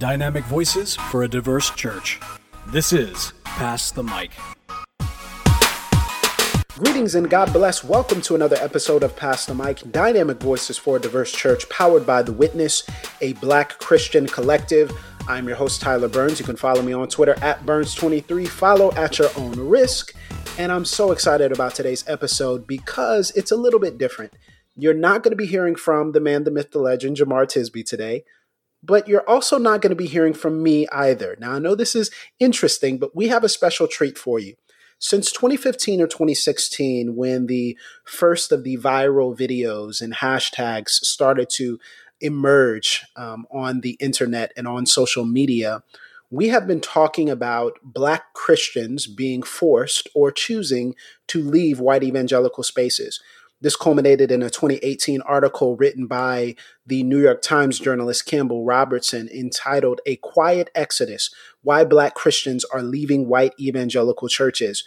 Dynamic 0.00 0.44
voices 0.44 0.96
for 0.96 1.24
a 1.24 1.28
diverse 1.28 1.68
church. 1.72 2.18
This 2.68 2.90
is 2.90 3.34
Pass 3.44 3.90
the 3.90 4.02
Mic. 4.02 4.30
Greetings 6.78 7.14
and 7.14 7.28
God 7.28 7.52
bless. 7.52 7.84
Welcome 7.84 8.22
to 8.22 8.34
another 8.34 8.56
episode 8.62 9.02
of 9.02 9.14
Pass 9.14 9.44
the 9.44 9.54
Mic, 9.54 9.92
Dynamic 9.92 10.40
Voices 10.40 10.78
for 10.78 10.96
a 10.96 10.98
Diverse 10.98 11.32
Church, 11.32 11.68
powered 11.68 12.06
by 12.06 12.22
The 12.22 12.32
Witness, 12.32 12.82
a 13.20 13.34
black 13.34 13.78
Christian 13.78 14.26
collective. 14.26 14.90
I'm 15.28 15.46
your 15.46 15.58
host, 15.58 15.82
Tyler 15.82 16.08
Burns. 16.08 16.40
You 16.40 16.46
can 16.46 16.56
follow 16.56 16.80
me 16.80 16.94
on 16.94 17.08
Twitter 17.08 17.36
at 17.42 17.66
Burns23. 17.66 18.48
Follow 18.48 18.92
at 18.92 19.18
your 19.18 19.28
own 19.36 19.52
risk. 19.52 20.14
And 20.56 20.72
I'm 20.72 20.86
so 20.86 21.12
excited 21.12 21.52
about 21.52 21.74
today's 21.74 22.08
episode 22.08 22.66
because 22.66 23.32
it's 23.32 23.50
a 23.50 23.56
little 23.56 23.78
bit 23.78 23.98
different. 23.98 24.32
You're 24.76 24.94
not 24.94 25.22
going 25.22 25.32
to 25.32 25.36
be 25.36 25.44
hearing 25.44 25.76
from 25.76 26.12
the 26.12 26.20
man, 26.20 26.44
the 26.44 26.50
myth, 26.50 26.70
the 26.70 26.78
legend, 26.78 27.18
Jemar 27.18 27.44
Tisby 27.44 27.84
today 27.84 28.24
but 28.82 29.08
you're 29.08 29.28
also 29.28 29.58
not 29.58 29.82
going 29.82 29.90
to 29.90 29.96
be 29.96 30.06
hearing 30.06 30.34
from 30.34 30.62
me 30.62 30.86
either. 30.88 31.36
Now, 31.38 31.52
I 31.52 31.58
know 31.58 31.74
this 31.74 31.94
is 31.94 32.10
interesting, 32.38 32.98
but 32.98 33.14
we 33.14 33.28
have 33.28 33.44
a 33.44 33.48
special 33.48 33.86
treat 33.86 34.16
for 34.16 34.38
you. 34.38 34.54
Since 34.98 35.32
2015 35.32 36.02
or 36.02 36.06
2016, 36.06 37.16
when 37.16 37.46
the 37.46 37.76
first 38.04 38.52
of 38.52 38.64
the 38.64 38.76
viral 38.76 39.36
videos 39.36 40.02
and 40.02 40.14
hashtags 40.14 40.90
started 40.90 41.48
to 41.54 41.78
emerge 42.20 43.06
um, 43.16 43.46
on 43.50 43.80
the 43.80 43.96
internet 44.00 44.52
and 44.56 44.68
on 44.68 44.84
social 44.84 45.24
media, 45.24 45.82
we 46.30 46.48
have 46.48 46.66
been 46.66 46.80
talking 46.80 47.28
about 47.28 47.78
Black 47.82 48.34
Christians 48.34 49.06
being 49.06 49.42
forced 49.42 50.08
or 50.14 50.30
choosing 50.30 50.94
to 51.28 51.42
leave 51.42 51.80
white 51.80 52.04
evangelical 52.04 52.62
spaces. 52.62 53.20
This 53.60 53.76
culminated 53.76 54.30
in 54.30 54.42
a 54.42 54.48
2018 54.48 55.20
article 55.22 55.76
written 55.76 56.06
by 56.06 56.54
the 56.86 57.02
New 57.02 57.20
York 57.20 57.42
Times 57.42 57.78
journalist 57.78 58.24
Campbell 58.24 58.64
Robertson 58.64 59.28
entitled 59.28 60.00
A 60.06 60.16
Quiet 60.16 60.70
Exodus 60.74 61.30
Why 61.62 61.84
Black 61.84 62.14
Christians 62.14 62.64
Are 62.66 62.82
Leaving 62.82 63.28
White 63.28 63.52
Evangelical 63.60 64.28
Churches. 64.28 64.82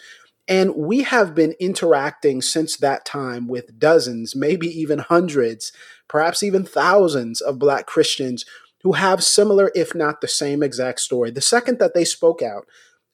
And 0.48 0.74
we 0.74 1.02
have 1.04 1.34
been 1.34 1.54
interacting 1.60 2.42
since 2.42 2.76
that 2.76 3.04
time 3.04 3.46
with 3.46 3.78
dozens, 3.78 4.34
maybe 4.34 4.66
even 4.66 4.98
hundreds, 4.98 5.72
perhaps 6.08 6.42
even 6.42 6.64
thousands 6.64 7.40
of 7.40 7.58
Black 7.58 7.86
Christians 7.86 8.44
who 8.82 8.92
have 8.92 9.24
similar, 9.24 9.70
if 9.74 9.94
not 9.94 10.20
the 10.20 10.28
same 10.28 10.62
exact 10.62 11.00
story. 11.00 11.30
The 11.30 11.40
second 11.40 11.78
that 11.78 11.94
they 11.94 12.04
spoke 12.04 12.42
out 12.42 12.66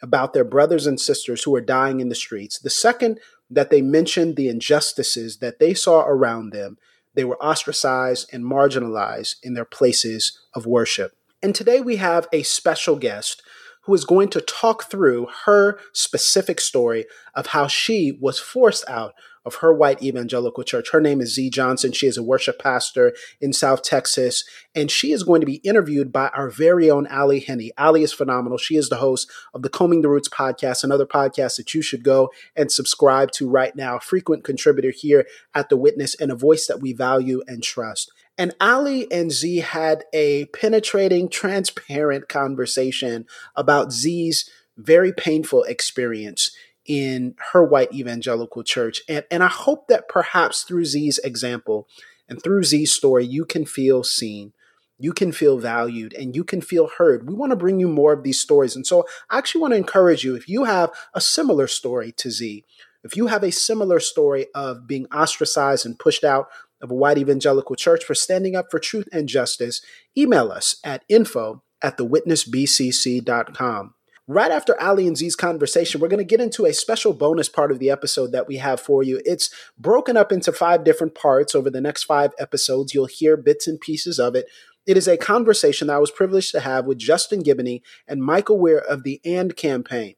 about 0.03 0.33
their 0.33 0.45
brothers 0.45 0.87
and 0.87 0.99
sisters 0.99 1.45
who 1.45 1.55
are 1.55 1.61
dying 1.61 2.01
in 2.01 2.09
the 2.09 2.15
streets, 2.15 2.59
the 2.59 2.71
second 2.71 3.21
that 3.51 3.71
they 3.71 3.83
mentioned 3.83 4.37
the 4.37 4.49
injustices 4.49 5.39
that 5.39 5.59
they 5.59 5.75
saw 5.75 6.03
around 6.03 6.53
them, 6.53 6.79
they 7.15 7.25
were 7.25 7.43
ostracized 7.43 8.33
and 8.33 8.45
marginalized 8.45 9.37
in 9.43 9.55
their 9.55 9.65
places 9.65 10.39
of 10.55 10.67
worship. 10.67 11.13
And 11.43 11.55
today 11.55 11.81
we 11.81 11.97
have 11.97 12.29
a 12.33 12.43
special 12.43 12.97
guest 12.97 13.43
who 13.83 13.95
is 13.95 14.05
going 14.05 14.29
to 14.29 14.41
talk 14.41 14.91
through 14.91 15.27
her 15.47 15.79
specific 15.93 16.61
story 16.61 17.07
of 17.35 17.49
how 17.49 17.67
she 17.67 18.17
was 18.21 18.39
forced 18.39 18.89
out 18.89 19.15
of 19.45 19.57
her 19.57 19.73
white 19.73 20.03
evangelical 20.03 20.63
church. 20.63 20.91
Her 20.91 21.01
name 21.01 21.21
is 21.21 21.35
Zee 21.35 21.49
Johnson. 21.49 21.93
She 21.93 22.07
is 22.07 22.19
a 22.19 22.23
worship 22.23 22.59
pastor 22.59 23.15
in 23.41 23.53
South 23.53 23.83
Texas, 23.83 24.45
and 24.75 24.91
she 24.91 25.13
is 25.13 25.23
going 25.23 25.41
to 25.41 25.47
be 25.47 25.57
interviewed 25.57 26.13
by 26.13 26.29
our 26.29 26.51
very 26.51 26.91
own 26.91 27.07
Ally 27.07 27.39
Henny. 27.39 27.73
Ally 27.79 28.01
is 28.01 28.13
phenomenal. 28.13 28.59
She 28.59 28.77
is 28.77 28.89
the 28.89 28.97
host 28.97 29.31
of 29.55 29.63
the 29.63 29.71
Combing 29.71 30.03
the 30.03 30.09
Roots 30.09 30.29
podcast, 30.29 30.85
another 30.85 31.07
podcast 31.07 31.57
that 31.57 31.73
you 31.73 31.81
should 31.81 32.05
go 32.05 32.31
and 32.55 32.71
subscribe 32.71 33.31
to 33.33 33.49
right 33.49 33.75
now. 33.75 33.99
Frequent 33.99 34.45
contributor 34.45 34.93
here 34.95 35.27
at 35.55 35.71
The 35.71 35.77
Witness 35.77 36.15
and 36.15 36.31
a 36.31 36.37
voice 36.37 36.67
that 36.67 36.81
we 36.81 36.93
value 36.93 37.43
and 37.47 37.63
trust. 37.63 38.13
And 38.41 38.55
Ally 38.59 39.05
and 39.11 39.31
Zee 39.31 39.59
had 39.59 40.05
a 40.15 40.47
penetrating, 40.47 41.29
transparent 41.29 42.31
conversation 42.31 43.27
about 43.55 43.93
Zee's 43.93 44.49
very 44.79 45.13
painful 45.13 45.65
experience 45.65 46.51
in 46.87 47.35
her 47.53 47.63
white 47.63 47.93
evangelical 47.93 48.63
church. 48.63 49.03
And, 49.11 49.27
and 49.31 49.43
I 49.43 49.49
hope 49.49 49.89
that 49.89 50.09
perhaps 50.09 50.63
through 50.63 50.87
Zee's 50.87 51.19
example 51.19 51.87
and 52.31 52.43
through 52.43 52.65
Zee's 52.65 52.95
story, 52.95 53.27
you 53.27 53.45
can 53.45 53.67
feel 53.67 54.03
seen, 54.03 54.55
you 54.99 55.13
can 55.13 55.33
feel 55.33 55.59
valued, 55.59 56.15
and 56.15 56.35
you 56.35 56.43
can 56.43 56.63
feel 56.63 56.89
heard. 56.97 57.29
We 57.29 57.35
want 57.35 57.51
to 57.51 57.57
bring 57.57 57.79
you 57.79 57.89
more 57.89 58.15
of 58.15 58.23
these 58.23 58.41
stories. 58.41 58.75
And 58.75 58.87
so 58.87 59.05
I 59.29 59.37
actually 59.37 59.61
want 59.61 59.73
to 59.73 59.79
encourage 59.79 60.25
you 60.25 60.35
if 60.35 60.49
you 60.49 60.65
have 60.65 60.91
a 61.13 61.21
similar 61.21 61.67
story 61.67 62.13
to 62.13 62.31
Zee, 62.31 62.65
if 63.05 63.19
you 63.19 63.27
have 63.27 63.43
a 63.43 63.53
similar 63.53 64.01
story 64.01 64.47
of 64.55 64.87
being 64.87 65.05
ostracized 65.13 65.85
and 65.85 65.99
pushed 65.99 66.25
out 66.25 66.49
of 66.81 66.91
a 66.91 66.95
white 66.95 67.19
evangelical 67.19 67.77
church 67.77 68.05
for 68.05 68.15
standing 68.15 68.57
up 68.57 68.67
for 68.71 68.79
truth 68.79 69.09
and 69.13 69.29
justice, 69.29 69.83
email 70.17 70.51
us 70.51 70.77
at 70.85 71.05
info 71.09 71.63
at 71.83 71.99
thewitnessbcc.com. 71.99 73.95
Right 74.27 74.53
after 74.53 74.81
Ally 74.81 75.03
and 75.03 75.17
Zee's 75.17 75.35
conversation, 75.35 76.01
we're 76.01 76.07
going 76.07 76.19
to 76.19 76.25
get 76.25 76.41
into 76.41 76.65
a 76.65 76.73
special 76.73 77.13
bonus 77.13 77.49
part 77.49 77.73
of 77.73 77.81
the 77.81 77.91
episode 77.91 78.31
that 78.31 78.47
we 78.47 78.59
have 78.59 78.81
for 78.81 79.03
you. 79.03 79.21
It's 79.25 79.51
broken 79.77 80.17
up 80.17 80.31
into 80.31 80.53
five 80.53 80.85
different 80.85 81.17
parts. 81.17 81.53
Over 81.53 81.69
the 81.69 81.81
next 81.81 82.05
five 82.05 82.31
episodes, 82.39 82.95
you'll 82.95 83.07
hear 83.07 83.37
bits 83.37 83.67
and 83.67 83.81
pieces 83.81 84.21
of 84.21 84.37
it. 84.37 84.47
It 84.87 84.97
is 84.97 85.09
a 85.09 85.17
conversation 85.17 85.89
that 85.89 85.97
I 85.97 85.99
was 85.99 86.13
privileged 86.13 86.53
to 86.53 86.61
have 86.61 86.87
with 86.87 86.99
Justin 86.99 87.43
Giboney 87.43 87.83
and 88.07 88.23
Michael 88.23 88.61
Wear 88.61 88.79
of 88.79 89.03
the 89.03 89.21
AND 89.25 89.57
campaign. 89.57 90.15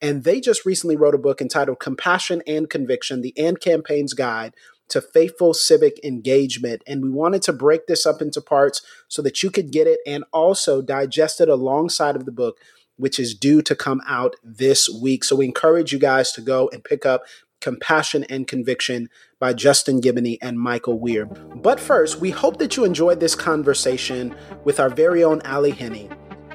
And 0.00 0.24
they 0.24 0.40
just 0.40 0.66
recently 0.66 0.96
wrote 0.96 1.14
a 1.14 1.18
book 1.18 1.40
entitled 1.40 1.80
Compassion 1.80 2.42
and 2.46 2.68
Conviction 2.68 3.22
The 3.22 3.32
AND 3.38 3.60
Campaign's 3.60 4.12
Guide 4.12 4.52
to 4.88 5.00
Faithful 5.00 5.54
Civic 5.54 6.02
Engagement. 6.04 6.82
And 6.86 7.02
we 7.02 7.10
wanted 7.10 7.42
to 7.42 7.52
break 7.52 7.86
this 7.86 8.06
up 8.06 8.20
into 8.20 8.40
parts 8.40 8.82
so 9.08 9.22
that 9.22 9.42
you 9.42 9.50
could 9.50 9.70
get 9.70 9.86
it 9.86 10.00
and 10.06 10.24
also 10.32 10.82
digest 10.82 11.40
it 11.40 11.48
alongside 11.48 12.16
of 12.16 12.24
the 12.26 12.32
book 12.32 12.58
which 12.96 13.18
is 13.18 13.34
due 13.34 13.62
to 13.62 13.74
come 13.74 14.00
out 14.06 14.36
this 14.42 14.88
week. 14.88 15.24
So 15.24 15.36
we 15.36 15.46
encourage 15.46 15.92
you 15.92 15.98
guys 15.98 16.32
to 16.32 16.40
go 16.40 16.68
and 16.72 16.84
pick 16.84 17.04
up 17.04 17.22
Compassion 17.60 18.24
and 18.24 18.46
Conviction 18.46 19.08
by 19.38 19.54
Justin 19.54 20.00
Giboney 20.00 20.38
and 20.42 20.60
Michael 20.60 20.98
Wear. 20.98 21.26
But 21.26 21.80
first, 21.80 22.20
we 22.20 22.30
hope 22.30 22.58
that 22.58 22.76
you 22.76 22.84
enjoyed 22.84 23.20
this 23.20 23.34
conversation 23.34 24.34
with 24.64 24.78
our 24.80 24.90
very 24.90 25.24
own 25.24 25.40
Ally 25.44 25.70
Henny 25.70 26.10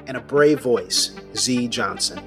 and 0.06 0.16
a 0.16 0.20
brave 0.20 0.60
voice, 0.60 1.10
Zee 1.34 1.68
Johnson. 1.68 2.20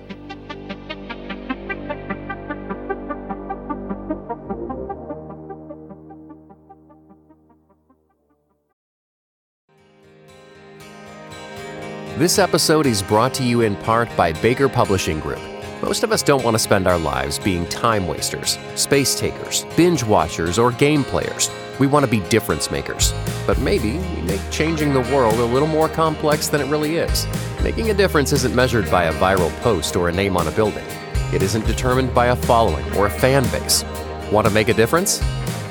This 12.23 12.39
episode 12.39 12.85
is 12.85 13.03
brought 13.03 13.33
to 13.33 13.43
you 13.43 13.59
in 13.63 13.75
part 13.75 14.07
by 14.15 14.31
Baker 14.31 14.69
Publishing 14.69 15.19
Group. 15.19 15.41
Most 15.81 16.03
of 16.03 16.13
us 16.13 16.23
don't 16.23 16.41
want 16.41 16.55
to 16.55 16.59
spend 16.59 16.87
our 16.87 16.97
lives 16.97 17.37
being 17.37 17.67
time 17.67 18.07
wasters, 18.07 18.57
space 18.75 19.13
takers, 19.13 19.65
binge 19.75 20.05
watchers, 20.05 20.57
or 20.57 20.71
game 20.71 21.03
players. 21.03 21.51
We 21.81 21.87
want 21.87 22.05
to 22.05 22.09
be 22.09 22.21
difference 22.29 22.71
makers. 22.71 23.13
But 23.45 23.59
maybe 23.59 23.97
we 23.97 24.21
make 24.21 24.39
changing 24.51 24.93
the 24.93 25.01
world 25.13 25.33
a 25.33 25.43
little 25.43 25.67
more 25.67 25.89
complex 25.89 26.47
than 26.47 26.61
it 26.61 26.71
really 26.71 26.95
is. 26.95 27.27
Making 27.61 27.89
a 27.89 27.93
difference 27.93 28.31
isn't 28.31 28.55
measured 28.55 28.89
by 28.89 29.03
a 29.03 29.13
viral 29.15 29.51
post 29.59 29.97
or 29.97 30.07
a 30.07 30.13
name 30.13 30.37
on 30.37 30.47
a 30.47 30.51
building. 30.51 30.85
It 31.33 31.43
isn't 31.43 31.67
determined 31.67 32.13
by 32.13 32.27
a 32.27 32.37
following 32.37 32.89
or 32.95 33.07
a 33.07 33.11
fan 33.11 33.43
base. 33.51 33.83
Want 34.31 34.47
to 34.47 34.53
make 34.53 34.69
a 34.69 34.73
difference? 34.73 35.21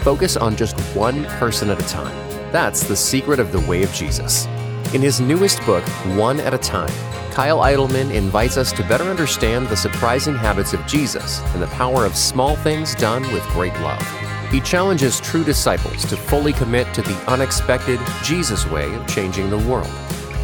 Focus 0.03 0.37
on 0.37 0.55
just 0.57 0.79
one 0.95 1.25
person 1.41 1.71
at 1.71 1.81
a 1.81 1.89
time. 1.89 2.15
That's 2.53 2.87
the 2.87 2.95
secret 2.95 3.41
of 3.41 3.53
the 3.53 3.61
way 3.61 3.83
of 3.83 3.93
Jesus. 3.95 4.47
In 4.95 5.01
his 5.01 5.23
newest 5.23 5.65
book, 5.65 5.83
One 6.19 6.39
at 6.39 6.53
a 6.53 6.59
Time, 6.59 6.93
Kyle 7.31 7.61
Idleman 7.61 8.13
invites 8.13 8.59
us 8.59 8.73
to 8.73 8.87
better 8.87 9.05
understand 9.05 9.69
the 9.69 9.77
surprising 9.77 10.35
habits 10.35 10.75
of 10.75 10.87
Jesus 10.87 11.41
and 11.55 11.63
the 11.63 11.67
power 11.69 12.05
of 12.05 12.15
small 12.15 12.57
things 12.57 12.95
done 12.97 13.23
with 13.33 13.43
great 13.53 13.73
love. 13.81 14.07
He 14.51 14.61
challenges 14.61 15.19
true 15.19 15.45
disciples 15.45 16.05
to 16.05 16.17
fully 16.19 16.53
commit 16.53 16.93
to 16.93 17.01
the 17.01 17.17
unexpected 17.27 18.01
Jesus 18.23 18.67
way 18.67 18.95
of 18.95 19.07
changing 19.07 19.49
the 19.49 19.67
world 19.67 19.91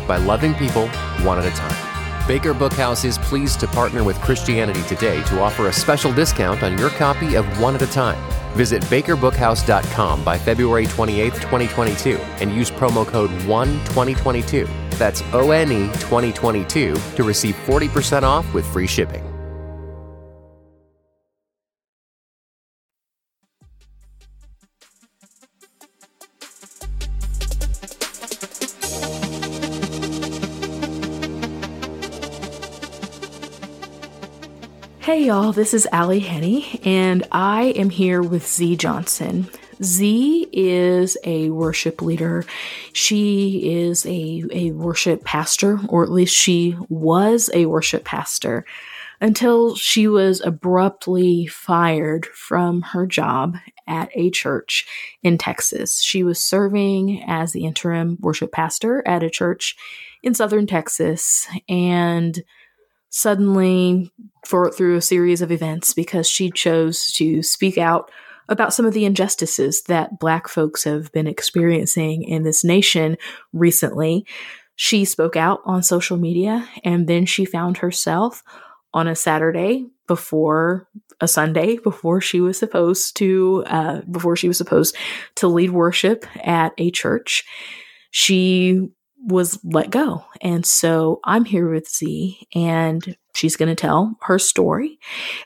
by 0.06 0.16
loving 0.16 0.54
people 0.54 0.88
one 1.26 1.38
at 1.38 1.44
a 1.44 1.54
time. 1.54 2.26
Baker 2.26 2.54
Bookhouse 2.54 3.04
is 3.04 3.18
pleased 3.18 3.60
to 3.60 3.66
partner 3.66 4.02
with 4.02 4.18
Christianity 4.22 4.82
Today 4.84 5.22
to 5.24 5.42
offer 5.42 5.66
a 5.68 5.72
special 5.74 6.10
discount 6.10 6.62
on 6.62 6.78
your 6.78 6.88
copy 6.90 7.34
of 7.34 7.44
One 7.60 7.74
at 7.74 7.82
a 7.82 7.86
Time. 7.86 8.37
Visit 8.58 8.82
bakerbookhouse.com 8.90 10.24
by 10.24 10.36
February 10.36 10.86
28, 10.86 11.32
2022, 11.32 12.16
and 12.40 12.52
use 12.52 12.72
promo 12.72 13.06
code 13.06 13.30
ONE2022. 13.46 14.68
That's 14.98 15.22
O 15.32 15.52
N 15.52 15.70
E 15.70 15.86
2022 16.00 16.96
to 17.14 17.22
receive 17.22 17.54
40% 17.54 18.24
off 18.24 18.52
with 18.52 18.66
free 18.72 18.88
shipping. 18.88 19.27
Y'all, 35.28 35.52
this 35.52 35.74
is 35.74 35.86
Ally 35.92 36.20
Henny, 36.20 36.80
and 36.84 37.22
I 37.30 37.64
am 37.76 37.90
here 37.90 38.22
with 38.22 38.46
Zee 38.46 38.76
Johnson. 38.76 39.46
Zee 39.82 40.48
is 40.54 41.18
a 41.22 41.50
worship 41.50 42.00
leader. 42.00 42.46
She 42.94 43.70
is 43.70 44.06
a, 44.06 44.44
a 44.50 44.70
worship 44.70 45.24
pastor, 45.24 45.80
or 45.90 46.02
at 46.02 46.10
least 46.10 46.34
she 46.34 46.78
was 46.88 47.50
a 47.52 47.66
worship 47.66 48.06
pastor 48.06 48.64
until 49.20 49.76
she 49.76 50.08
was 50.08 50.40
abruptly 50.40 51.46
fired 51.46 52.24
from 52.24 52.80
her 52.80 53.06
job 53.06 53.58
at 53.86 54.08
a 54.14 54.30
church 54.30 54.86
in 55.22 55.36
Texas. 55.36 56.00
She 56.00 56.22
was 56.22 56.42
serving 56.42 57.22
as 57.26 57.52
the 57.52 57.66
interim 57.66 58.16
worship 58.18 58.50
pastor 58.50 59.06
at 59.06 59.22
a 59.22 59.28
church 59.28 59.76
in 60.22 60.32
southern 60.32 60.66
Texas 60.66 61.46
and 61.68 62.42
suddenly 63.10 64.12
for 64.46 64.70
through 64.70 64.96
a 64.96 65.02
series 65.02 65.42
of 65.42 65.50
events 65.50 65.94
because 65.94 66.28
she 66.28 66.50
chose 66.50 67.12
to 67.12 67.42
speak 67.42 67.78
out 67.78 68.10
about 68.48 68.72
some 68.72 68.86
of 68.86 68.94
the 68.94 69.04
injustices 69.04 69.82
that 69.84 70.18
black 70.18 70.48
folks 70.48 70.84
have 70.84 71.12
been 71.12 71.26
experiencing 71.26 72.22
in 72.22 72.44
this 72.44 72.64
nation 72.64 73.16
recently. 73.52 74.24
She 74.76 75.04
spoke 75.04 75.36
out 75.36 75.60
on 75.64 75.82
social 75.82 76.16
media 76.16 76.66
and 76.84 77.06
then 77.06 77.26
she 77.26 77.44
found 77.44 77.78
herself 77.78 78.42
on 78.94 79.06
a 79.06 79.14
Saturday 79.14 79.86
before 80.06 80.88
a 81.20 81.28
Sunday 81.28 81.76
before 81.78 82.20
she 82.20 82.40
was 82.40 82.58
supposed 82.58 83.16
to 83.16 83.64
uh, 83.66 84.00
before 84.10 84.36
she 84.36 84.48
was 84.48 84.56
supposed 84.56 84.96
to 85.36 85.48
lead 85.48 85.70
worship 85.70 86.24
at 86.44 86.72
a 86.78 86.90
church. 86.90 87.44
She 88.10 88.88
was 89.20 89.58
let 89.64 89.90
go. 89.90 90.24
And 90.40 90.64
so 90.64 91.20
I'm 91.24 91.44
here 91.44 91.68
with 91.68 91.88
Zee 91.88 92.46
and 92.54 93.16
she's 93.34 93.56
going 93.56 93.68
to 93.68 93.74
tell 93.74 94.16
her 94.22 94.38
story. 94.38 94.98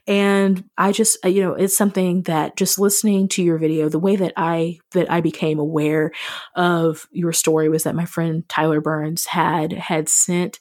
And 0.07 0.65
I 0.79 0.93
just, 0.93 1.19
uh, 1.25 1.29
you 1.29 1.43
know, 1.43 1.55
it's 1.55 1.77
something 1.77 2.23
that 2.23 2.57
just 2.57 2.79
listening 2.79 3.29
to 3.29 3.43
your 3.43 3.59
video, 3.59 3.89
the 3.89 3.99
way 3.99 4.17
that 4.17 4.33
I, 4.37 4.79
that 4.93 5.11
I 5.11 5.21
became 5.21 5.59
aware 5.59 6.13
of 6.55 7.07
your 7.11 7.33
story 7.33 7.69
was 7.69 7.85
that 7.85 7.95
my 7.95 8.07
friend 8.07 8.49
Tyler 8.49 8.81
Burns 8.81 9.27
had, 9.27 9.73
had 9.73 10.09
sent 10.09 10.59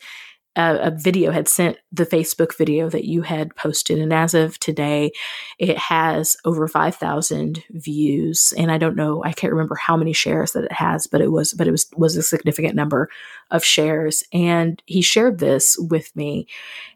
a, 0.55 0.87
a, 0.87 0.91
video 0.91 1.31
had 1.31 1.47
sent 1.47 1.77
the 1.91 2.05
Facebook 2.05 2.57
video 2.57 2.89
that 2.89 3.05
you 3.05 3.21
had 3.21 3.55
posted. 3.55 3.99
And 3.99 4.11
as 4.11 4.33
of 4.33 4.59
today, 4.59 5.11
it 5.57 5.77
has 5.77 6.35
over 6.43 6.67
5,000 6.67 7.63
views. 7.71 8.53
And 8.57 8.71
I 8.71 8.77
don't 8.77 8.95
know, 8.95 9.23
I 9.23 9.31
can't 9.31 9.53
remember 9.53 9.75
how 9.75 9.95
many 9.95 10.11
shares 10.13 10.51
that 10.51 10.65
it 10.65 10.73
has, 10.73 11.07
but 11.07 11.21
it 11.21 11.31
was, 11.31 11.53
but 11.53 11.67
it 11.67 11.71
was, 11.71 11.89
was 11.95 12.17
a 12.17 12.23
significant 12.23 12.75
number 12.75 13.09
of 13.49 13.63
shares. 13.63 14.23
And 14.33 14.81
he 14.85 15.01
shared 15.01 15.39
this 15.39 15.77
with 15.79 16.13
me. 16.15 16.47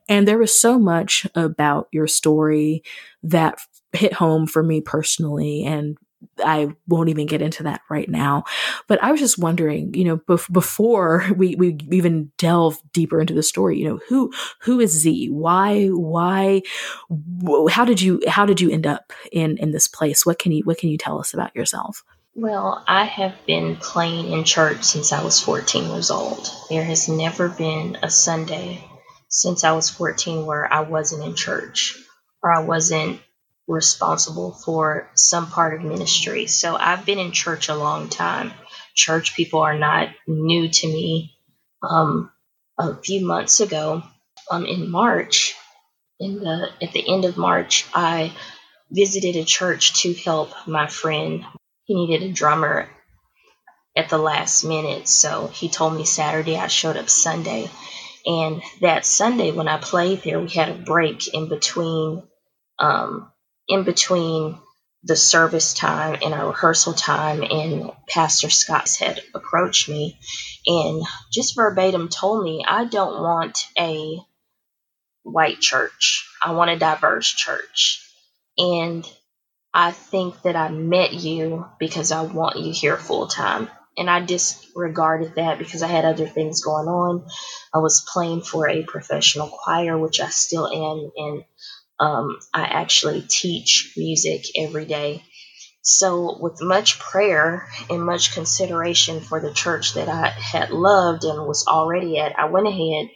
And 0.09 0.27
there 0.27 0.37
was 0.37 0.59
so 0.59 0.77
much 0.77 1.25
about 1.33 1.87
your 1.91 2.07
story 2.07 2.83
that 3.23 3.59
hit 3.93 4.13
home 4.13 4.45
for 4.45 4.63
me 4.63 4.81
personally 4.81 5.63
and 5.63 5.97
I 6.43 6.69
won't 6.87 7.09
even 7.09 7.25
get 7.25 7.41
into 7.41 7.63
that 7.63 7.81
right 7.89 8.09
now. 8.09 8.43
But 8.87 9.03
I 9.03 9.11
was 9.11 9.19
just 9.19 9.37
wondering, 9.37 9.93
you 9.93 10.03
know, 10.03 10.17
bef- 10.17 10.51
before 10.51 11.25
we, 11.35 11.55
we 11.55 11.77
even 11.91 12.31
delve 12.37 12.77
deeper 12.93 13.19
into 13.19 13.33
the 13.33 13.43
story, 13.43 13.77
you 13.77 13.87
know, 13.87 13.99
who 14.07 14.31
who 14.61 14.79
is 14.79 14.91
Zee? 14.91 15.27
Why 15.27 15.87
why 15.87 16.61
how 17.69 17.85
did 17.85 18.01
you 18.01 18.21
how 18.27 18.45
did 18.45 18.61
you 18.61 18.69
end 18.69 18.87
up 18.87 19.13
in 19.31 19.57
in 19.57 19.71
this 19.71 19.87
place? 19.87 20.25
What 20.25 20.39
can 20.39 20.51
you 20.51 20.63
what 20.63 20.77
can 20.77 20.89
you 20.89 20.97
tell 20.97 21.19
us 21.19 21.33
about 21.33 21.55
yourself? 21.55 22.03
Well, 22.37 22.83
I 22.85 23.05
have 23.05 23.33
been 23.45 23.77
playing 23.77 24.33
in 24.33 24.43
church 24.43 24.83
since 24.83 25.13
I 25.13 25.23
was 25.23 25.39
14 25.39 25.89
years 25.89 26.11
old. 26.11 26.49
There 26.69 26.83
has 26.83 27.07
never 27.07 27.47
been 27.47 27.97
a 28.03 28.09
Sunday 28.09 28.83
since 29.29 29.63
I 29.63 29.71
was 29.71 29.89
14 29.89 30.45
where 30.45 30.71
I 30.71 30.81
wasn't 30.81 31.23
in 31.23 31.35
church 31.35 31.97
or 32.43 32.51
I 32.51 32.59
wasn't 32.59 33.21
responsible 33.67 34.51
for 34.51 35.09
some 35.15 35.47
part 35.47 35.73
of 35.73 35.81
ministry. 35.81 36.47
So 36.47 36.75
I've 36.75 37.05
been 37.05 37.19
in 37.19 37.31
church 37.31 37.69
a 37.69 37.75
long 37.75 38.09
time. 38.09 38.51
Church 38.93 39.35
people 39.35 39.61
are 39.61 39.77
not 39.77 40.09
new 40.27 40.69
to 40.69 40.87
me. 40.87 41.35
Um, 41.81 42.31
a 42.77 42.95
few 42.95 43.25
months 43.25 43.59
ago, 43.59 44.03
um, 44.51 44.65
in 44.65 44.89
March, 44.89 45.55
in 46.19 46.39
the 46.39 46.69
at 46.81 46.93
the 46.93 47.11
end 47.11 47.25
of 47.25 47.37
March, 47.37 47.85
I 47.93 48.33
visited 48.91 49.35
a 49.35 49.43
church 49.43 50.01
to 50.01 50.13
help 50.13 50.51
my 50.67 50.87
friend. 50.87 51.45
He 51.85 51.95
needed 51.95 52.23
a 52.23 52.33
drummer 52.33 52.89
at 53.95 54.09
the 54.09 54.17
last 54.17 54.63
minute, 54.63 55.07
so 55.07 55.47
he 55.47 55.69
told 55.69 55.95
me 55.95 56.05
Saturday. 56.05 56.57
I 56.57 56.67
showed 56.67 56.97
up 56.97 57.09
Sunday, 57.09 57.69
and 58.25 58.61
that 58.81 59.05
Sunday 59.05 59.51
when 59.51 59.67
I 59.67 59.77
played 59.77 60.21
there, 60.23 60.39
we 60.39 60.49
had 60.49 60.69
a 60.69 60.73
break 60.73 61.33
in 61.33 61.47
between 61.47 62.23
um, 62.79 63.31
in 63.67 63.83
between 63.83 64.57
the 65.03 65.15
service 65.15 65.73
time 65.73 66.17
and 66.23 66.33
our 66.33 66.47
rehearsal 66.47 66.93
time, 66.93 67.43
and 67.43 67.91
Pastor 68.09 68.49
scott's 68.49 68.97
had 68.97 69.21
approached 69.35 69.87
me 69.87 70.19
and 70.65 71.03
just 71.31 71.55
verbatim 71.55 72.09
told 72.09 72.43
me, 72.43 72.65
I 72.67 72.85
don't 72.85 73.21
want 73.21 73.67
a 73.77 74.19
white 75.23 75.59
church. 75.59 76.27
I 76.43 76.51
want 76.51 76.71
a 76.71 76.79
diverse 76.79 77.27
church. 77.27 78.01
And 78.57 79.07
I 79.73 79.91
think 79.91 80.41
that 80.43 80.55
I 80.55 80.69
met 80.69 81.13
you 81.13 81.65
because 81.79 82.11
I 82.11 82.21
want 82.21 82.57
you 82.57 82.71
here 82.73 82.97
full 82.97 83.27
time. 83.27 83.69
And 83.97 84.09
I 84.09 84.21
disregarded 84.21 85.35
that 85.35 85.57
because 85.57 85.81
I 85.81 85.87
had 85.87 86.05
other 86.05 86.27
things 86.27 86.61
going 86.61 86.87
on. 86.87 87.27
I 87.73 87.77
was 87.79 88.05
playing 88.11 88.41
for 88.41 88.67
a 88.67 88.83
professional 88.83 89.47
choir, 89.47 89.97
which 89.97 90.19
I 90.19 90.29
still 90.29 90.67
am, 90.67 91.11
and 91.15 91.43
um, 91.99 92.39
I 92.53 92.63
actually 92.63 93.21
teach 93.21 93.93
music 93.97 94.43
every 94.57 94.85
day. 94.85 95.23
So, 95.81 96.37
with 96.39 96.61
much 96.61 96.99
prayer 96.99 97.67
and 97.89 98.03
much 98.03 98.33
consideration 98.33 99.21
for 99.21 99.39
the 99.39 99.53
church 99.53 99.93
that 99.93 100.09
I 100.09 100.29
had 100.29 100.71
loved 100.71 101.23
and 101.23 101.47
was 101.47 101.65
already 101.67 102.17
at, 102.17 102.37
I 102.37 102.45
went 102.45 102.67
ahead 102.67 103.09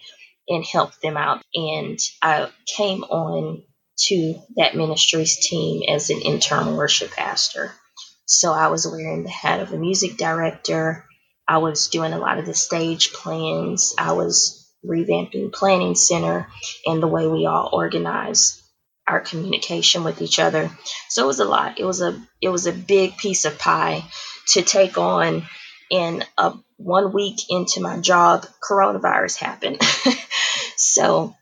and 0.47 0.63
helped 0.63 1.01
them 1.01 1.17
out. 1.17 1.43
And 1.55 1.99
I 2.21 2.51
came 2.67 3.03
on 3.03 3.63
to 4.07 4.35
that 4.55 4.75
ministry's 4.75 5.37
team 5.37 5.81
as 5.89 6.09
an 6.09 6.21
intern 6.21 6.75
worship 6.77 7.11
pastor. 7.11 7.73
So, 8.25 8.53
I 8.53 8.67
was 8.67 8.87
wearing 8.87 9.23
the 9.23 9.29
hat 9.29 9.61
of 9.61 9.73
a 9.73 9.77
music 9.77 10.17
director. 10.17 11.05
I 11.47 11.57
was 11.57 11.87
doing 11.87 12.13
a 12.13 12.19
lot 12.19 12.37
of 12.37 12.45
the 12.45 12.53
stage 12.53 13.11
plans. 13.11 13.95
I 13.97 14.11
was 14.11 14.71
revamping 14.85 15.51
planning 15.51 15.95
center 15.95 16.47
and 16.85 17.01
the 17.03 17.07
way 17.07 17.27
we 17.27 17.45
all 17.45 17.69
organize 17.73 18.58
our 19.09 19.19
communication 19.19 20.03
with 20.03 20.21
each 20.21 20.39
other. 20.39 20.69
So 21.09 21.23
it 21.23 21.27
was 21.27 21.39
a 21.39 21.45
lot. 21.45 21.79
It 21.79 21.85
was 21.85 22.01
a 22.01 22.21
it 22.41 22.49
was 22.49 22.67
a 22.67 22.73
big 22.73 23.17
piece 23.17 23.45
of 23.45 23.57
pie 23.57 24.03
to 24.49 24.61
take 24.61 24.97
on. 24.97 25.47
in 25.91 26.23
a, 26.37 26.53
one 26.77 27.11
week 27.11 27.39
into 27.49 27.81
my 27.81 27.99
job, 27.99 28.45
coronavirus 28.63 29.37
happened. 29.37 29.81
so 30.77 31.35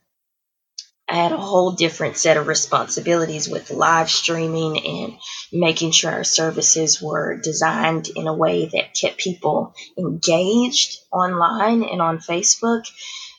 I 1.10 1.15
had 1.15 1.32
a 1.32 1.38
whole 1.38 1.72
different 1.72 2.18
set 2.18 2.38
of 2.38 2.48
responsibilities 2.48 3.48
with 3.48 3.72
live 3.72 4.10
streaming 4.10 4.86
and 4.86 5.18
making 5.53 5.91
sure 5.91 6.12
our 6.12 6.24
services 6.25 7.01
were 7.01 7.38
designed 7.38 8.10
in 8.13 8.27
a 8.27 8.34
way 8.34 8.65
that 8.65 8.94
kept 8.94 9.18
people 9.18 9.74
engaged 9.98 11.00
online 11.12 11.84
and 11.84 12.01
on 12.01 12.18
Facebook. 12.18 12.84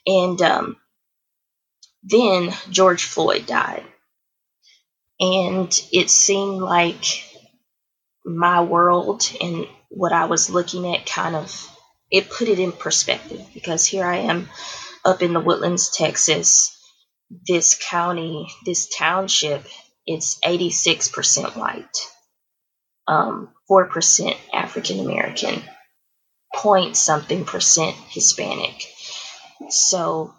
And 0.06 0.40
um, 0.40 0.76
then 2.02 2.54
George 2.70 3.04
Floyd 3.04 3.46
died. 3.46 3.84
And 5.20 5.72
it 5.92 6.10
seemed 6.10 6.60
like 6.60 7.04
my 8.24 8.62
world 8.62 9.30
and 9.40 9.66
what 9.88 10.12
I 10.12 10.26
was 10.26 10.50
looking 10.50 10.94
at 10.94 11.06
kind 11.06 11.34
of 11.34 11.68
it 12.10 12.30
put 12.30 12.48
it 12.48 12.58
in 12.58 12.72
perspective 12.72 13.44
because 13.52 13.84
here 13.86 14.04
I 14.04 14.18
am 14.18 14.48
up 15.04 15.22
in 15.22 15.32
the 15.32 15.40
woodlands, 15.40 15.90
Texas. 15.90 16.74
This 17.46 17.78
county, 17.78 18.48
this 18.64 18.88
township, 18.88 19.66
it's 20.06 20.38
86% 20.40 21.56
white, 21.56 21.96
um, 23.06 23.52
4% 23.70 24.34
African 24.54 25.00
American, 25.00 25.62
point 26.54 26.96
something 26.96 27.44
percent 27.44 27.94
Hispanic. 28.08 28.86
So 29.68 30.32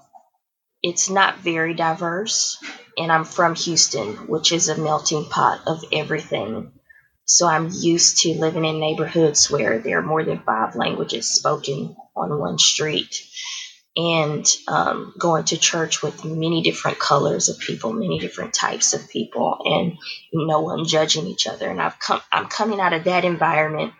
it's 0.81 1.11
not 1.11 1.37
very 1.37 1.75
diverse 1.75 2.57
and 2.99 3.11
I'm 3.11 3.23
from 3.23 3.55
Houston, 3.55 4.27
which 4.27 4.51
is 4.51 4.67
a 4.67 4.77
melting 4.77 5.25
pot 5.25 5.61
of 5.65 5.83
everything. 5.91 6.73
So 7.23 7.47
I'm 7.47 7.69
used 7.71 8.23
to 8.23 8.33
living 8.33 8.65
in 8.65 8.79
neighborhoods 8.79 9.49
where 9.49 9.79
there 9.79 9.99
are 9.99 10.03
more 10.03 10.23
than 10.23 10.39
five 10.39 10.75
languages 10.75 11.33
spoken 11.33 11.95
on 12.15 12.37
one 12.37 12.59
street 12.59 13.25
and 13.95 14.45
um, 14.67 15.13
going 15.17 15.45
to 15.45 15.57
church 15.57 16.01
with 16.01 16.25
many 16.25 16.61
different 16.61 16.99
colors 16.99 17.47
of 17.47 17.59
people, 17.59 17.93
many 17.93 18.19
different 18.19 18.53
types 18.53 18.93
of 18.93 19.09
people, 19.09 19.59
and 19.63 19.97
no 20.33 20.61
one 20.61 20.85
judging 20.85 21.25
each 21.27 21.47
other. 21.47 21.69
And 21.69 21.81
I've 21.81 21.99
come, 21.99 22.21
I'm 22.31 22.47
coming 22.47 22.81
out 22.81 22.93
of 22.93 23.05
that 23.05 23.23
environment 23.23 23.93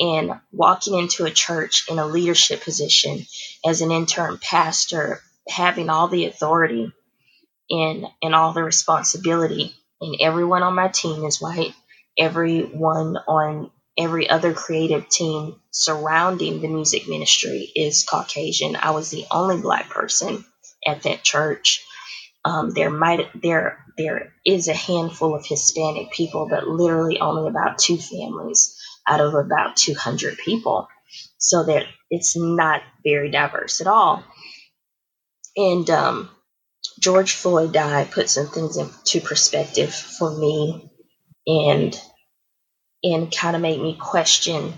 and 0.00 0.32
walking 0.50 0.98
into 0.98 1.26
a 1.26 1.30
church 1.30 1.84
in 1.88 1.98
a 2.00 2.06
leadership 2.06 2.62
position 2.62 3.24
as 3.64 3.82
an 3.82 3.92
intern 3.92 4.38
pastor, 4.42 5.20
having 5.48 5.90
all 5.90 6.08
the 6.08 6.26
authority 6.26 6.92
and 7.70 8.06
and 8.22 8.34
all 8.34 8.52
the 8.52 8.62
responsibility. 8.62 9.74
And 10.00 10.16
everyone 10.20 10.62
on 10.62 10.74
my 10.74 10.88
team 10.88 11.24
is 11.24 11.40
white. 11.40 11.74
Everyone 12.18 13.16
on 13.16 13.70
every 13.98 14.28
other 14.28 14.52
creative 14.52 15.08
team 15.08 15.56
surrounding 15.70 16.60
the 16.60 16.68
music 16.68 17.08
ministry 17.08 17.70
is 17.74 18.04
Caucasian. 18.04 18.76
I 18.76 18.90
was 18.90 19.10
the 19.10 19.26
only 19.30 19.60
black 19.60 19.90
person 19.90 20.44
at 20.86 21.02
that 21.02 21.22
church. 21.22 21.84
Um, 22.44 22.70
there 22.70 22.90
might 22.90 23.28
there 23.40 23.84
there 23.96 24.32
is 24.44 24.68
a 24.68 24.74
handful 24.74 25.34
of 25.34 25.46
Hispanic 25.46 26.10
people, 26.10 26.48
but 26.48 26.66
literally 26.66 27.20
only 27.20 27.48
about 27.48 27.78
two 27.78 27.98
families 27.98 28.76
out 29.06 29.20
of 29.20 29.34
about 29.34 29.76
200 29.76 30.38
people. 30.38 30.88
So 31.38 31.64
that 31.64 31.86
it's 32.10 32.36
not 32.36 32.82
very 33.04 33.30
diverse 33.30 33.80
at 33.80 33.86
all. 33.86 34.24
And 35.56 35.88
um, 35.90 36.30
George 37.02 37.32
Floyd 37.32 37.72
died 37.72 38.12
put 38.12 38.30
some 38.30 38.46
things 38.46 38.76
into 38.76 39.20
perspective 39.20 39.92
for 39.94 40.30
me, 40.30 40.90
and 41.46 42.00
and 43.02 43.34
kind 43.34 43.56
of 43.56 43.62
made 43.62 43.80
me 43.80 43.96
question 44.00 44.72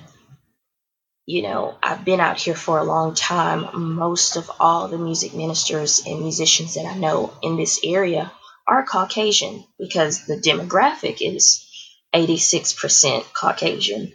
you 1.27 1.43
know, 1.43 1.77
I've 1.83 2.05
been 2.05 2.21
out 2.21 2.37
here 2.39 2.55
for 2.55 2.79
a 2.79 2.85
long 2.85 3.15
time. 3.15 3.95
Most 3.95 4.37
of 4.37 4.51
all 4.61 4.89
the 4.89 4.99
music 4.99 5.35
ministers 5.35 6.03
and 6.07 6.21
musicians 6.21 6.75
that 6.75 6.87
I 6.87 6.97
know 6.99 7.33
in 7.43 7.57
this 7.57 7.81
area 7.83 8.31
are 8.67 8.85
Caucasian 8.85 9.65
because 9.79 10.27
the 10.27 10.37
demographic 10.37 11.19
is 11.21 11.67
86% 12.15 13.25
Caucasian. 13.33 14.13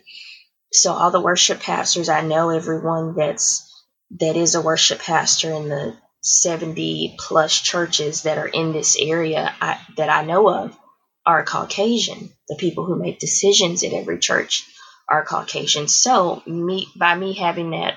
So 0.71 0.93
all 0.93 1.09
the 1.09 1.19
worship 1.19 1.61
pastors 1.61 2.09
I 2.09 2.21
know, 2.21 2.49
everyone 2.49 3.15
that's 3.15 3.65
that 4.19 4.35
is 4.35 4.55
a 4.55 4.61
worship 4.61 4.99
pastor 4.99 5.51
in 5.51 5.69
the 5.69 5.95
70 6.21 7.15
plus 7.19 7.59
churches 7.59 8.23
that 8.23 8.37
are 8.37 8.47
in 8.47 8.73
this 8.73 8.97
area 8.99 9.53
I, 9.61 9.79
that 9.97 10.09
I 10.09 10.25
know 10.25 10.49
of 10.49 10.77
are 11.25 11.43
Caucasian. 11.45 12.29
The 12.47 12.55
people 12.55 12.85
who 12.85 12.95
make 12.95 13.19
decisions 13.19 13.83
at 13.83 13.93
every 13.93 14.19
church 14.19 14.65
are 15.09 15.25
Caucasian. 15.25 15.87
So 15.87 16.41
me 16.45 16.87
by 16.95 17.15
me 17.15 17.33
having 17.33 17.71
that 17.71 17.95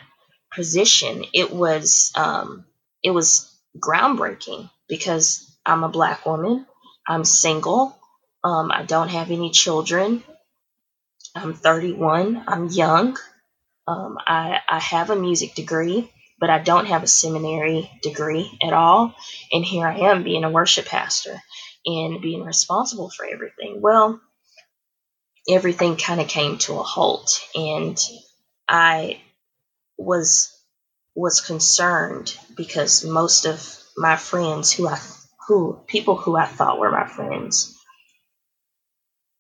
position, 0.55 1.25
it 1.33 1.53
was 1.53 2.13
um, 2.15 2.65
it 3.03 3.11
was 3.11 3.51
groundbreaking 3.79 4.71
because 4.89 5.57
I'm 5.65 5.85
a 5.85 5.89
black 5.89 6.27
woman. 6.27 6.67
I'm 7.09 7.25
single. 7.25 7.97
Um, 8.45 8.71
I 8.71 8.83
don't 8.85 9.09
have 9.09 9.31
any 9.31 9.51
children. 9.51 10.23
I'm 11.35 11.55
31. 11.55 12.45
I'm 12.47 12.69
young. 12.69 13.17
Um, 13.87 14.19
I, 14.27 14.61
I 14.69 14.79
have 14.79 15.11
a 15.11 15.17
music 15.17 15.55
degree, 15.55 16.11
but 16.43 16.51
I 16.51 16.59
don't 16.59 16.87
have 16.87 17.05
a 17.05 17.07
seminary 17.07 17.89
degree 18.03 18.51
at 18.61 18.73
all. 18.73 19.15
And 19.53 19.65
here 19.65 19.87
I 19.87 20.11
am 20.11 20.25
being 20.25 20.43
a 20.43 20.51
worship 20.51 20.87
pastor 20.87 21.41
and 21.87 22.21
being 22.21 22.43
responsible 22.43 23.11
for 23.11 23.25
everything. 23.25 23.81
Well, 23.81 24.21
everything 25.49 25.97
kind 25.97 26.21
of 26.21 26.27
came 26.27 26.59
to 26.59 26.81
a 26.81 26.83
halt 26.83 27.41
and 27.55 27.97
I 28.69 29.21
was 29.97 30.53
was 31.15 31.41
concerned 31.41 32.37
because 32.57 33.05
most 33.05 33.47
of 33.47 33.65
my 33.97 34.17
friends 34.17 34.73
who 34.73 34.89
I 34.89 34.99
who 35.47 35.79
people 35.87 36.17
who 36.17 36.37
I 36.37 36.47
thought 36.47 36.81
were 36.81 36.91
my 36.91 37.07
friends 37.07 37.79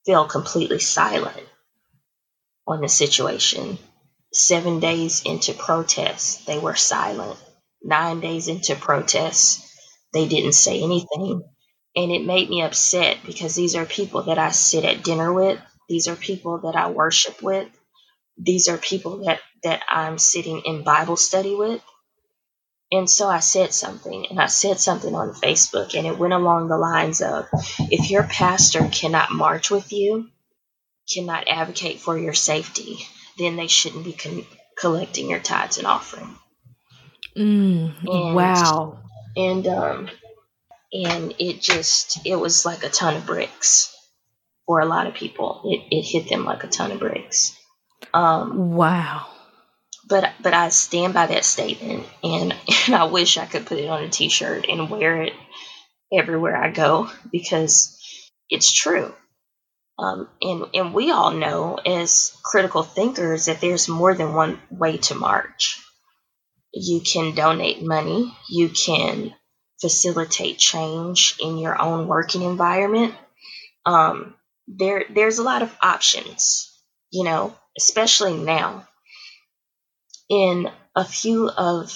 fell 0.06 0.28
completely 0.28 0.78
silent 0.78 1.48
on 2.64 2.80
the 2.80 2.88
situation. 2.88 3.76
Seven 4.32 4.80
days 4.80 5.22
into 5.24 5.52
protests, 5.54 6.44
they 6.44 6.58
were 6.58 6.76
silent. 6.76 7.38
Nine 7.82 8.20
days 8.20 8.48
into 8.48 8.76
protests, 8.76 9.68
they 10.12 10.28
didn't 10.28 10.54
say 10.54 10.82
anything. 10.82 11.42
And 11.94 12.10
it 12.12 12.24
made 12.24 12.48
me 12.48 12.62
upset 12.62 13.18
because 13.26 13.54
these 13.54 13.76
are 13.76 13.84
people 13.84 14.22
that 14.24 14.38
I 14.38 14.50
sit 14.50 14.84
at 14.84 15.04
dinner 15.04 15.32
with 15.32 15.60
these 15.92 16.08
are 16.08 16.16
people 16.16 16.60
that 16.60 16.74
I 16.74 16.88
worship 16.90 17.42
with. 17.42 17.68
These 18.38 18.68
are 18.68 18.78
people 18.78 19.24
that, 19.26 19.40
that 19.62 19.82
I'm 19.88 20.18
sitting 20.18 20.62
in 20.64 20.84
Bible 20.84 21.16
study 21.18 21.54
with. 21.54 21.82
And 22.90 23.08
so 23.10 23.28
I 23.28 23.40
said 23.40 23.74
something, 23.74 24.26
and 24.30 24.40
I 24.40 24.46
said 24.46 24.80
something 24.80 25.14
on 25.14 25.34
Facebook, 25.34 25.94
and 25.94 26.06
it 26.06 26.18
went 26.18 26.34
along 26.34 26.68
the 26.68 26.78
lines 26.78 27.22
of 27.22 27.46
if 27.78 28.10
your 28.10 28.22
pastor 28.22 28.88
cannot 28.90 29.32
march 29.32 29.70
with 29.70 29.92
you, 29.92 30.28
cannot 31.12 31.48
advocate 31.48 32.00
for 32.00 32.18
your 32.18 32.34
safety, 32.34 32.98
then 33.38 33.56
they 33.56 33.66
shouldn't 33.66 34.04
be 34.04 34.12
con- 34.12 34.46
collecting 34.78 35.30
your 35.30 35.40
tithes 35.40 35.78
and 35.78 35.86
offering. 35.86 36.36
Mm, 37.36 37.94
and, 38.04 38.34
wow. 38.34 38.98
And 39.36 39.66
um, 39.66 40.10
and 40.92 41.34
it 41.38 41.60
just 41.60 42.20
it 42.26 42.36
was 42.36 42.66
like 42.66 42.84
a 42.84 42.88
ton 42.90 43.16
of 43.16 43.26
bricks 43.26 43.94
for 44.66 44.80
a 44.80 44.86
lot 44.86 45.06
of 45.06 45.14
people. 45.14 45.62
It, 45.64 45.82
it 45.90 46.02
hit 46.02 46.28
them 46.28 46.44
like 46.44 46.64
a 46.64 46.68
ton 46.68 46.92
of 46.92 46.98
bricks. 46.98 47.56
Um, 48.12 48.72
wow. 48.72 49.26
But 50.08 50.32
but 50.40 50.52
I 50.52 50.68
stand 50.68 51.14
by 51.14 51.26
that 51.26 51.44
statement, 51.44 52.04
and 52.22 52.54
and 52.86 52.94
I 52.94 53.04
wish 53.04 53.38
I 53.38 53.46
could 53.46 53.66
put 53.66 53.78
it 53.78 53.88
on 53.88 54.04
a 54.04 54.08
T-shirt 54.08 54.66
and 54.68 54.90
wear 54.90 55.22
it 55.22 55.32
everywhere 56.12 56.56
I 56.56 56.70
go 56.70 57.08
because 57.30 57.98
it's 58.50 58.72
true. 58.72 59.14
Um, 59.98 60.28
and 60.40 60.66
and 60.74 60.94
we 60.94 61.10
all 61.10 61.30
know 61.30 61.76
as 61.76 62.36
critical 62.42 62.82
thinkers 62.82 63.46
that 63.46 63.60
there's 63.60 63.88
more 63.88 64.14
than 64.14 64.34
one 64.34 64.60
way 64.70 64.96
to 64.98 65.14
march. 65.14 65.80
You 66.72 67.00
can 67.00 67.34
donate 67.34 67.82
money. 67.82 68.34
You 68.48 68.70
can 68.70 69.34
facilitate 69.80 70.58
change 70.58 71.36
in 71.40 71.58
your 71.58 71.80
own 71.80 72.06
working 72.06 72.42
environment. 72.42 73.14
Um, 73.84 74.34
there 74.66 75.04
there's 75.10 75.38
a 75.38 75.42
lot 75.42 75.62
of 75.62 75.76
options, 75.82 76.72
you 77.10 77.24
know, 77.24 77.54
especially 77.76 78.36
now. 78.36 78.88
In 80.30 80.70
a 80.96 81.04
few 81.04 81.50
of 81.50 81.92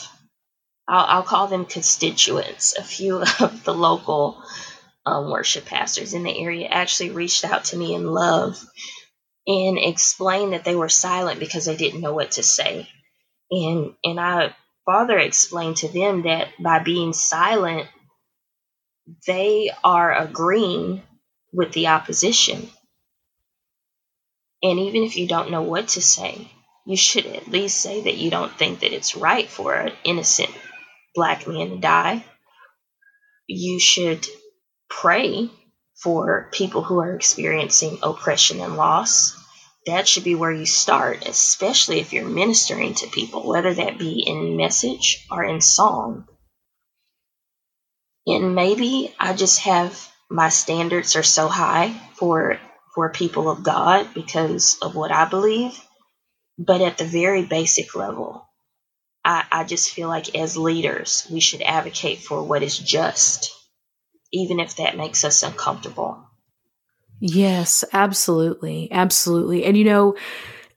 I'll, 0.89 1.07
I'll 1.07 1.23
call 1.23 1.47
them 1.47 1.65
constituents, 1.65 2.77
a 2.77 2.83
few 2.83 3.23
of 3.41 3.65
the 3.65 3.75
local 3.75 4.43
um, 5.07 5.31
worship 5.31 5.65
pastors 5.65 6.13
in 6.13 6.25
the 6.25 6.39
area 6.39 6.67
actually 6.67 7.11
reached 7.11 7.45
out 7.45 7.65
to 7.67 7.77
me 7.77 7.95
in 7.95 8.07
love 8.07 8.59
and 9.47 9.79
explained 9.79 10.53
that 10.53 10.65
they 10.65 10.75
were 10.75 10.89
silent 10.89 11.39
because 11.39 11.67
they 11.67 11.77
didn't 11.77 12.01
know 12.01 12.13
what 12.13 12.33
to 12.33 12.43
say. 12.43 12.89
And 13.51 13.95
and 14.03 14.19
I 14.19 14.55
father 14.85 15.19
explained 15.19 15.79
to 15.79 15.89
them 15.89 16.23
that 16.23 16.49
by 16.61 16.81
being 16.81 17.13
silent, 17.13 17.89
they 19.27 19.71
are 19.85 20.13
agreeing 20.13 21.03
with 21.53 21.73
the 21.73 21.87
opposition. 21.87 22.69
And 24.63 24.81
even 24.81 25.05
if 25.05 25.17
you 25.17 25.29
don't 25.29 25.53
know 25.53 25.63
what 25.63 25.89
to 25.89 26.03
say, 26.03 26.51
you 26.85 26.97
should 26.97 27.27
at 27.27 27.49
least 27.49 27.81
say 27.81 28.03
that 28.03 28.17
you 28.17 28.31
don't 28.31 28.53
think 28.53 28.81
that 28.81 28.93
it's 28.93 29.17
right 29.17 29.49
for 29.49 29.75
an 29.75 29.93
innocent 30.03 30.51
black 31.15 31.47
man 31.47 31.71
to 31.71 31.77
die. 31.77 32.25
You 33.47 33.79
should 33.79 34.27
pray 34.89 35.51
for 36.03 36.49
people 36.53 36.83
who 36.83 36.99
are 37.01 37.15
experiencing 37.15 37.99
oppression 38.03 38.61
and 38.61 38.77
loss. 38.77 39.35
That 39.87 40.09
should 40.09 40.25
be 40.25 40.35
where 40.35 40.53
you 40.53 40.67
start, 40.67 41.27
especially 41.27 42.01
if 42.01 42.13
you're 42.13 42.29
ministering 42.29 42.95
to 42.95 43.07
people, 43.07 43.47
whether 43.47 43.73
that 43.73 43.99
be 43.99 44.25
in 44.27 44.57
message 44.57 45.27
or 45.31 45.45
in 45.45 45.61
song. 45.61 46.27
And 48.27 48.55
maybe 48.55 49.15
I 49.19 49.33
just 49.35 49.61
have 49.61 49.97
my 50.29 50.49
standards 50.49 51.15
are 51.17 51.23
so 51.23 51.49
high 51.49 51.93
for 52.15 52.59
for 52.95 53.11
people 53.11 53.51
of 53.51 53.63
God 53.63 54.09
because 54.15 54.79
of 54.81 54.95
what 54.95 55.13
I 55.13 55.27
believe. 55.27 55.79
But 56.59 56.81
at 56.81 56.99
the 56.99 57.05
very 57.05 57.45
basic 57.45 57.95
level, 57.95 58.49
I, 59.25 59.45
I 59.53 59.65
just 59.65 59.91
feel 59.91 60.09
like 60.09 60.35
as 60.35 60.57
leaders, 60.57 61.27
we 61.31 61.41
should 61.41 61.63
advocate 61.63 62.21
for 62.21 62.43
what 62.43 62.63
is 62.63 62.79
just, 62.79 63.53
even 64.37 64.61
if 64.61 64.77
that 64.77 64.97
makes 64.97 65.25
us 65.25 65.43
uncomfortable. 65.43 66.23
Yes, 67.21 67.85
absolutely. 67.93 68.91
Absolutely. 68.93 69.65
And 69.65 69.77
you 69.77 69.85
know, 69.85 70.17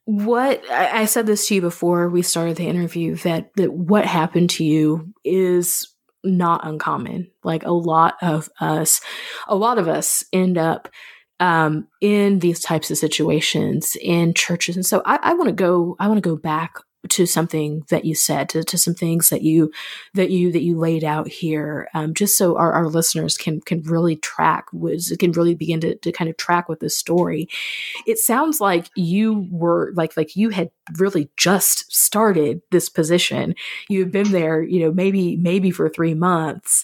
what 0.05 0.63
I, 0.71 1.05
said 1.05 1.27
this 1.27 1.47
to 1.47 1.55
you 1.55 1.61
before 1.61 2.09
we 2.09 2.23
started 2.23 2.57
the 2.57 2.67
interview 2.67 3.15
that, 3.17 3.51
that 3.57 3.71
what 3.71 4.05
happened 4.05 4.49
to 4.51 4.63
you 4.63 5.13
is 5.23 5.87
not 6.23 6.65
uncommon. 6.65 7.29
Like 7.43 7.63
a 7.63 7.71
lot 7.71 8.15
of 8.21 8.49
us, 8.59 9.01
a 9.47 9.55
lot 9.55 9.77
of 9.77 9.87
us 9.87 10.23
end 10.33 10.57
up 10.57 10.89
um, 11.39 11.87
in 12.01 12.39
these 12.39 12.59
types 12.59 12.89
of 12.89 12.97
situations 12.97 13.95
in 14.01 14.33
churches. 14.33 14.75
And 14.75 14.85
so 14.85 15.03
I, 15.05 15.19
I 15.21 15.33
want 15.35 15.49
to 15.49 15.53
go, 15.53 15.95
I 15.99 16.07
want 16.07 16.17
to 16.17 16.27
go 16.27 16.35
back 16.35 16.73
to 17.07 17.25
something 17.25 17.85
that 17.89 18.03
you 18.03 18.13
said 18.13 18.49
to, 18.49 18.63
to 18.63 18.77
some 18.77 18.93
things 18.93 19.29
that 19.29 19.41
you 19.41 19.71
that 20.15 20.31
you 20.31 20.51
that 20.51 20.63
you 20.63 20.77
laid 20.77 21.03
out 21.03 21.29
here 21.29 21.87
um, 21.93 22.13
just 22.13 22.37
so 22.37 22.57
our, 22.57 22.73
our 22.73 22.87
listeners 22.87 23.37
can 23.37 23.61
can 23.61 23.81
really 23.83 24.17
track 24.17 24.65
was 24.73 25.15
can 25.17 25.31
really 25.31 25.55
begin 25.55 25.79
to, 25.79 25.95
to 25.95 26.11
kind 26.11 26.29
of 26.29 26.35
track 26.35 26.67
with 26.67 26.81
this 26.81 26.97
story. 26.97 27.47
It 28.05 28.17
sounds 28.17 28.59
like 28.59 28.89
you 28.95 29.47
were 29.49 29.93
like 29.95 30.17
like 30.17 30.35
you 30.35 30.49
had 30.49 30.71
really 30.97 31.29
just 31.37 31.91
started 31.91 32.61
this 32.71 32.89
position. 32.89 33.55
You've 33.87 34.11
been 34.11 34.31
there 34.31 34.61
you 34.61 34.83
know 34.83 34.91
maybe 34.91 35.37
maybe 35.37 35.71
for 35.71 35.87
three 35.89 36.13
months 36.13 36.83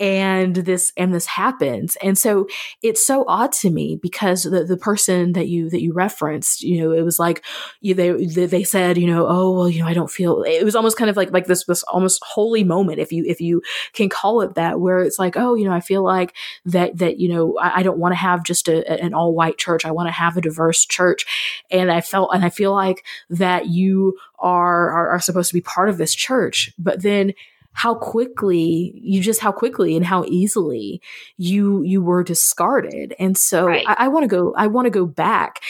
and 0.00 0.56
this 0.56 0.92
and 0.96 1.14
this 1.14 1.26
happens. 1.26 1.96
And 2.02 2.18
so 2.18 2.48
it's 2.82 3.04
so 3.04 3.24
odd 3.28 3.52
to 3.52 3.70
me 3.70 3.98
because 4.00 4.42
the, 4.42 4.64
the 4.64 4.76
person 4.76 5.32
that 5.34 5.48
you 5.48 5.70
that 5.70 5.82
you 5.82 5.92
referenced 5.92 6.62
you 6.62 6.80
know 6.80 6.92
it 6.92 7.02
was 7.02 7.18
like 7.18 7.44
you 7.80 7.94
they 7.94 8.12
they 8.46 8.64
said 8.64 8.98
you 8.98 9.06
know 9.06 9.26
oh 9.26 9.52
well 9.52 9.68
you 9.68 9.80
know 9.80 9.86
i 9.86 9.94
don't 9.94 10.10
feel 10.10 10.42
it 10.42 10.64
was 10.64 10.74
almost 10.74 10.96
kind 10.96 11.10
of 11.10 11.16
like 11.16 11.30
like 11.32 11.46
this 11.46 11.64
this 11.64 11.82
almost 11.84 12.22
holy 12.24 12.64
moment 12.64 12.98
if 12.98 13.12
you 13.12 13.24
if 13.26 13.40
you 13.40 13.62
can 13.92 14.08
call 14.08 14.40
it 14.40 14.54
that 14.54 14.80
where 14.80 14.98
it's 14.98 15.18
like 15.18 15.36
oh 15.36 15.54
you 15.54 15.64
know 15.64 15.72
i 15.72 15.80
feel 15.80 16.02
like 16.02 16.34
that 16.64 16.96
that 16.98 17.18
you 17.18 17.28
know 17.28 17.56
i, 17.58 17.80
I 17.80 17.82
don't 17.82 17.98
want 17.98 18.12
to 18.12 18.16
have 18.16 18.42
just 18.42 18.68
a, 18.68 19.02
an 19.02 19.14
all 19.14 19.34
white 19.34 19.58
church. 19.58 19.84
I 19.84 19.90
want 19.90 20.08
to 20.08 20.12
have 20.12 20.36
a 20.36 20.40
diverse 20.40 20.84
church. 20.84 21.26
And 21.70 21.90
i 21.90 22.00
felt 22.00 22.30
and 22.34 22.44
i 22.44 22.50
feel 22.50 22.72
like 22.72 23.04
that 23.30 23.66
you 23.66 24.18
are, 24.38 24.90
are 24.90 25.08
are 25.10 25.20
supposed 25.20 25.48
to 25.50 25.54
be 25.54 25.60
part 25.60 25.88
of 25.88 25.98
this 25.98 26.14
church 26.14 26.72
but 26.78 27.02
then 27.02 27.32
how 27.74 27.94
quickly 27.94 28.92
you 28.96 29.20
just 29.20 29.40
how 29.40 29.52
quickly 29.52 29.96
and 29.96 30.06
how 30.06 30.24
easily 30.26 31.02
you 31.36 31.82
you 31.82 32.02
were 32.02 32.22
discarded 32.22 33.14
and 33.18 33.36
so 33.36 33.66
right. 33.66 33.84
i, 33.86 33.96
I 34.00 34.08
want 34.08 34.24
to 34.24 34.28
go 34.28 34.54
i 34.56 34.66
want 34.66 34.86
to 34.86 34.90
go 34.90 35.04
back 35.04 35.60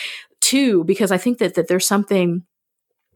too 0.41 0.85
because 0.85 1.11
i 1.11 1.19
think 1.19 1.39
that 1.39 1.55
that 1.55 1.67
there's 1.67 1.87
something 1.87 2.45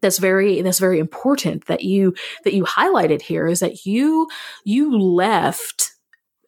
that's 0.01 0.19
very 0.19 0.63
that's 0.63 0.79
very 0.79 0.99
important 0.99 1.67
that 1.67 1.85
you 1.85 2.15
that 2.45 2.55
you 2.55 2.65
highlighted 2.65 3.23
here 3.23 3.47
is 3.47 3.61
that 3.61 3.85
you 3.85 4.29
you 4.65 4.99
left 4.99 5.93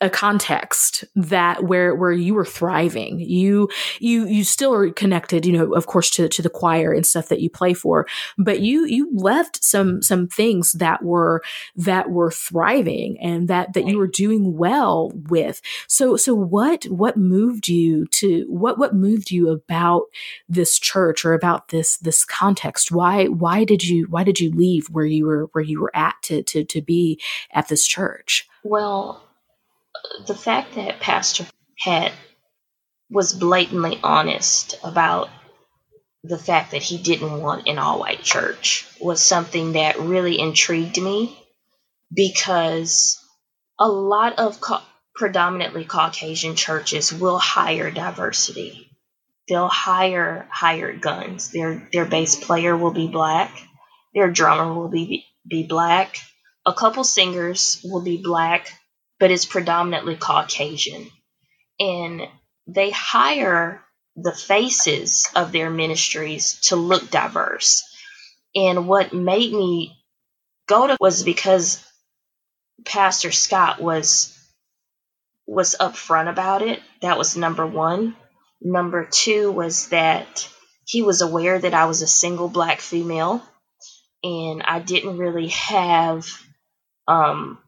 a 0.00 0.09
context 0.09 1.04
that 1.14 1.64
where 1.64 1.95
where 1.95 2.12
you 2.12 2.35
were 2.35 2.45
thriving. 2.45 3.21
You 3.21 3.69
you 3.99 4.26
you 4.26 4.45
still 4.45 4.73
are 4.73 4.90
connected 4.90 5.45
you 5.45 5.52
know 5.52 5.75
of 5.75 5.87
course 5.87 6.11
to 6.11 6.28
to 6.28 6.42
the 6.42 6.50
choir 6.50 6.92
and 6.92 7.07
stuff 7.07 7.28
that 7.28 7.40
you 7.40 7.50
play 7.50 7.75
for 7.75 8.07
but 8.38 8.61
you 8.61 8.87
you 8.87 9.11
left 9.12 9.62
some 9.62 10.02
some 10.02 10.26
things 10.26 10.73
that 10.73 11.02
were 11.02 11.42
that 11.76 12.11
were 12.11 12.30
thriving 12.30 13.19
and 13.21 13.49
that 13.49 13.73
that 13.75 13.87
you 13.87 13.99
were 13.99 14.07
doing 14.07 14.57
well 14.57 15.12
with. 15.28 15.61
So 15.87 16.16
so 16.16 16.35
what 16.35 16.85
what 16.85 17.16
moved 17.16 17.69
you 17.69 18.07
to 18.07 18.47
what 18.49 18.78
what 18.78 18.95
moved 18.95 19.30
you 19.30 19.49
about 19.49 20.04
this 20.49 20.78
church 20.78 21.25
or 21.25 21.35
about 21.35 21.69
this 21.69 21.99
this 21.99 22.25
context? 22.25 22.90
Why 22.90 23.26
why 23.26 23.64
did 23.64 23.85
you 23.85 24.07
why 24.09 24.25
did 24.25 24.40
you 24.40 24.50
leave 24.50 24.88
where 24.88 25.04
you 25.04 25.26
were 25.26 25.49
where 25.52 25.64
you 25.64 25.80
were 25.80 25.95
at 25.95 26.14
to 26.23 26.42
to 26.45 26.64
to 26.64 26.80
be 26.80 27.21
at 27.52 27.69
this 27.69 27.87
church? 27.87 28.49
Well 28.62 29.29
the 30.26 30.35
fact 30.35 30.75
that 30.75 31.00
Pastor 31.00 31.47
had 31.78 32.12
was 33.11 33.32
blatantly 33.32 33.99
honest 34.02 34.78
about 34.85 35.28
the 36.23 36.38
fact 36.38 36.73
that 36.73 36.82
he 36.82 36.99
didn't 36.99 37.40
want 37.40 37.66
an 37.68 37.78
all 37.78 37.99
white 37.99 38.23
church 38.23 38.87
was 39.00 39.23
something 39.23 39.73
that 39.73 39.99
really 39.99 40.38
intrigued 40.38 41.00
me 41.00 41.37
because 42.12 43.18
a 43.78 43.88
lot 43.88 44.38
of 44.38 44.61
co- 44.61 44.82
predominantly 45.14 45.85
Caucasian 45.85 46.56
churches 46.56 47.12
will 47.12 47.38
hire 47.38 47.90
diversity. 47.90 48.90
They'll 49.49 49.68
hire 49.68 50.47
hired 50.50 51.00
guns. 51.00 51.50
Their 51.50 51.88
their 51.92 52.04
bass 52.04 52.37
player 52.37 52.76
will 52.76 52.92
be 52.92 53.09
black. 53.09 53.56
Their 54.14 54.30
drummer 54.30 54.73
will 54.73 54.88
be 54.88 55.25
be 55.49 55.64
black. 55.64 56.16
A 56.66 56.75
couple 56.75 57.02
singers 57.04 57.80
will 57.82 58.02
be 58.02 58.23
black 58.23 58.70
but 59.20 59.30
it's 59.30 59.46
predominantly 59.46 60.16
Caucasian. 60.16 61.10
And 61.78 62.22
they 62.66 62.90
hire 62.90 63.84
the 64.16 64.32
faces 64.32 65.28
of 65.36 65.52
their 65.52 65.70
ministries 65.70 66.58
to 66.64 66.76
look 66.76 67.10
diverse. 67.10 67.84
And 68.54 68.88
what 68.88 69.12
made 69.12 69.52
me 69.52 69.96
go 70.66 70.88
to 70.88 70.96
was 70.98 71.22
because 71.22 71.84
Pastor 72.84 73.30
Scott 73.30 73.80
was 73.80 74.36
was 75.46 75.76
upfront 75.80 76.30
about 76.30 76.62
it. 76.62 76.80
That 77.02 77.18
was 77.18 77.36
number 77.36 77.66
1. 77.66 78.16
Number 78.62 79.04
2 79.04 79.50
was 79.50 79.88
that 79.88 80.48
he 80.86 81.02
was 81.02 81.22
aware 81.22 81.58
that 81.58 81.74
I 81.74 81.86
was 81.86 82.02
a 82.02 82.06
single 82.06 82.48
black 82.48 82.80
female 82.80 83.42
and 84.22 84.62
I 84.62 84.78
didn't 84.80 85.18
really 85.18 85.48
have 85.48 86.26
um 87.08 87.58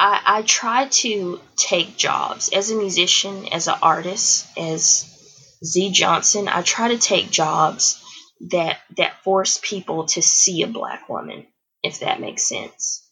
I, 0.00 0.38
I 0.38 0.42
try 0.42 0.86
to 0.86 1.40
take 1.56 1.98
jobs 1.98 2.48
as 2.54 2.70
a 2.70 2.76
musician, 2.76 3.48
as 3.52 3.68
an 3.68 3.74
artist, 3.82 4.46
as 4.56 5.58
Zee 5.62 5.90
Johnson. 5.90 6.48
I 6.48 6.62
try 6.62 6.88
to 6.88 6.98
take 6.98 7.30
jobs 7.30 8.02
that 8.50 8.78
that 8.96 9.22
force 9.22 9.60
people 9.62 10.06
to 10.06 10.22
see 10.22 10.62
a 10.62 10.66
black 10.66 11.10
woman, 11.10 11.46
if 11.82 12.00
that 12.00 12.18
makes 12.18 12.44
sense. 12.44 13.06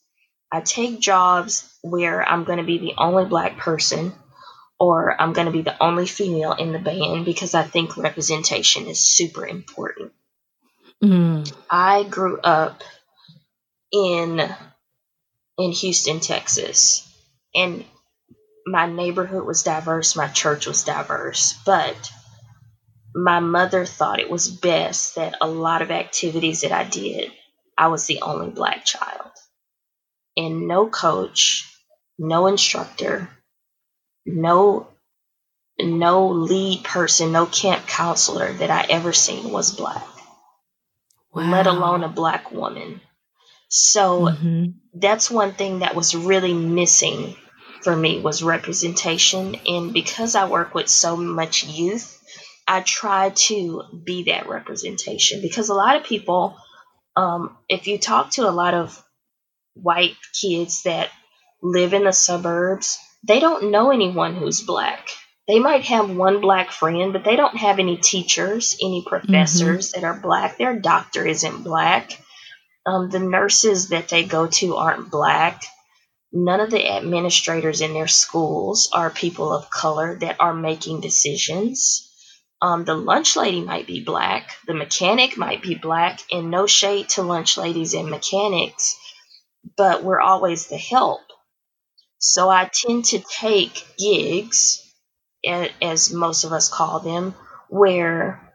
I 0.50 0.62
take 0.62 0.98
jobs 0.98 1.70
where 1.82 2.26
I'm 2.26 2.44
going 2.44 2.56
to 2.56 2.64
be 2.64 2.78
the 2.78 2.94
only 2.96 3.26
black 3.26 3.58
person 3.58 4.14
or 4.80 5.20
I'm 5.20 5.34
going 5.34 5.44
to 5.44 5.52
be 5.52 5.60
the 5.60 5.82
only 5.82 6.06
female 6.06 6.52
in 6.52 6.72
the 6.72 6.78
band 6.78 7.26
because 7.26 7.54
I 7.54 7.64
think 7.64 7.98
representation 7.98 8.86
is 8.86 8.98
super 8.98 9.46
important. 9.46 10.12
Mm. 11.04 11.52
I 11.68 12.04
grew 12.04 12.40
up 12.40 12.82
in 13.92 14.40
in 15.58 15.72
Houston, 15.72 16.20
Texas. 16.20 17.04
And 17.54 17.84
my 18.66 18.86
neighborhood 18.86 19.44
was 19.44 19.62
diverse, 19.62 20.16
my 20.16 20.28
church 20.28 20.66
was 20.66 20.84
diverse, 20.84 21.54
but 21.64 22.12
my 23.14 23.40
mother 23.40 23.84
thought 23.84 24.20
it 24.20 24.30
was 24.30 24.48
best 24.48 25.16
that 25.16 25.36
a 25.40 25.48
lot 25.48 25.82
of 25.82 25.90
activities 25.90 26.60
that 26.60 26.72
I 26.72 26.84
did, 26.84 27.32
I 27.76 27.88
was 27.88 28.06
the 28.06 28.20
only 28.22 28.50
black 28.50 28.84
child. 28.84 29.30
And 30.36 30.68
no 30.68 30.88
coach, 30.88 31.64
no 32.18 32.46
instructor, 32.46 33.28
no 34.24 34.86
no 35.80 36.28
lead 36.28 36.82
person, 36.84 37.32
no 37.32 37.46
camp 37.46 37.86
counselor 37.86 38.52
that 38.52 38.70
I 38.70 38.86
ever 38.90 39.12
seen 39.12 39.52
was 39.52 39.74
black. 39.74 40.04
Wow. 41.32 41.50
Let 41.50 41.66
alone 41.66 42.02
a 42.02 42.08
black 42.08 42.50
woman. 42.50 43.00
So 43.68 44.22
mm-hmm. 44.22 44.64
That's 45.00 45.30
one 45.30 45.52
thing 45.52 45.80
that 45.80 45.94
was 45.94 46.14
really 46.14 46.52
missing 46.52 47.36
for 47.82 47.94
me 47.94 48.20
was 48.20 48.42
representation. 48.42 49.56
And 49.66 49.92
because 49.92 50.34
I 50.34 50.48
work 50.48 50.74
with 50.74 50.88
so 50.88 51.16
much 51.16 51.64
youth, 51.64 52.14
I 52.66 52.80
try 52.80 53.30
to 53.30 53.82
be 54.04 54.24
that 54.24 54.48
representation 54.48 55.40
because 55.40 55.68
a 55.68 55.74
lot 55.74 55.96
of 55.96 56.04
people, 56.04 56.56
um, 57.16 57.56
if 57.68 57.86
you 57.86 57.98
talk 57.98 58.30
to 58.32 58.48
a 58.48 58.50
lot 58.50 58.74
of 58.74 59.02
white 59.74 60.16
kids 60.40 60.82
that 60.82 61.10
live 61.62 61.94
in 61.94 62.04
the 62.04 62.12
suburbs, 62.12 62.98
they 63.26 63.40
don't 63.40 63.70
know 63.70 63.90
anyone 63.90 64.34
who's 64.34 64.60
black. 64.60 65.08
They 65.46 65.58
might 65.58 65.84
have 65.84 66.10
one 66.10 66.42
black 66.42 66.70
friend, 66.70 67.12
but 67.12 67.24
they 67.24 67.36
don't 67.36 67.56
have 67.56 67.78
any 67.78 67.96
teachers, 67.96 68.76
any 68.82 69.02
professors 69.06 69.90
mm-hmm. 69.90 70.00
that 70.00 70.06
are 70.06 70.20
black. 70.20 70.58
Their 70.58 70.78
doctor 70.78 71.26
isn't 71.26 71.64
black. 71.64 72.20
Um, 72.88 73.10
the 73.10 73.18
nurses 73.18 73.90
that 73.90 74.08
they 74.08 74.24
go 74.24 74.46
to 74.46 74.76
aren't 74.76 75.10
black. 75.10 75.62
None 76.32 76.60
of 76.60 76.70
the 76.70 76.88
administrators 76.88 77.82
in 77.82 77.92
their 77.92 78.08
schools 78.08 78.88
are 78.94 79.10
people 79.10 79.52
of 79.52 79.68
color 79.68 80.18
that 80.20 80.36
are 80.40 80.54
making 80.54 81.02
decisions. 81.02 82.10
Um, 82.62 82.86
the 82.86 82.94
lunch 82.94 83.36
lady 83.36 83.60
might 83.60 83.86
be 83.86 84.02
black, 84.02 84.56
the 84.66 84.72
mechanic 84.72 85.36
might 85.36 85.62
be 85.62 85.74
black, 85.74 86.20
and 86.32 86.50
no 86.50 86.66
shade 86.66 87.10
to 87.10 87.22
lunch 87.22 87.58
ladies 87.58 87.92
and 87.92 88.08
mechanics, 88.08 88.96
but 89.76 90.02
we're 90.02 90.20
always 90.20 90.68
the 90.68 90.78
help. 90.78 91.20
So 92.18 92.48
I 92.48 92.70
tend 92.72 93.04
to 93.06 93.22
take 93.38 93.86
gigs, 93.98 94.82
as 95.44 96.10
most 96.10 96.44
of 96.44 96.54
us 96.54 96.70
call 96.70 97.00
them, 97.00 97.34
where 97.68 98.47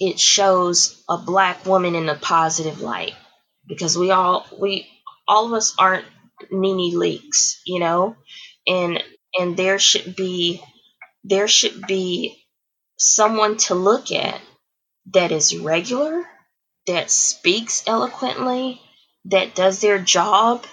it 0.00 0.18
shows 0.18 1.02
a 1.08 1.18
black 1.18 1.66
woman 1.66 1.94
in 1.94 2.08
a 2.08 2.14
positive 2.16 2.80
light 2.80 3.14
because 3.68 3.96
we 3.96 4.10
all 4.10 4.46
we 4.58 4.88
all 5.28 5.46
of 5.46 5.52
us 5.52 5.74
aren't 5.78 6.06
NeNe 6.50 6.94
Leakes, 6.94 7.60
you 7.66 7.78
know, 7.78 8.16
and 8.66 9.02
and 9.38 9.56
there 9.56 9.78
should 9.78 10.16
be 10.16 10.62
there 11.22 11.46
should 11.46 11.86
be 11.86 12.42
someone 12.96 13.58
to 13.58 13.74
look 13.74 14.10
at 14.10 14.40
that 15.12 15.32
is 15.32 15.56
regular, 15.56 16.26
that 16.86 17.10
speaks 17.10 17.84
eloquently, 17.86 18.80
that 19.26 19.54
does 19.54 19.80
their 19.80 19.98
job, 19.98 20.64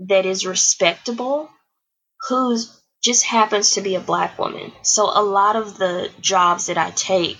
that 0.00 0.26
is 0.26 0.46
respectable, 0.46 1.48
who's 2.28 2.78
just 3.02 3.24
happens 3.24 3.72
to 3.72 3.80
be 3.80 3.94
a 3.94 4.00
black 4.00 4.38
woman. 4.38 4.72
So 4.82 5.04
a 5.04 5.22
lot 5.22 5.56
of 5.56 5.78
the 5.78 6.10
jobs 6.20 6.66
that 6.66 6.78
I 6.78 6.90
take 6.90 7.38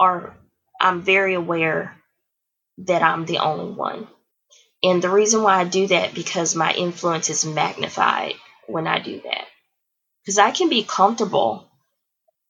are 0.00 0.34
I'm 0.80 1.02
very 1.02 1.34
aware 1.34 1.94
that 2.78 3.02
I'm 3.02 3.26
the 3.26 3.38
only 3.38 3.72
one. 3.72 4.08
And 4.82 5.02
the 5.02 5.10
reason 5.10 5.42
why 5.42 5.60
I 5.60 5.64
do 5.64 5.86
that 5.88 6.14
because 6.14 6.54
my 6.54 6.72
influence 6.72 7.28
is 7.28 7.44
magnified 7.44 8.34
when 8.66 8.86
I 8.86 8.98
do 8.98 9.20
that. 9.20 9.44
Because 10.24 10.38
I 10.38 10.50
can 10.52 10.70
be 10.70 10.84
comfortable 10.84 11.70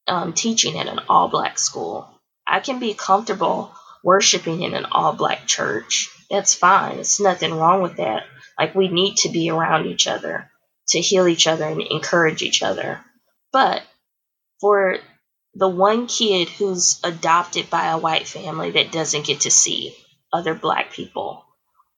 um, 0.06 0.32
teaching 0.32 0.76
in 0.76 0.86
an 0.86 1.00
all 1.08 1.28
black 1.28 1.58
school. 1.58 2.08
I 2.46 2.60
can 2.60 2.78
be 2.78 2.94
comfortable 2.94 3.72
worshiping 4.04 4.62
in 4.62 4.74
an 4.74 4.86
all 4.86 5.12
black 5.12 5.46
church. 5.46 6.08
That's 6.30 6.54
fine. 6.54 6.98
It's 6.98 7.20
nothing 7.20 7.52
wrong 7.54 7.82
with 7.82 7.96
that. 7.96 8.24
Like 8.58 8.74
we 8.74 8.88
need 8.88 9.16
to 9.18 9.28
be 9.28 9.50
around 9.50 9.86
each 9.86 10.06
other 10.06 10.50
to 10.88 11.00
heal 11.00 11.26
each 11.26 11.46
other 11.46 11.64
and 11.64 11.80
encourage 11.80 12.42
each 12.42 12.62
other. 12.62 13.00
But 13.52 13.82
for 14.60 14.98
the 15.54 15.68
one 15.68 16.06
kid 16.06 16.48
who's 16.48 17.00
adopted 17.02 17.70
by 17.70 17.88
a 17.88 17.98
white 17.98 18.26
family 18.26 18.72
that 18.72 18.92
doesn't 18.92 19.26
get 19.26 19.40
to 19.40 19.50
see 19.50 19.94
other 20.32 20.54
black 20.54 20.92
people, 20.92 21.44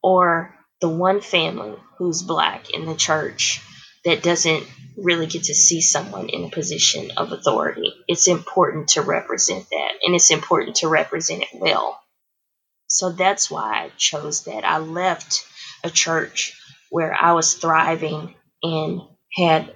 or 0.03 0.55
the 0.81 0.89
one 0.89 1.21
family 1.21 1.77
who's 1.99 2.23
black 2.23 2.71
in 2.71 2.87
the 2.87 2.95
church 2.95 3.61
that 4.05 4.23
doesn't 4.23 4.67
really 4.97 5.27
get 5.27 5.45
to 5.45 5.55
see 5.55 5.81
someone 5.81 6.29
in 6.29 6.45
a 6.45 6.51
position 6.51 7.11
of 7.17 7.33
authority. 7.33 7.95
It's 8.09 8.27
important 8.27 8.89
to 8.89 9.03
represent 9.03 9.67
that, 9.71 9.93
and 10.03 10.15
it's 10.15 10.31
important 10.31 10.77
to 10.77 10.89
represent 10.89 11.43
it 11.43 11.61
well. 11.61 12.01
So 12.89 13.11
that's 13.11 13.51
why 13.51 13.85
I 13.85 13.93
chose 13.97 14.45
that. 14.45 14.65
I 14.65 14.79
left 14.79 15.47
a 15.85 15.91
church 15.91 16.59
where 16.91 17.15
I 17.15 17.33
was 17.33 17.55
thriving 17.55 18.35
and 18.63 19.01
had 19.35 19.75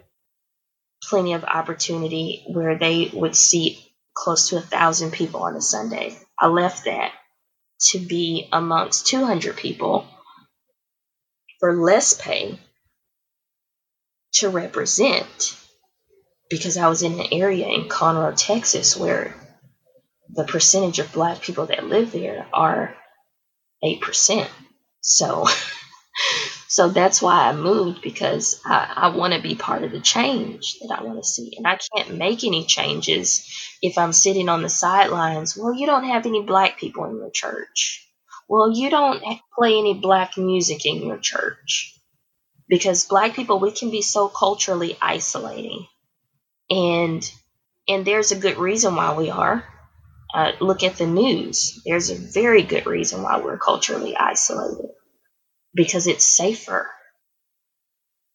plenty 1.08 1.34
of 1.34 1.44
opportunity 1.44 2.42
where 2.46 2.78
they 2.78 3.10
would 3.12 3.36
seat 3.36 3.78
close 4.14 4.48
to 4.48 4.56
a 4.56 4.62
thousand 4.62 5.12
people 5.12 5.42
on 5.42 5.56
a 5.56 5.60
Sunday. 5.60 6.16
I 6.38 6.48
left 6.48 6.84
that 6.84 7.12
to 7.90 7.98
be 7.98 8.48
amongst 8.52 9.06
200 9.06 9.56
people 9.56 10.06
for 11.60 11.74
less 11.74 12.14
pay 12.14 12.58
to 14.32 14.48
represent 14.48 15.56
because 16.48 16.76
I 16.76 16.88
was 16.88 17.02
in 17.02 17.18
an 17.18 17.26
area 17.32 17.68
in 17.68 17.88
Conroe, 17.88 18.34
Texas, 18.36 18.96
where 18.96 19.34
the 20.28 20.44
percentage 20.44 20.98
of 20.98 21.12
black 21.12 21.40
people 21.40 21.66
that 21.66 21.86
live 21.86 22.12
there 22.12 22.46
are 22.52 22.94
8%. 23.82 24.48
So, 25.00 25.46
so 26.68 26.88
that's 26.88 27.22
why 27.22 27.48
I 27.48 27.52
moved 27.54 28.02
because 28.02 28.60
I, 28.64 28.92
I 28.96 29.16
want 29.16 29.34
to 29.34 29.42
be 29.42 29.54
part 29.54 29.84
of 29.84 29.92
the 29.92 30.00
change 30.00 30.76
that 30.80 30.98
I 30.98 31.02
want 31.02 31.18
to 31.22 31.28
see. 31.28 31.54
And 31.56 31.66
I 31.66 31.78
can't 31.94 32.16
make 32.18 32.44
any 32.44 32.64
changes 32.64 33.48
if 33.82 33.98
I'm 33.98 34.12
sitting 34.12 34.48
on 34.48 34.62
the 34.62 34.68
sidelines. 34.68 35.56
Well, 35.56 35.74
you 35.74 35.86
don't 35.86 36.04
have 36.04 36.26
any 36.26 36.42
black 36.42 36.78
people 36.78 37.04
in 37.04 37.16
your 37.16 37.30
church. 37.30 38.06
Well, 38.48 38.72
you 38.72 38.90
don't 38.90 39.22
play 39.56 39.78
any 39.78 39.94
black 39.94 40.36
music 40.36 40.86
in 40.86 41.04
your 41.04 41.18
church 41.18 41.98
because 42.68 43.06
black 43.06 43.34
people 43.34 43.58
we 43.58 43.70
can 43.70 43.90
be 43.90 44.02
so 44.02 44.28
culturally 44.28 44.96
isolating 45.00 45.86
and 46.70 47.30
and 47.88 48.04
there's 48.04 48.32
a 48.32 48.38
good 48.38 48.56
reason 48.58 48.94
why 48.96 49.14
we 49.16 49.30
are 49.30 49.64
uh, 50.34 50.52
look 50.60 50.82
at 50.82 50.96
the 50.96 51.06
news 51.06 51.80
there's 51.86 52.10
a 52.10 52.14
very 52.14 52.62
good 52.62 52.86
reason 52.86 53.22
why 53.22 53.40
we're 53.40 53.58
culturally 53.58 54.16
isolated 54.16 54.90
because 55.76 56.06
it's 56.06 56.26
safer. 56.26 56.90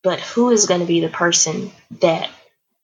But 0.03 0.19
who 0.19 0.51
is 0.51 0.67
going 0.67 0.81
to 0.81 0.87
be 0.87 1.01
the 1.01 1.09
person 1.09 1.71
that 1.99 2.29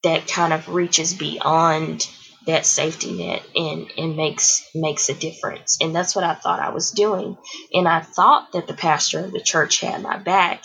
that 0.04 0.28
kind 0.28 0.54
of 0.54 0.70
reaches 0.70 1.14
beyond 1.14 2.08
that 2.46 2.66
safety 2.66 3.12
net 3.12 3.44
and 3.56 3.92
and 3.98 4.18
makes 4.18 4.70
makes 4.76 5.10
a 5.10 5.14
difference? 5.14 5.78
And 5.82 5.96
that's 5.96 6.16
what 6.16 6.26
i 6.26 6.34
thought 6.36 6.60
i 6.60 6.70
was 6.70 6.92
doing. 6.92 7.38
And 7.74 7.88
i 7.88 8.02
thought 8.02 8.52
that 8.54 8.68
the 8.68 8.74
pastor 8.74 9.20
of 9.26 9.32
the 9.32 9.42
church 9.42 9.80
had 9.80 10.02
my 10.02 10.18
back. 10.18 10.64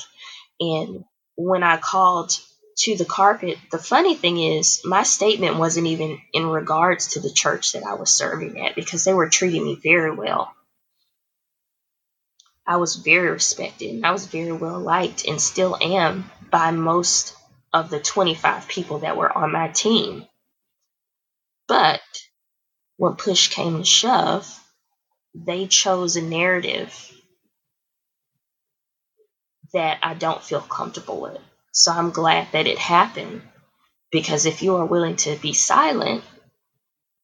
And 0.61 1.05
when 1.37 1.63
I 1.63 1.77
called 1.77 2.33
to 2.79 2.97
the 2.97 3.05
carpet, 3.05 3.59
the 3.71 3.79
funny 3.79 4.15
thing 4.15 4.39
is, 4.39 4.81
my 4.85 5.03
statement 5.03 5.57
wasn't 5.57 5.89
even 5.89 6.21
in 6.33 6.47
regards 6.47 7.09
to 7.09 7.21
the 7.21 7.33
church 7.33 7.73
that 7.73 7.85
I 7.85 7.95
was 7.95 8.11
serving 8.11 8.61
at 8.65 8.75
because 8.75 9.05
they 9.05 9.15
were 9.15 9.29
treating 9.29 9.65
me 9.65 9.79
very 9.83 10.15
well. 10.15 10.55
I 12.67 12.77
was 12.77 12.97
very 12.97 13.31
respected 13.31 13.91
and 13.91 14.07
I 14.07 14.13
was 14.13 14.27
very 14.27 14.53
well 14.53 14.79
liked 14.79 15.27
and 15.27 15.41
still 15.41 15.77
am 15.81 16.31
by 16.51 16.71
most 16.71 17.35
of 17.73 17.91
the 17.91 18.01
25 18.01 18.69
people 18.69 19.01
that 19.01 19.17
were 19.17 19.37
on 19.37 19.53
my 19.53 19.69
team. 19.69 20.27
But 21.67 22.03
when 22.97 23.17
push 23.17 23.49
came 23.49 23.79
to 23.79 23.85
shove, 23.85 24.47
they 25.35 25.67
chose 25.67 26.17
a 26.17 26.23
narrative 26.23 26.95
that 29.73 29.99
I 30.03 30.15
don't 30.15 30.43
feel 30.43 30.61
comfortable 30.61 31.21
with. 31.21 31.41
So 31.73 31.93
I'm 31.93 32.11
glad 32.11 32.49
that 32.53 32.67
it 32.67 32.79
happened 32.79 33.43
because 34.11 34.47
if 34.47 34.63
you 34.63 34.77
are 34.77 34.85
willing 34.87 35.17
to 35.17 35.37
be 35.37 35.55
silent, 35.55 36.23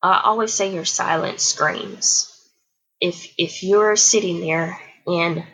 I 0.03 0.23
always 0.25 0.55
say 0.55 0.73
your 0.73 0.85
silence 0.87 1.45
screams. 1.45 2.35
If 3.01 3.35
if 3.39 3.63
you're 3.63 3.97
sitting 3.97 4.41
there 4.41 4.81
and 5.09 5.45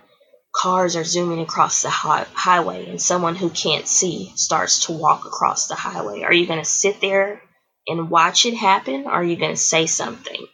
cars 0.55 0.97
are 0.97 1.05
zooming 1.05 1.41
across 1.41 1.83
the 1.83 1.91
hi- 1.91 2.27
highway 2.33 2.89
and 2.89 3.01
someone 3.01 3.35
who 3.35 3.51
can't 3.51 3.89
see 3.89 4.33
starts 4.37 4.87
to 4.87 4.93
walk 4.93 5.25
across 5.25 5.67
the 5.67 5.75
highway, 5.75 6.23
are 6.23 6.33
you 6.33 6.47
going 6.47 6.61
to 6.61 6.65
sit 6.65 7.01
there 7.01 7.43
and 7.89 8.11
watch 8.11 8.47
it 8.47 8.55
happen 8.55 9.05
or 9.05 9.11
are 9.13 9.25
you 9.25 9.37
going 9.37 9.53
to 9.53 9.57
say 9.57 9.87
something? 9.87 10.47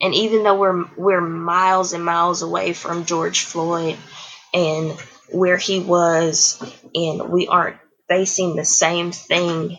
And 0.00 0.14
even 0.14 0.44
though 0.44 0.58
we're 0.58 0.84
we're 0.96 1.20
miles 1.20 1.92
and 1.92 2.04
miles 2.04 2.42
away 2.42 2.72
from 2.72 3.04
George 3.04 3.44
Floyd 3.44 3.96
and 4.54 4.92
where 5.30 5.56
he 5.56 5.80
was, 5.80 6.62
and 6.94 7.30
we 7.30 7.48
aren't 7.48 7.76
facing 8.08 8.56
the 8.56 8.64
same 8.64 9.10
thing 9.12 9.78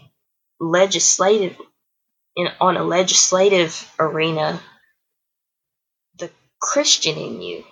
legislative 0.59 1.57
in 2.35 2.49
on 2.59 2.77
a 2.77 2.83
legislative 2.83 3.89
arena, 3.97 4.59
Christian 6.61 7.17
in 7.17 7.41
you 7.41 7.63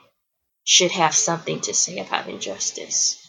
should 0.63 0.91
have 0.91 1.15
something 1.15 1.62
to 1.62 1.73
say 1.73 2.00
about 2.00 2.28
injustice. 2.28 3.26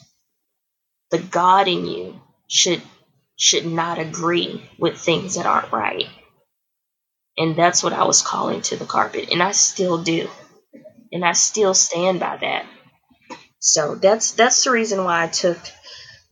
The 1.10 1.18
God 1.18 1.68
in 1.68 1.86
you 1.86 2.20
should 2.48 2.82
should 3.36 3.66
not 3.66 3.98
agree 3.98 4.68
with 4.78 4.98
things 4.98 5.36
that 5.36 5.46
aren't 5.46 5.72
right. 5.72 6.08
And 7.36 7.54
that's 7.54 7.84
what 7.84 7.92
I 7.92 8.04
was 8.04 8.20
calling 8.20 8.62
to 8.62 8.76
the 8.76 8.84
carpet. 8.84 9.28
And 9.30 9.42
I 9.42 9.52
still 9.52 10.02
do. 10.02 10.28
And 11.12 11.24
I 11.24 11.32
still 11.32 11.72
stand 11.72 12.18
by 12.18 12.36
that. 12.38 12.66
So 13.60 13.94
that's 13.94 14.32
that's 14.32 14.64
the 14.64 14.70
reason 14.72 15.04
why 15.04 15.24
I 15.24 15.28
took 15.28 15.58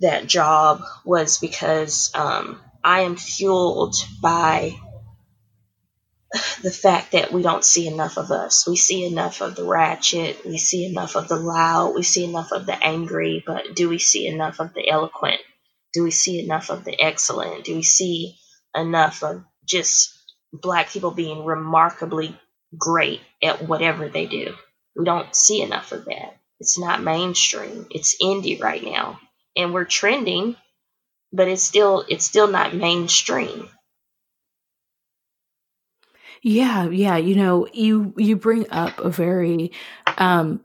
that 0.01 0.27
job 0.27 0.83
was 1.05 1.39
because 1.39 2.11
um, 2.15 2.61
I 2.85 3.01
am 3.01 3.17
fueled 3.17 3.95
by 4.21 4.77
the 6.63 6.71
fact 6.71 7.13
that 7.13 7.33
we 7.33 7.43
don't 7.43 7.65
see 7.65 7.87
enough 7.87 8.17
of 8.19 8.31
us. 8.31 8.67
We 8.67 8.77
see 8.77 9.05
enough 9.05 9.41
of 9.41 9.55
the 9.55 9.65
ratchet, 9.65 10.45
we 10.45 10.59
see 10.59 10.87
enough 10.87 11.17
of 11.17 11.29
the 11.29 11.37
loud, 11.37 11.95
we 11.95 12.03
see 12.03 12.25
enough 12.25 12.53
of 12.53 12.67
the 12.67 12.83
angry, 12.83 13.43
but 13.47 13.75
do 13.75 13.89
we 13.89 13.99
see 13.99 14.27
enough 14.27 14.61
of 14.61 14.75
the 14.75 14.89
eloquent? 14.89 15.41
Do 15.93 16.03
we 16.03 16.11
see 16.11 16.41
enough 16.43 16.71
of 16.71 16.85
the 16.85 17.01
excellent? 17.01 17.65
Do 17.65 17.75
we 17.75 17.83
see 17.83 18.37
enough 18.75 19.23
of 19.23 19.45
just 19.65 20.13
black 20.53 20.91
people 20.91 21.11
being 21.11 21.45
remarkably 21.45 22.39
great 22.77 23.21
at 23.43 23.67
whatever 23.67 24.09
they 24.09 24.27
do. 24.27 24.55
We 24.97 25.05
don't 25.05 25.35
see 25.35 25.63
enough 25.63 25.93
of 25.93 26.07
that. 26.07 26.37
It's 26.61 26.79
not 26.79 27.03
mainstream. 27.03 27.87
It's 27.91 28.23
indie 28.23 28.61
right 28.61 28.83
now. 28.83 29.21
And 29.57 29.73
we're 29.73 29.85
trending, 29.85 30.57
but 31.33 31.49
it's 31.49 31.63
still 31.63 32.05
it's 32.09 32.25
still 32.25 32.49
not 32.49 32.75
mainstream. 32.75 33.69
Yeah, 36.49 36.89
yeah, 36.91 37.17
you 37.17 37.35
know, 37.35 37.67
you 37.73 38.15
you 38.17 38.37
bring 38.37 38.67
up 38.71 39.01
a 39.01 39.11
very 39.11 39.73
um 40.17 40.61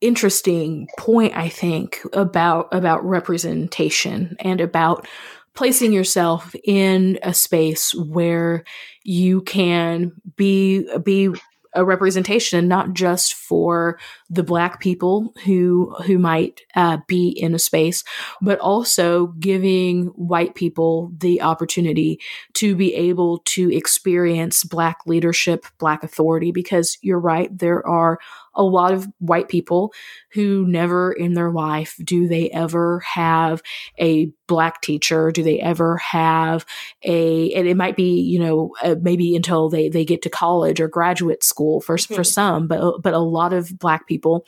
interesting 0.00 0.88
point 0.98 1.36
I 1.36 1.50
think 1.50 2.00
about 2.14 2.68
about 2.72 3.04
representation 3.04 4.36
and 4.40 4.58
about 4.62 5.06
placing 5.54 5.92
yourself 5.92 6.54
in 6.64 7.18
a 7.22 7.34
space 7.34 7.94
where 7.94 8.64
you 9.04 9.42
can 9.42 10.12
be 10.36 10.88
be 11.04 11.28
a 11.74 11.84
representation 11.84 12.66
not 12.66 12.94
just 12.94 13.34
for 13.48 13.98
the 14.28 14.42
black 14.42 14.80
people 14.80 15.32
who 15.44 15.94
who 16.04 16.18
might 16.18 16.60
uh, 16.76 16.98
be 17.06 17.28
in 17.28 17.54
a 17.54 17.58
space 17.58 18.04
but 18.42 18.58
also 18.58 19.28
giving 19.38 20.06
white 20.08 20.54
people 20.54 21.10
the 21.18 21.40
opportunity 21.40 22.20
to 22.52 22.76
be 22.76 22.94
able 22.94 23.38
to 23.44 23.74
experience 23.74 24.64
black 24.64 24.98
leadership 25.06 25.64
black 25.78 26.02
authority 26.04 26.52
because 26.52 26.98
you're 27.00 27.18
right 27.18 27.56
there 27.56 27.86
are 27.86 28.18
a 28.54 28.62
lot 28.62 28.92
of 28.92 29.06
white 29.18 29.48
people 29.48 29.92
who 30.32 30.66
never 30.66 31.12
in 31.12 31.34
their 31.34 31.50
life 31.50 31.96
do 32.04 32.26
they 32.28 32.50
ever 32.50 33.00
have 33.00 33.62
a 33.98 34.30
black 34.46 34.82
teacher 34.82 35.30
do 35.30 35.42
they 35.42 35.60
ever 35.60 35.96
have 35.98 36.66
a 37.04 37.52
and 37.52 37.68
it 37.68 37.76
might 37.76 37.96
be 37.96 38.20
you 38.20 38.38
know 38.38 38.74
uh, 38.82 38.96
maybe 39.00 39.36
until 39.36 39.68
they 39.68 39.88
they 39.88 40.04
get 40.04 40.22
to 40.22 40.30
college 40.30 40.80
or 40.80 40.88
graduate 40.88 41.44
school 41.44 41.80
for 41.80 41.96
mm-hmm. 41.96 42.14
for 42.14 42.24
some 42.24 42.66
but 42.66 43.00
but 43.00 43.14
a 43.14 43.18
lot 43.18 43.37
of 43.52 43.78
black 43.78 44.06
people 44.06 44.44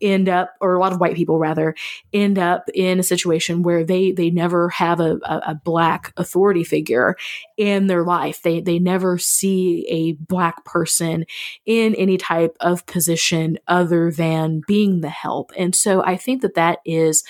end 0.00 0.28
up, 0.28 0.54
or 0.60 0.74
a 0.74 0.80
lot 0.80 0.92
of 0.92 1.00
white 1.00 1.14
people 1.14 1.38
rather, 1.38 1.74
end 2.12 2.38
up 2.38 2.68
in 2.74 2.98
a 2.98 3.02
situation 3.02 3.62
where 3.62 3.84
they 3.84 4.12
they 4.12 4.30
never 4.30 4.68
have 4.70 5.00
a, 5.00 5.18
a, 5.24 5.42
a 5.48 5.60
black 5.64 6.12
authority 6.16 6.64
figure 6.64 7.16
in 7.56 7.86
their 7.86 8.04
life. 8.04 8.42
They 8.42 8.60
they 8.60 8.78
never 8.78 9.18
see 9.18 9.86
a 9.88 10.12
black 10.24 10.64
person 10.64 11.24
in 11.66 11.94
any 11.94 12.16
type 12.16 12.56
of 12.60 12.86
position 12.86 13.58
other 13.68 14.10
than 14.10 14.62
being 14.66 15.00
the 15.00 15.10
help. 15.10 15.52
And 15.56 15.74
so 15.74 16.02
I 16.02 16.16
think 16.16 16.42
that 16.42 16.54
that 16.54 16.78
is 16.84 17.22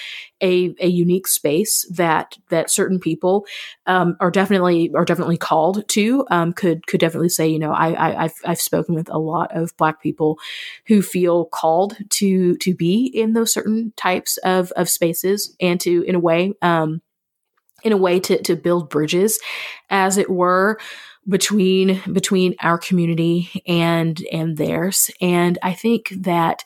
a, 0.43 0.75
a 0.81 0.89
unique 0.89 1.29
space 1.29 1.87
that 1.91 2.39
that 2.49 2.71
certain 2.71 2.99
people 2.99 3.47
um, 3.87 4.17
are 4.21 4.31
definitely 4.31 4.91
are 4.95 5.05
definitely 5.05 5.37
called 5.37 5.87
to. 5.89 6.27
Um, 6.31 6.53
could 6.53 6.87
could 6.87 7.01
definitely 7.01 7.29
say, 7.29 7.49
you 7.49 7.59
know, 7.59 7.73
I, 7.73 8.19
I 8.19 8.23
have 8.23 8.35
I've 8.45 8.61
spoken 8.61 8.95
with 8.95 9.09
a 9.11 9.19
lot 9.19 9.55
of 9.57 9.77
Black 9.77 10.03
people 10.03 10.39
who 10.87 11.03
feel 11.03 11.47
called 11.47 11.97
to 12.11 12.57
to 12.57 12.75
be 12.75 13.07
in 13.07 13.33
those 13.33 13.53
certain 13.53 13.93
types 13.97 14.37
of 14.39 14.73
of 14.73 14.89
spaces 14.89 15.55
and 15.61 15.81
to 15.81 16.03
in 16.03 16.15
a 16.15 16.21
way 16.21 16.53
um, 16.63 17.03
in 17.83 17.93
a 17.93 17.97
way 17.97 18.21
to 18.21 18.43
to 18.43 18.57
build 18.57 18.91
bridges, 18.91 19.39
as 19.89 20.19
it 20.19 20.31
were 20.31 20.79
between 21.29 22.01
between 22.13 22.55
our 22.61 22.79
community 22.79 23.63
and 23.67 24.25
and 24.33 24.57
theirs 24.57 25.11
and 25.21 25.59
i 25.63 25.73
think 25.73 26.09
that 26.17 26.65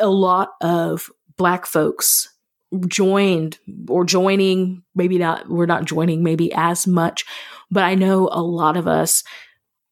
a 0.00 0.08
lot 0.08 0.50
of 0.60 1.10
black 1.36 1.64
folks 1.64 2.28
joined 2.86 3.58
or 3.88 4.04
joining 4.04 4.82
maybe 4.94 5.18
not 5.18 5.48
we're 5.48 5.66
not 5.66 5.84
joining 5.84 6.22
maybe 6.22 6.52
as 6.52 6.86
much 6.86 7.24
but 7.70 7.82
i 7.82 7.94
know 7.94 8.28
a 8.30 8.42
lot 8.42 8.76
of 8.76 8.86
us 8.86 9.24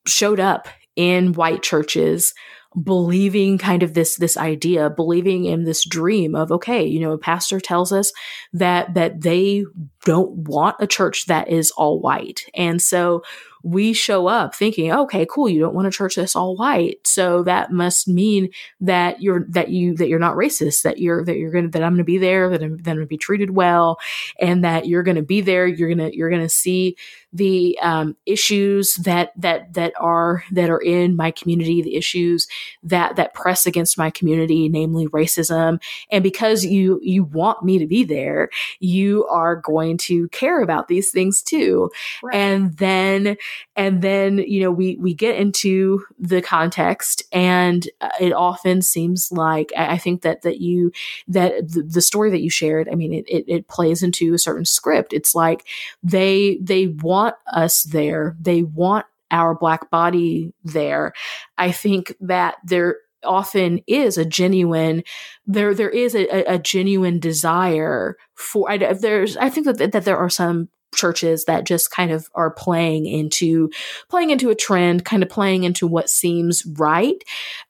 showed 0.06 0.40
up 0.40 0.68
in 0.94 1.32
white 1.32 1.62
churches 1.62 2.34
believing 2.82 3.56
kind 3.56 3.82
of 3.82 3.94
this 3.94 4.16
this 4.16 4.36
idea 4.36 4.90
believing 4.90 5.46
in 5.46 5.64
this 5.64 5.86
dream 5.88 6.34
of 6.34 6.52
okay 6.52 6.84
you 6.84 7.00
know 7.00 7.12
a 7.12 7.18
pastor 7.18 7.58
tells 7.58 7.92
us 7.92 8.12
that 8.52 8.92
that 8.92 9.22
they 9.22 9.64
don't 10.06 10.48
want 10.48 10.76
a 10.78 10.86
church 10.86 11.26
that 11.26 11.48
is 11.48 11.72
all 11.72 12.00
white. 12.00 12.42
And 12.54 12.80
so 12.80 13.22
we 13.66 13.92
show 13.92 14.28
up 14.28 14.54
thinking, 14.54 14.92
okay, 14.92 15.26
cool, 15.28 15.48
you 15.48 15.58
don't 15.58 15.74
want 15.74 15.88
a 15.88 15.90
church 15.90 16.14
that's 16.14 16.36
all 16.36 16.56
white. 16.56 17.04
So 17.04 17.42
that 17.42 17.72
must 17.72 18.06
mean 18.06 18.48
that 18.80 19.20
you're 19.20 19.44
that 19.48 19.70
you 19.70 19.96
that 19.96 20.08
you're 20.08 20.20
not 20.20 20.36
racist, 20.36 20.82
that 20.82 20.98
you're 20.98 21.24
that 21.24 21.36
you're 21.36 21.50
gonna 21.50 21.68
that 21.70 21.82
I'm 21.82 21.94
gonna 21.94 22.04
be 22.04 22.16
there, 22.16 22.48
that 22.48 22.62
I'm, 22.62 22.76
that 22.76 22.90
I'm 22.92 22.96
gonna 22.98 23.06
be 23.06 23.16
treated 23.16 23.50
well, 23.50 23.98
and 24.40 24.62
that 24.62 24.86
you're 24.86 25.02
gonna 25.02 25.22
be 25.22 25.40
there, 25.40 25.66
you're 25.66 25.88
gonna 25.88 26.10
you're 26.12 26.30
gonna 26.30 26.48
see 26.48 26.96
the 27.36 27.78
um, 27.82 28.16
issues 28.26 28.94
that 28.94 29.32
that 29.36 29.72
that 29.74 29.92
are 30.00 30.44
that 30.52 30.70
are 30.70 30.80
in 30.80 31.16
my 31.16 31.30
community, 31.30 31.82
the 31.82 31.96
issues 31.96 32.46
that 32.82 33.16
that 33.16 33.34
press 33.34 33.66
against 33.66 33.98
my 33.98 34.10
community, 34.10 34.68
namely 34.68 35.06
racism. 35.08 35.80
And 36.10 36.22
because 36.22 36.64
you 36.64 37.00
you 37.02 37.24
want 37.24 37.62
me 37.62 37.78
to 37.78 37.86
be 37.86 38.04
there, 38.04 38.48
you 38.80 39.26
are 39.26 39.56
going 39.56 39.98
to 39.98 40.28
care 40.28 40.62
about 40.62 40.88
these 40.88 41.10
things 41.10 41.42
too. 41.42 41.90
Right. 42.22 42.34
And 42.34 42.76
then 42.76 43.36
and 43.74 44.02
then 44.02 44.38
you 44.38 44.60
know 44.60 44.70
we 44.70 44.96
we 44.96 45.14
get 45.14 45.36
into 45.36 46.04
the 46.18 46.40
context, 46.40 47.22
and 47.32 47.88
uh, 48.00 48.08
it 48.20 48.32
often 48.32 48.82
seems 48.82 49.30
like 49.30 49.72
I, 49.76 49.98
think 49.98 50.22
that 50.22 50.42
that 50.42 50.60
you 50.60 50.92
that 51.28 51.68
the, 51.70 51.82
the 51.82 52.00
story 52.00 52.30
that 52.30 52.40
you 52.40 52.50
shared. 52.50 52.88
I 52.88 52.94
mean, 52.94 53.12
it, 53.12 53.24
it 53.28 53.44
it 53.46 53.68
plays 53.68 54.02
into 54.02 54.34
a 54.34 54.38
certain 54.38 54.64
script. 54.64 55.12
It's 55.12 55.34
like 55.34 55.66
they 56.02 56.58
they 56.62 56.88
want 56.88 57.25
want 57.26 57.36
us 57.52 57.82
there. 57.84 58.36
They 58.40 58.62
want 58.62 59.06
our 59.30 59.54
black 59.54 59.90
body 59.90 60.52
there. 60.64 61.12
I 61.58 61.72
think 61.72 62.14
that 62.20 62.56
there 62.64 62.96
often 63.24 63.80
is 63.88 64.16
a 64.18 64.24
genuine 64.24 65.02
there 65.46 65.74
there 65.74 65.90
is 65.90 66.14
a, 66.14 66.28
a 66.44 66.58
genuine 66.60 67.18
desire 67.18 68.16
for 68.34 68.70
I, 68.70 68.76
there's 68.92 69.36
I 69.36 69.50
think 69.50 69.66
that 69.66 69.90
that 69.90 70.04
there 70.04 70.18
are 70.18 70.30
some 70.30 70.68
churches 70.96 71.44
that 71.44 71.64
just 71.64 71.90
kind 71.90 72.10
of 72.10 72.28
are 72.34 72.50
playing 72.50 73.06
into 73.06 73.70
playing 74.08 74.30
into 74.30 74.50
a 74.50 74.54
trend, 74.54 75.04
kind 75.04 75.22
of 75.22 75.28
playing 75.28 75.64
into 75.64 75.86
what 75.86 76.10
seems 76.10 76.66
right, 76.76 77.22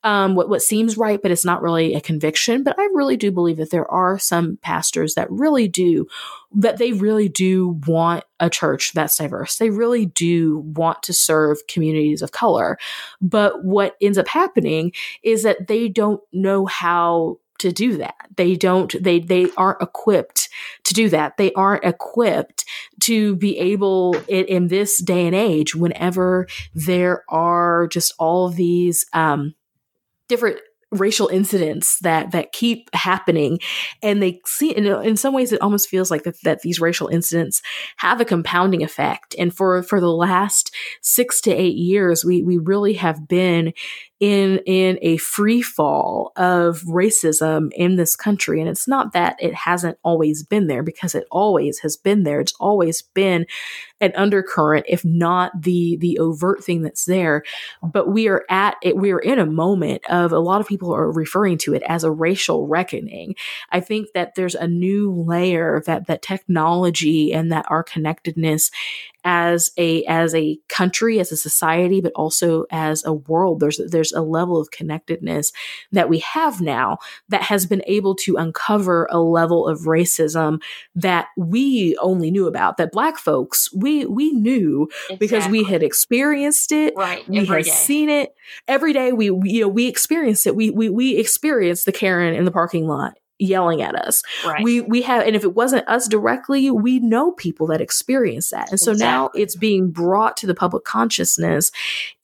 um, 0.05 0.35
what 0.35 0.49
what 0.49 0.63
seems 0.63 0.97
right, 0.97 1.21
but 1.21 1.31
it's 1.31 1.45
not 1.45 1.63
really 1.63 1.95
a 1.95 2.01
conviction. 2.01 2.63
But 2.63 2.79
I 2.79 2.85
really 2.95 3.17
do 3.17 3.31
believe 3.31 3.59
that 3.59 3.71
there 3.71 3.91
are 3.91 4.19
some 4.19 4.59
pastors 4.63 5.15
that 5.15 5.31
really 5.31 5.69
do 5.69 6.07
that 6.55 6.79
they 6.79 6.93
really 6.93 7.29
do 7.29 7.81
want 7.87 8.25
a 8.41 8.49
church 8.49 8.93
that's 8.95 9.19
diverse. 9.19 9.57
They 9.57 9.71
really 9.71 10.07
do 10.07 10.59
want 10.59 11.03
to 11.05 11.13
serve 11.13 11.59
communities 11.69 12.23
of 12.23 12.33
color. 12.33 12.79
But 13.21 13.65
what 13.65 13.97
ends 14.01 14.19
up 14.19 14.29
happening 14.29 14.93
is 15.23 15.43
that 15.43 15.67
they 15.69 15.89
don't 15.89 16.21
know 16.33 16.67
how 16.67 17.39
to 17.59 17.73
do 17.73 17.97
that. 17.99 18.15
They 18.37 18.57
don't, 18.57 18.95
they, 19.03 19.21
they 19.21 19.49
aren't 19.57 19.83
equipped 19.83 20.49
to 20.85 20.95
do 20.95 21.09
that. 21.11 21.37
They 21.37 21.53
aren't 21.53 21.85
equipped 21.85 22.65
to 23.01 23.37
be 23.37 23.59
able 23.59 24.17
in, 24.29 24.45
in 24.47 24.69
this 24.69 25.03
day 25.03 25.27
and 25.27 25.35
age, 25.35 25.75
whenever 25.75 26.47
there 26.75 27.25
are 27.29 27.87
just 27.89 28.15
all 28.19 28.49
these, 28.49 29.05
um, 29.13 29.55
different 30.29 30.59
racial 30.93 31.27
incidents 31.29 31.99
that 32.01 32.31
that 32.31 32.53
keep 32.53 32.89
happening 32.95 33.59
and 34.03 34.23
they 34.23 34.41
see 34.47 34.71
in, 34.71 34.87
in 34.87 35.17
some 35.17 35.35
ways 35.35 35.53
it 35.53 35.61
almost 35.61 35.89
feels 35.89 36.13
like 36.13 36.23
that, 36.23 36.41
that 36.45 36.63
these 36.63 36.81
racial 36.81 37.09
incidents 37.09 37.61
have 37.97 38.21
a 38.21 38.25
compounding 38.25 38.85
effect 38.85 39.35
and 39.37 39.55
for 39.55 39.83
for 39.83 40.01
the 40.01 40.13
last 40.13 40.73
six 41.03 41.41
to 41.41 41.51
eight 41.51 41.75
years 41.75 42.25
we 42.25 42.41
we 42.43 42.57
really 42.57 42.95
have 42.95 43.27
been 43.27 43.73
in 44.19 44.59
in 44.67 44.99
a 45.03 45.19
free 45.19 45.61
fall 45.61 46.33
of 46.37 46.81
racism 46.83 47.71
in 47.73 47.97
this 47.97 48.17
country. 48.17 48.61
And 48.61 48.69
it's 48.69 48.89
not 48.89 49.13
that 49.13 49.37
it 49.39 49.55
hasn't 49.55 49.99
always 50.03 50.43
been 50.43 50.67
there 50.67 50.83
because 50.83 51.15
it 51.15 51.27
always 51.31 51.79
has 51.81 51.97
been 51.97 52.23
there. 52.23 52.41
It's 52.41 52.55
always 52.59 53.03
been 53.03 53.47
an 54.01 54.13
undercurrent 54.15 54.85
if 54.89 55.05
not 55.05 55.53
the 55.63 55.97
the 56.01 56.19
overt 56.19 56.63
thing 56.63 56.83
that's 56.83 57.07
there. 57.07 57.43
But 57.83 58.09
we 58.09 58.29
are 58.29 58.45
at 58.51 58.77
it 58.83 58.97
we 58.97 59.11
are 59.13 59.19
in 59.19 59.39
a 59.39 59.47
moment 59.47 60.03
of 60.11 60.33
a 60.33 60.39
lot 60.39 60.61
of 60.61 60.67
people 60.67 60.95
are 60.95 61.11
referring 61.11 61.59
to 61.59 61.75
it 61.75 61.83
as 61.89 62.05
a 62.05 62.11
racial 62.11 62.67
reckoning. 62.67 63.35
I 63.71 63.81
think 63.81 64.09
that 64.15 64.35
there's 64.35 64.55
a 64.55 64.69
new 64.69 65.11
layer 65.11 65.83
that 65.87 66.07
that 66.07 66.23
technology 66.23 67.33
and 67.33 67.51
that 67.53 67.67
our 67.69 67.83
connectedness 67.83 68.71
as 69.27 69.73
a 69.77 70.05
as 70.05 70.37
a 70.37 70.57
country 70.69 71.19
as 71.19 71.33
a 71.33 71.37
society 71.37 72.01
but 72.01 72.13
also 72.15 72.65
as 72.71 73.05
a 73.05 73.13
world. 73.13 73.59
There's 73.59 73.81
there's 73.89 74.13
a 74.13 74.23
level 74.23 74.61
of 74.61 74.71
connectedness 74.71 75.53
that 75.91 76.09
we 76.09 76.21
have 76.21 76.61
now 76.61 76.99
that 77.29 77.43
has 77.43 77.67
been 77.67 77.83
able 77.89 78.15
to 78.15 78.37
uncover 78.37 79.09
a 79.11 79.19
level 79.19 79.67
of 79.67 79.81
racism 79.81 80.63
that 80.95 81.27
we 81.37 81.97
only 82.01 82.31
knew 82.31 82.47
about 82.47 82.77
that 82.77 82.93
black 82.93 83.19
folks 83.19 83.69
we 83.87 84.05
we 84.07 84.33
knew 84.33 84.89
exactly. 85.09 85.17
because 85.17 85.49
we 85.49 85.63
had 85.63 85.83
experienced 85.83 86.73
it 86.73 86.93
right 86.97 87.29
we 87.29 87.45
had 87.47 87.65
day. 87.65 87.71
seen 87.71 88.09
it 88.11 88.35
every 88.67 88.93
day 88.93 89.13
we, 89.13 89.31
we 89.31 89.51
you 89.51 89.61
know 89.61 89.69
we 89.69 89.87
experienced 89.87 90.47
it 90.47 90.57
we 90.57 90.71
we 90.71 90.89
we 90.91 91.17
experienced 91.17 91.87
the 91.87 91.93
karen 91.93 92.35
in 92.35 92.45
the 92.45 92.51
parking 92.51 92.89
lot 92.89 93.15
yelling 93.39 93.83
at 93.83 93.95
us. 93.95 94.23
Right. 94.45 94.63
We 94.63 94.81
we 94.81 95.03
have 95.03 95.27
and 95.27 95.37
if 95.37 95.45
it 95.45 95.55
wasn't 95.55 95.87
us 95.89 96.09
directly, 96.09 96.71
we 96.71 96.99
know 97.01 97.33
people 97.33 97.67
that 97.69 97.81
experience 97.81 98.51
that. 98.51 98.71
And 98.71 98.81
so 98.81 98.93
exactly. 98.93 99.11
now 99.11 99.31
it's 99.35 99.57
being 99.57 99.91
brought 99.91 100.37
to 100.39 100.47
the 100.47 100.55
public 100.55 100.85
consciousness 100.85 101.71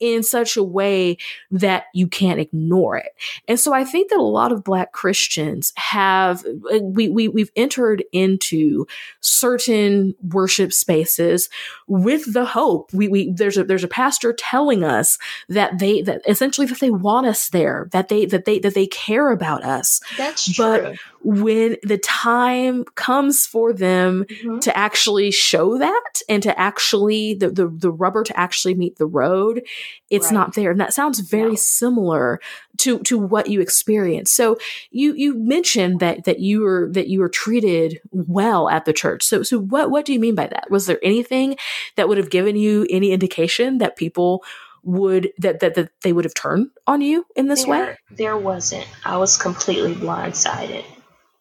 in 0.00 0.22
such 0.22 0.56
a 0.56 0.62
way 0.62 1.18
that 1.50 1.84
you 1.94 2.06
can't 2.06 2.40
ignore 2.40 2.96
it. 2.96 3.14
And 3.46 3.60
so 3.60 3.72
I 3.72 3.84
think 3.84 4.10
that 4.10 4.18
a 4.18 4.22
lot 4.22 4.52
of 4.52 4.64
black 4.64 4.92
Christians 4.92 5.72
have 5.76 6.44
we, 6.80 7.08
we 7.08 7.28
we've 7.28 7.52
entered 7.56 8.04
into 8.12 8.86
certain 9.20 10.14
worship 10.30 10.72
spaces 10.72 11.48
with 11.86 12.32
the 12.32 12.46
hope. 12.46 12.92
We 12.92 13.08
we 13.08 13.32
there's 13.32 13.58
a 13.58 13.64
there's 13.64 13.84
a 13.84 13.88
pastor 13.88 14.32
telling 14.32 14.82
us 14.82 15.18
that 15.48 15.78
they 15.78 16.02
that 16.02 16.22
essentially 16.26 16.66
that 16.68 16.80
they 16.80 16.90
want 16.90 17.26
us 17.26 17.50
there, 17.50 17.88
that 17.92 18.08
they 18.08 18.24
that 18.26 18.46
they 18.46 18.58
that 18.60 18.74
they 18.74 18.86
care 18.86 19.30
about 19.30 19.62
us. 19.62 20.00
That's 20.16 20.56
but 20.56 20.80
true 20.80 20.96
when 21.24 21.76
the 21.82 21.98
time 21.98 22.84
comes 22.96 23.46
for 23.46 23.72
them 23.72 24.24
mm-hmm. 24.24 24.58
to 24.58 24.76
actually 24.76 25.30
show 25.30 25.78
that 25.78 26.22
and 26.28 26.42
to 26.42 26.58
actually 26.58 27.34
the, 27.34 27.48
the, 27.48 27.68
the 27.68 27.90
rubber 27.90 28.24
to 28.24 28.38
actually 28.38 28.74
meet 28.74 28.96
the 28.96 29.06
road 29.06 29.62
it's 30.10 30.26
right. 30.26 30.34
not 30.34 30.54
there 30.54 30.70
and 30.70 30.80
that 30.80 30.92
sounds 30.92 31.20
very 31.20 31.50
no. 31.50 31.56
similar 31.56 32.40
to 32.78 32.98
to 33.00 33.18
what 33.18 33.48
you 33.48 33.60
experienced 33.60 34.34
so 34.34 34.56
you 34.90 35.14
you 35.14 35.34
mentioned 35.38 36.00
that 36.00 36.24
that 36.24 36.40
you 36.40 36.62
were 36.62 36.88
that 36.90 37.08
you 37.08 37.20
were 37.20 37.28
treated 37.28 38.00
well 38.10 38.68
at 38.68 38.84
the 38.84 38.92
church 38.92 39.22
so 39.22 39.42
so 39.42 39.58
what 39.58 39.90
what 39.90 40.04
do 40.04 40.12
you 40.12 40.20
mean 40.20 40.34
by 40.34 40.46
that 40.46 40.70
was 40.70 40.86
there 40.86 40.98
anything 41.02 41.56
that 41.96 42.08
would 42.08 42.18
have 42.18 42.30
given 42.30 42.56
you 42.56 42.86
any 42.90 43.12
indication 43.12 43.78
that 43.78 43.96
people 43.96 44.42
would 44.84 45.32
that, 45.38 45.60
that 45.60 45.74
that 45.76 45.90
they 46.02 46.12
would 46.12 46.24
have 46.24 46.34
turned 46.34 46.70
on 46.86 47.00
you 47.02 47.26
in 47.36 47.48
this 47.48 47.64
there, 47.64 47.70
way? 47.70 47.96
There 48.10 48.36
wasn't. 48.36 48.86
I 49.04 49.18
was 49.18 49.36
completely 49.36 49.94
blindsided. 49.94 50.84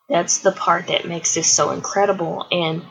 That's 0.10 0.40
the 0.40 0.52
part 0.52 0.88
that 0.88 1.08
makes 1.08 1.36
this 1.36 1.52
so 1.52 1.72
incredible. 1.72 2.48
And 2.52 2.84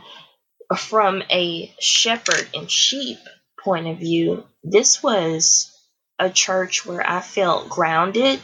from 0.77 1.23
a 1.31 1.75
shepherd 1.81 2.49
and 2.55 2.71
sheep 2.71 3.19
point 3.65 3.89
of 3.89 3.99
view, 3.99 4.45
this 4.65 5.03
was 5.03 5.71
a 6.19 6.31
church 6.31 6.87
where 6.87 7.09
I 7.09 7.21
felt 7.21 7.71
grounded 7.71 8.41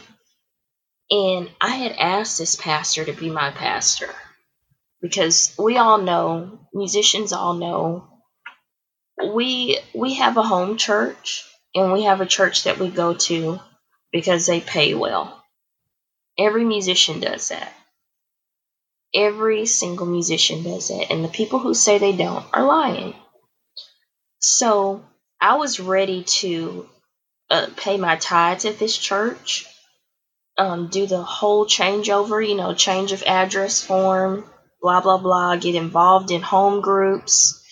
And 1.10 1.50
I 1.60 1.76
had 1.76 1.92
asked 1.92 2.38
this 2.38 2.56
pastor 2.56 3.04
to 3.04 3.12
be 3.12 3.30
my 3.30 3.50
pastor 3.52 4.10
because 5.00 5.54
we 5.58 5.76
all 5.76 5.98
know, 5.98 6.60
musicians 6.74 7.32
all 7.32 7.54
know, 7.54 8.08
we 9.34 9.78
we 9.94 10.14
have 10.14 10.36
a 10.36 10.42
home 10.42 10.76
church 10.76 11.44
and 11.76 11.92
we 11.92 12.04
have 12.04 12.22
a 12.22 12.26
church 12.26 12.64
that 12.64 12.78
we 12.78 12.88
go 12.88 13.14
to 13.14 13.60
because 14.10 14.46
they 14.46 14.60
pay 14.60 14.94
well. 14.94 15.44
Every 16.38 16.64
musician 16.64 17.20
does 17.20 17.50
that. 17.50 17.72
Every 19.14 19.66
single 19.66 20.06
musician 20.06 20.62
does 20.62 20.88
that. 20.88 21.10
And 21.10 21.22
the 21.22 21.28
people 21.28 21.58
who 21.58 21.74
say 21.74 21.98
they 21.98 22.16
don't 22.16 22.44
are 22.52 22.64
lying. 22.64 23.14
So 24.40 25.04
I 25.40 25.56
was 25.56 25.78
ready 25.78 26.24
to 26.40 26.88
uh, 27.50 27.66
pay 27.76 27.98
my 27.98 28.16
tithes 28.16 28.64
at 28.64 28.78
this 28.78 28.96
church, 28.96 29.66
um, 30.56 30.88
do 30.88 31.06
the 31.06 31.22
whole 31.22 31.66
changeover, 31.66 32.46
you 32.46 32.54
know, 32.54 32.72
change 32.72 33.12
of 33.12 33.22
address 33.22 33.82
form, 33.82 34.44
blah, 34.80 35.02
blah, 35.02 35.18
blah, 35.18 35.56
get 35.56 35.74
involved 35.74 36.30
in 36.30 36.40
home 36.40 36.80
groups. 36.80 37.62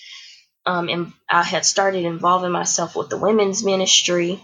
Um, 0.67 0.89
and 0.89 1.13
I 1.29 1.43
had 1.43 1.65
started 1.65 2.05
involving 2.05 2.53
myself 2.53 2.97
with 2.97 3.11
the 3.11 3.19
women's 3.19 3.63
ministry 3.63 4.41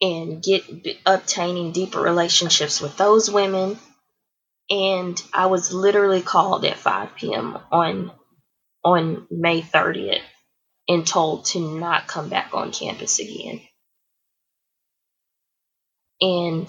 and 0.00 0.42
get 0.42 0.64
obtaining 1.06 1.72
deeper 1.72 2.00
relationships 2.00 2.80
with 2.80 2.96
those 2.96 3.30
women. 3.30 3.78
And 4.70 5.22
I 5.32 5.46
was 5.46 5.72
literally 5.72 6.22
called 6.22 6.64
at 6.64 6.78
5 6.78 7.14
p.m. 7.14 7.58
on 7.70 8.10
on 8.84 9.26
May 9.30 9.62
30th 9.62 10.22
and 10.88 11.06
told 11.06 11.44
to 11.46 11.60
not 11.78 12.08
come 12.08 12.28
back 12.28 12.50
on 12.52 12.72
campus 12.72 13.20
again. 13.20 13.60
And 16.20 16.66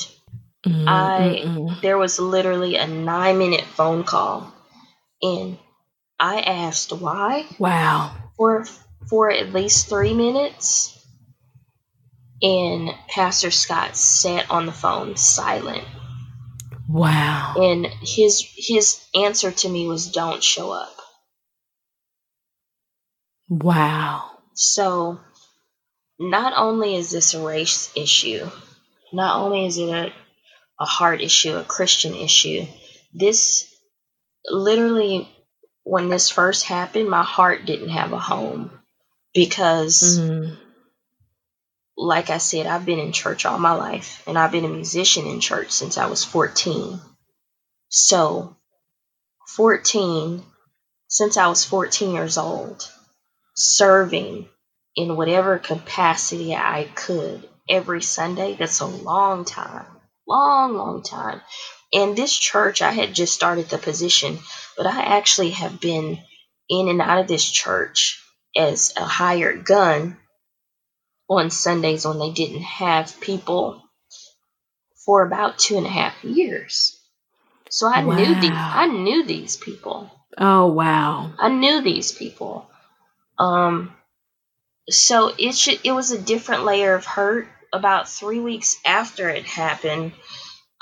mm-hmm. 0.65 0.86
I 0.88 1.80
there 1.82 1.97
was 1.97 2.19
literally 2.19 2.76
a 2.76 2.88
9 2.88 3.38
minute 3.38 3.63
phone 3.63 4.04
call 4.04 4.54
and 5.21 5.58
I 6.23 6.39
asked 6.39 6.93
why. 6.93 7.45
Wow. 7.59 8.15
For 8.38 8.65
for 9.09 9.29
at 9.29 9.51
least 9.51 9.89
3 9.89 10.13
minutes 10.13 10.97
and 12.41 12.91
Pastor 13.09 13.51
Scott 13.51 13.97
sat 13.97 14.49
on 14.49 14.65
the 14.65 14.71
phone 14.71 15.17
silent. 15.17 15.83
Wow. 16.88 17.55
And 17.57 17.88
his 18.01 18.41
his 18.55 19.03
answer 19.13 19.51
to 19.51 19.69
me 19.69 19.86
was 19.86 20.12
don't 20.13 20.41
show 20.41 20.71
up. 20.71 20.95
Wow. 23.49 24.29
So 24.53 25.19
not 26.17 26.53
only 26.55 26.95
is 26.95 27.12
this 27.12 27.33
a 27.33 27.45
race 27.45 27.91
issue, 27.97 28.49
not 29.12 29.41
only 29.41 29.65
is 29.65 29.77
it 29.77 29.89
a, 29.89 30.13
a 30.79 30.86
heart 30.86 31.21
issue, 31.21 31.57
a 31.57 31.65
Christian 31.65 32.15
issue, 32.15 32.65
this 33.13 33.69
literally 34.49 35.33
when 35.84 36.10
this 36.10 36.30
first 36.30 36.65
happened, 36.65 37.10
my 37.10 37.24
heart 37.24 37.65
didn't 37.65 37.89
have 37.89 38.13
a 38.13 38.19
home 38.19 38.72
because 39.34 40.19
mm-hmm 40.19 40.56
like 41.96 42.30
I 42.30 42.38
said, 42.38 42.65
I've 42.65 42.86
been 42.86 43.00
in 43.00 43.12
church 43.12 43.46
all 43.46 43.60
my 43.60 43.74
life, 43.74 44.24
and 44.28 44.38
I've 44.38 44.52
been 44.52 44.65
a 44.65 44.69
musician 44.69 45.28
in 45.28 45.39
church 45.39 45.72
since 45.72 45.98
I 45.98 46.08
was 46.08 46.24
14. 46.24 47.00
So, 47.89 48.56
14, 49.50 50.43
since 51.08 51.38
I 51.38 51.48
was 51.48 51.63
14 51.65 52.13
years 52.13 52.38
old, 52.38 52.89
serving 53.56 54.48
in 54.96 55.15
whatever 55.15 55.60
capacity 55.60 56.56
I 56.56 56.86
could 56.96 57.48
every 57.69 58.02
Sunday, 58.02 58.56
that's 58.58 58.80
a 58.80 58.86
long 58.88 59.46
time, 59.46 59.86
long, 60.28 60.74
long 60.74 61.04
time. 61.04 61.41
In 61.93 62.15
this 62.15 62.36
church, 62.36 62.82
I 62.82 62.91
had 62.91 63.13
just 63.13 63.34
started 63.34 63.69
the 63.69 63.77
position, 63.77 64.39
but 64.75 64.88
I 64.88 65.01
actually 65.01 65.51
have 65.51 65.79
been 65.79 66.19
in 66.67 66.89
and 66.89 67.01
out 67.01 67.19
of 67.19 67.27
this 67.27 67.47
church 67.49 68.19
as 68.58 68.93
a 68.97 69.06
hired 69.06 69.63
gun 69.63 70.17
on 71.29 71.51
Sundays 71.51 72.06
when 72.06 72.17
they 72.17 72.32
didn't 72.32 72.63
have 72.63 73.21
people 73.21 73.84
for 75.06 75.25
about 75.25 75.60
two 75.60 75.77
and 75.77 75.86
a 75.86 75.89
half 75.89 76.23
years. 76.23 76.99
So 77.69 77.88
I 77.88 78.03
wow. 78.03 78.15
knew 78.15 78.36
these 78.39 78.51
I 78.53 78.88
knew 78.88 79.25
these 79.25 79.58
people. 79.58 80.12
Oh 80.38 80.67
wow. 80.67 81.34
I 81.39 81.49
knew 81.49 81.82
these 81.82 82.12
people. 82.12 82.69
Um 83.38 83.93
so 84.89 85.34
it 85.38 85.56
should, 85.56 85.79
it 85.84 85.91
was 85.91 86.12
a 86.12 86.21
different 86.21 86.65
layer 86.65 86.93
of 86.95 87.06
hurt. 87.06 87.47
About 87.71 88.08
three 88.08 88.39
weeks 88.39 88.75
after 88.86 89.29
it 89.29 89.45
happened, 89.45 90.12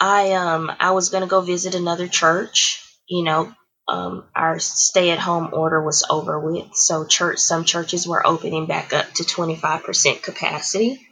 I 0.02 0.34
um 0.34 0.72
I 0.80 0.92
was 0.92 1.10
gonna 1.10 1.28
go 1.28 1.42
visit 1.42 1.76
another 1.76 2.08
church, 2.08 2.84
you 3.08 3.24
know, 3.24 3.54
um, 3.88 4.24
our 4.36 4.58
stay 4.58 5.12
at 5.12 5.20
home 5.20 5.50
order 5.54 5.84
was 5.84 6.06
over 6.10 6.40
with. 6.40 6.74
So 6.74 7.06
church, 7.06 7.40
some 7.40 7.66
churches 7.66 8.08
were 8.08 8.26
opening 8.26 8.66
back 8.66 8.94
up 8.94 9.12
to 9.16 9.24
25% 9.24 10.24
capacity. 10.24 11.06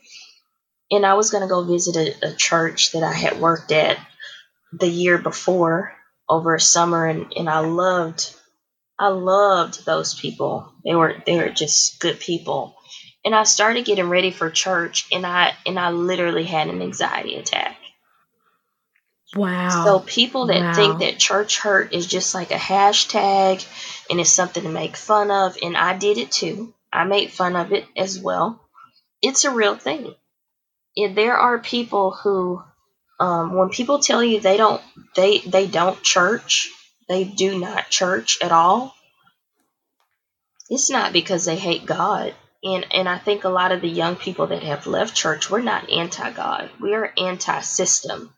And 0.90 1.06
I 1.06 1.16
was 1.16 1.30
to 1.32 1.50
go 1.50 1.66
visit 1.66 1.96
a, 1.98 2.30
a, 2.30 2.36
church 2.36 2.94
that 2.94 3.04
I 3.04 3.14
had 3.14 3.40
worked 3.40 3.72
at 3.72 3.98
the 4.72 4.88
year 4.88 5.18
before 5.18 5.94
over 6.28 6.58
summer. 6.58 7.06
And, 7.06 7.34
and 7.36 7.50
I 7.50 7.60
loved, 7.60 8.34
I 8.98 9.10
loved 9.10 9.86
those 9.86 10.14
people. 10.14 10.72
They 10.86 10.96
were, 10.96 11.16
they 11.26 11.36
were 11.36 11.50
just 11.50 12.00
good 12.00 12.20
people. 12.20 12.76
And 13.26 13.36
I 13.36 13.44
started 13.44 13.86
getting 13.86 14.10
ready 14.10 14.32
for 14.32 14.50
church 14.50 15.08
and 15.12 15.26
I, 15.26 15.54
and 15.66 15.78
I 15.78 15.92
literally 15.92 16.46
had 16.46 16.70
an 16.70 16.82
anxiety 16.82 17.36
attack. 17.36 17.79
Wow. 19.36 19.84
So 19.86 20.00
people 20.00 20.48
that 20.48 20.60
wow. 20.62 20.74
think 20.74 21.00
that 21.00 21.20
church 21.20 21.60
hurt 21.60 21.94
is 21.94 22.08
just 22.08 22.34
like 22.34 22.52
a 22.52 22.56
hashtag 22.56 23.66
and 24.10 24.20
it's 24.20 24.32
something 24.32 24.64
to 24.64 24.70
make 24.70 24.96
fun 24.96 25.30
of, 25.30 25.58
and 25.62 25.78
I 25.78 25.98
did 25.98 26.18
it 26.18 26.32
too. 26.32 26.74
I 26.92 27.04
made 27.04 27.32
fun 27.32 27.56
of 27.56 27.72
it 27.72 27.86
as 27.96 28.20
well. 28.20 28.60
It's 29.22 29.46
a 29.46 29.52
real 29.52 29.76
thing. 29.76 30.16
And 30.98 31.16
there 31.16 31.38
are 31.38 31.60
people 31.60 32.12
who, 32.12 32.64
um, 33.20 33.56
when 33.56 33.70
people 33.70 34.00
tell 34.00 34.24
you 34.24 34.40
they 34.40 34.58
don't, 34.58 34.82
they 35.16 35.40
they 35.40 35.68
don't 35.68 36.02
church, 36.02 36.72
they 37.08 37.24
do 37.24 37.60
not 37.60 37.90
church 37.90 38.40
at 38.42 38.52
all. 38.52 38.96
It's 40.70 40.90
not 40.90 41.14
because 41.14 41.46
they 41.46 41.58
hate 41.58 41.86
God. 41.86 42.34
And, 42.64 42.86
and 42.92 43.08
I 43.08 43.18
think 43.18 43.44
a 43.44 43.50
lot 43.50 43.72
of 43.72 43.82
the 43.82 43.90
young 43.90 44.16
people 44.16 44.48
that 44.48 44.64
have 44.64 44.88
left 44.88 45.16
church, 45.16 45.50
we're 45.50 45.62
not 45.62 45.90
anti 45.90 46.32
God. 46.32 46.70
We 46.80 46.94
are 46.94 47.14
anti 47.18 47.62
system 47.62 48.34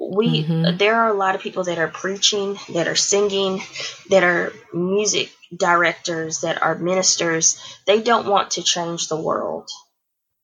we 0.00 0.42
mm-hmm. 0.42 0.78
there 0.78 0.96
are 0.96 1.10
a 1.10 1.16
lot 1.16 1.34
of 1.34 1.42
people 1.42 1.64
that 1.64 1.78
are 1.78 1.88
preaching 1.88 2.58
that 2.72 2.88
are 2.88 2.96
singing 2.96 3.60
that 4.08 4.24
are 4.24 4.52
music 4.72 5.30
directors 5.54 6.40
that 6.40 6.62
are 6.62 6.76
ministers. 6.76 7.60
They 7.86 8.00
don't 8.00 8.26
want 8.26 8.52
to 8.52 8.62
change 8.62 9.08
the 9.08 9.20
world. 9.20 9.68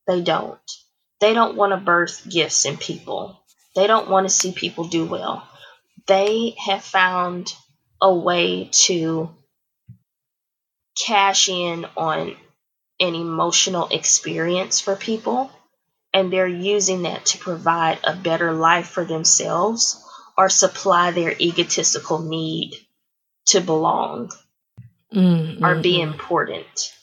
They 0.07 0.21
don't. 0.21 0.59
They 1.21 1.33
don't 1.33 1.57
want 1.57 1.73
to 1.73 1.79
birth 1.79 2.27
gifts 2.29 2.67
in 2.67 2.77
people. 2.77 3.41
They 3.75 3.87
don't 3.87 4.11
want 4.11 4.29
to 4.29 4.35
see 4.35 4.53
people 4.53 4.85
do 4.89 5.07
well. 5.07 5.49
They 6.07 6.55
have 6.59 6.85
found 6.85 7.53
a 8.01 8.15
way 8.15 8.69
to 8.73 9.35
cash 11.07 11.49
in 11.49 11.87
on 11.97 12.37
an 13.01 13.15
emotional 13.15 13.89
experience 13.89 14.81
for 14.81 14.97
people 14.97 15.51
and 16.17 16.33
they're 16.33 16.49
using 16.49 17.03
that 17.03 17.27
to 17.27 17.39
provide 17.39 17.99
a 18.03 18.17
better 18.17 18.51
life 18.51 18.89
for 18.89 19.05
themselves 19.05 20.03
or 20.35 20.49
supply 20.49 21.11
their 21.11 21.35
egotistical 21.39 22.21
need 22.21 22.75
to 23.45 23.61
belong 23.61 24.31
mm, 25.15 25.63
or 25.63 25.83
be 25.83 25.99
mm-hmm. 25.99 26.11
important. 26.11 26.95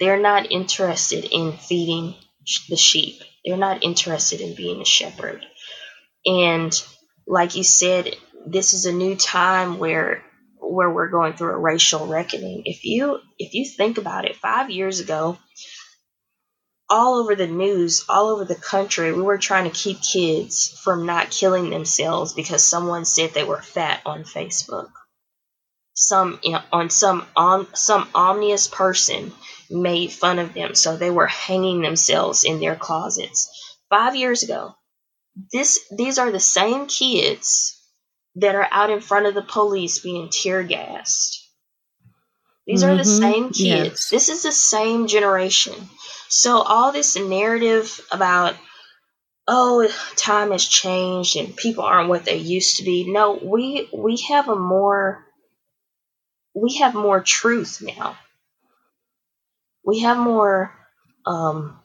They're 0.00 0.22
not 0.22 0.50
interested 0.50 1.26
in 1.26 1.52
feeding 1.52 2.14
the 2.70 2.76
sheep. 2.76 3.20
They're 3.44 3.58
not 3.58 3.84
interested 3.84 4.40
in 4.40 4.54
being 4.54 4.80
a 4.80 4.86
shepherd. 4.86 5.44
And 6.24 6.72
like 7.26 7.56
you 7.56 7.64
said, 7.64 8.16
this 8.46 8.72
is 8.72 8.86
a 8.86 8.92
new 8.92 9.16
time 9.16 9.78
where 9.78 10.24
where 10.58 10.88
we're 10.88 11.10
going 11.10 11.34
through 11.34 11.52
a 11.52 11.58
racial 11.58 12.06
reckoning. 12.06 12.62
If 12.64 12.86
you 12.86 13.18
if 13.38 13.52
you 13.52 13.66
think 13.66 13.98
about 13.98 14.24
it, 14.24 14.36
5 14.36 14.70
years 14.70 15.00
ago, 15.00 15.36
all 16.92 17.14
over 17.14 17.34
the 17.34 17.46
news, 17.46 18.04
all 18.06 18.28
over 18.28 18.44
the 18.44 18.54
country, 18.54 19.14
we 19.14 19.22
were 19.22 19.38
trying 19.38 19.64
to 19.64 19.74
keep 19.74 20.02
kids 20.02 20.78
from 20.84 21.06
not 21.06 21.30
killing 21.30 21.70
themselves 21.70 22.34
because 22.34 22.62
someone 22.62 23.06
said 23.06 23.30
they 23.30 23.44
were 23.44 23.62
fat 23.62 24.02
on 24.04 24.24
Facebook. 24.24 24.90
Some 25.94 26.38
you 26.42 26.52
know, 26.52 26.60
on 26.70 26.90
some 26.90 27.26
on 27.34 27.66
some 27.74 28.08
omnious 28.14 28.68
person 28.68 29.32
made 29.70 30.12
fun 30.12 30.38
of 30.38 30.52
them, 30.52 30.74
so 30.74 30.96
they 30.96 31.10
were 31.10 31.26
hanging 31.26 31.80
themselves 31.80 32.44
in 32.44 32.60
their 32.60 32.76
closets. 32.76 33.48
Five 33.88 34.14
years 34.14 34.42
ago, 34.42 34.74
this 35.50 35.80
these 35.96 36.18
are 36.18 36.30
the 36.30 36.40
same 36.40 36.88
kids 36.88 37.74
that 38.36 38.54
are 38.54 38.68
out 38.70 38.90
in 38.90 39.00
front 39.00 39.24
of 39.24 39.34
the 39.34 39.42
police 39.42 39.98
being 39.98 40.28
tear 40.30 40.62
gassed. 40.62 41.38
These 42.66 42.82
mm-hmm. 42.82 42.92
are 42.92 42.96
the 42.96 43.02
mm-hmm. 43.02 43.22
same 43.22 43.44
kids. 43.46 43.58
Yes. 43.60 44.08
This 44.10 44.28
is 44.28 44.42
the 44.42 44.52
same 44.52 45.06
generation 45.06 45.74
so 46.32 46.62
all 46.62 46.92
this 46.92 47.14
narrative 47.14 48.00
about 48.10 48.56
oh, 49.46 49.86
time 50.16 50.50
has 50.50 50.64
changed 50.64 51.36
and 51.36 51.54
people 51.54 51.84
aren't 51.84 52.08
what 52.08 52.24
they 52.24 52.38
used 52.38 52.78
to 52.78 52.84
be. 52.84 53.12
No, 53.12 53.38
we 53.42 53.86
we 53.92 54.16
have 54.30 54.48
a 54.48 54.56
more 54.56 55.26
we 56.54 56.76
have 56.78 56.94
more 56.94 57.20
truth 57.20 57.82
now. 57.82 58.16
We 59.84 60.00
have 60.00 60.16
more 60.16 60.72
um 61.26 61.78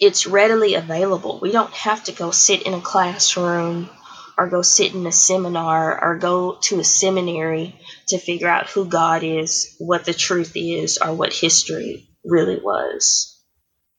it's 0.00 0.26
readily 0.26 0.72
available. 0.72 1.38
We 1.38 1.52
don't 1.52 1.72
have 1.74 2.04
to 2.04 2.12
go 2.12 2.30
sit 2.30 2.62
in 2.62 2.72
a 2.72 2.80
classroom 2.80 3.90
or 4.38 4.48
go 4.48 4.62
sit 4.62 4.94
in 4.94 5.06
a 5.06 5.12
seminar 5.12 6.02
or 6.02 6.16
go 6.16 6.56
to 6.62 6.80
a 6.80 6.84
seminary 6.84 7.78
to 8.08 8.18
figure 8.18 8.48
out 8.48 8.70
who 8.70 8.86
God 8.86 9.22
is, 9.22 9.76
what 9.78 10.06
the 10.06 10.14
truth 10.14 10.52
is, 10.54 10.96
or 10.96 11.12
what 11.12 11.34
history 11.34 12.08
really 12.24 12.58
was 12.58 13.38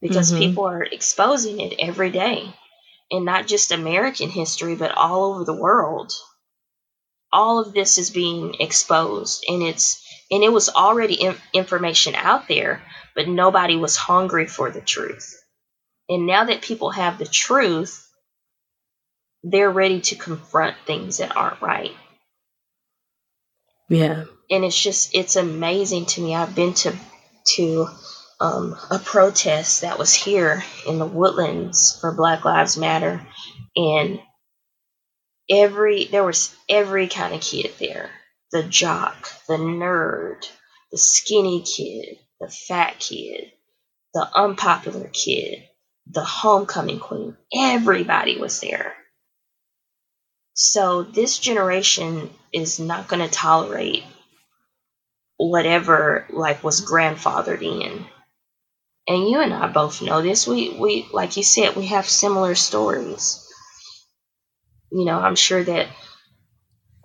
because 0.01 0.31
mm-hmm. 0.31 0.41
people 0.41 0.65
are 0.65 0.83
exposing 0.83 1.59
it 1.59 1.75
every 1.79 2.11
day 2.11 2.53
and 3.11 3.25
not 3.25 3.47
just 3.47 3.71
American 3.71 4.29
history, 4.29 4.75
but 4.75 4.91
all 4.91 5.33
over 5.33 5.45
the 5.45 5.53
world. 5.53 6.11
All 7.31 7.59
of 7.59 7.73
this 7.73 7.97
is 7.97 8.09
being 8.09 8.55
exposed, 8.59 9.43
and 9.47 9.63
it's 9.63 10.03
and 10.29 10.43
it 10.43 10.51
was 10.51 10.69
already 10.69 11.15
in, 11.15 11.35
information 11.53 12.15
out 12.15 12.47
there, 12.47 12.83
but 13.15 13.27
nobody 13.27 13.75
was 13.75 13.95
hungry 13.95 14.45
for 14.45 14.69
the 14.69 14.81
truth. 14.81 15.35
And 16.09 16.27
now 16.27 16.43
that 16.43 16.61
people 16.61 16.91
have 16.91 17.17
the 17.17 17.25
truth, 17.25 18.07
they're 19.43 19.71
ready 19.71 20.01
to 20.01 20.15
confront 20.15 20.75
things 20.85 21.17
that 21.17 21.35
aren't 21.35 21.61
right. 21.61 21.91
Yeah. 23.89 24.25
And 24.49 24.63
it's 24.63 24.79
just 24.79 25.15
it's 25.15 25.35
amazing 25.35 26.05
to 26.07 26.21
me. 26.21 26.35
I've 26.35 26.55
been 26.55 26.73
to 26.75 26.95
to 27.55 27.87
um, 28.39 28.77
a 28.91 28.99
protest 28.99 29.81
that 29.81 29.99
was 29.99 30.13
here 30.13 30.63
in 30.87 30.99
the 30.99 31.05
woodlands 31.05 31.97
for 31.99 32.11
Black 32.11 32.45
Lives 32.45 32.77
Matter, 32.77 33.25
and 33.75 34.19
every 35.49 36.05
there 36.05 36.23
was 36.23 36.55
every 36.67 37.07
kind 37.07 37.33
of 37.33 37.41
kid 37.41 37.71
there: 37.79 38.09
the 38.51 38.63
jock, 38.63 39.29
the 39.47 39.55
nerd, 39.55 40.47
the 40.91 40.97
skinny 40.97 41.61
kid, 41.63 42.19
the 42.39 42.49
fat 42.49 42.99
kid, 42.99 43.51
the 44.13 44.27
unpopular 44.35 45.09
kid, 45.13 45.63
the 46.07 46.23
homecoming 46.23 46.99
queen. 46.99 47.37
Everybody 47.55 48.37
was 48.37 48.59
there. 48.59 48.93
So 50.55 51.03
this 51.03 51.39
generation 51.39 52.29
is 52.51 52.79
not 52.79 53.07
going 53.07 53.21
to 53.21 53.33
tolerate 53.33 54.03
whatever 55.49 56.25
like 56.29 56.63
was 56.63 56.85
grandfathered 56.85 57.61
in 57.61 58.05
and 59.07 59.29
you 59.29 59.39
and 59.39 59.53
I 59.53 59.67
both 59.67 60.01
know 60.01 60.21
this. 60.21 60.47
We 60.47 60.69
we 60.77 61.07
like 61.11 61.35
you 61.37 61.43
said, 61.43 61.75
we 61.75 61.87
have 61.87 62.07
similar 62.07 62.55
stories. 62.55 63.39
You 64.91 65.05
know, 65.05 65.19
I'm 65.19 65.35
sure 65.35 65.63
that 65.63 65.87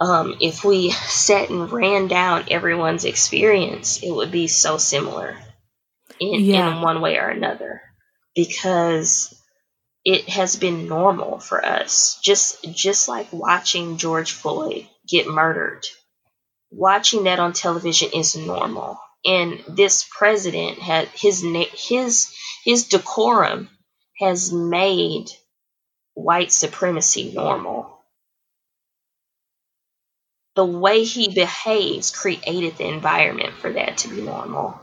um, 0.01 0.37
if 0.41 0.65
we 0.65 0.91
sat 0.91 1.51
and 1.51 1.71
ran 1.71 2.07
down 2.07 2.47
everyone's 2.51 3.05
experience, 3.05 4.03
it 4.03 4.11
would 4.11 4.31
be 4.31 4.47
so 4.47 4.77
similar 4.79 5.37
in, 6.21 6.45
yeah. 6.45 6.77
in 6.77 6.83
one 6.83 7.01
way 7.01 7.17
or 7.17 7.29
another 7.29 7.81
because 8.35 9.35
it 10.05 10.29
has 10.29 10.55
been 10.55 10.87
normal 10.87 11.41
for 11.41 11.65
us. 11.65 12.21
Just 12.23 12.63
just 12.73 13.09
like 13.09 13.33
watching 13.33 13.97
George 13.97 14.33
Floyd 14.33 14.87
get 15.09 15.27
murdered. 15.27 15.85
Watching 16.71 17.25
that 17.25 17.39
on 17.39 17.53
television 17.53 18.11
is 18.15 18.37
normal 18.37 18.99
and 19.25 19.63
this 19.69 20.09
president 20.11 20.79
had 20.79 21.09
his 21.09 21.45
his 21.75 22.33
his 22.65 22.89
decorum 22.89 23.69
has 24.19 24.53
made 24.53 25.27
white 26.15 26.53
supremacy 26.53 27.33
normal. 27.33 27.99
The 30.57 30.65
way 30.65 31.05
he 31.05 31.33
behaves 31.33 32.11
created 32.11 32.77
the 32.77 32.89
environment 32.89 33.55
for 33.55 33.73
that 33.73 33.99
to 33.99 34.09
be 34.09 34.23
normal. 34.23 34.81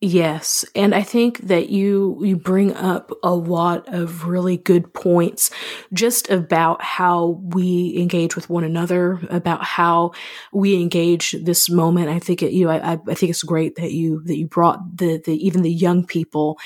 Yes, 0.00 0.64
and 0.76 0.94
I 0.94 1.02
think 1.02 1.38
that 1.48 1.70
you 1.70 2.20
you 2.24 2.36
bring 2.36 2.72
up 2.74 3.10
a 3.24 3.34
lot 3.34 3.92
of 3.92 4.26
really 4.28 4.56
good 4.56 4.94
points 4.94 5.50
just 5.92 6.30
about 6.30 6.80
how 6.84 7.40
we 7.52 7.96
engage 7.98 8.36
with 8.36 8.48
one 8.48 8.62
another, 8.62 9.18
about 9.28 9.64
how 9.64 10.12
we 10.52 10.76
engage 10.80 11.32
this 11.42 11.68
moment. 11.68 12.10
I 12.10 12.20
think 12.20 12.44
it, 12.44 12.52
you 12.52 12.66
know, 12.66 12.70
I, 12.70 12.92
I 13.08 13.14
think 13.14 13.30
it's 13.30 13.42
great 13.42 13.74
that 13.74 13.90
you 13.90 14.22
that 14.26 14.36
you 14.36 14.46
brought 14.46 14.78
the 14.98 15.20
the 15.24 15.34
even 15.44 15.62
the 15.62 15.72
young 15.72 16.06
people 16.06 16.58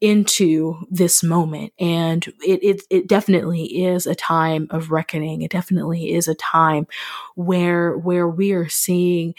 into 0.00 0.76
this 0.90 1.22
moment, 1.22 1.72
and 1.78 2.24
it 2.46 2.62
it 2.62 2.82
it 2.90 3.08
definitely 3.08 3.64
is 3.84 4.06
a 4.06 4.14
time 4.14 4.66
of 4.70 4.90
reckoning. 4.90 5.42
It 5.42 5.50
definitely 5.50 6.12
is 6.14 6.28
a 6.28 6.34
time 6.34 6.86
where 7.36 7.96
where 7.96 8.28
we 8.28 8.52
are 8.52 8.68
seeing 8.68 9.34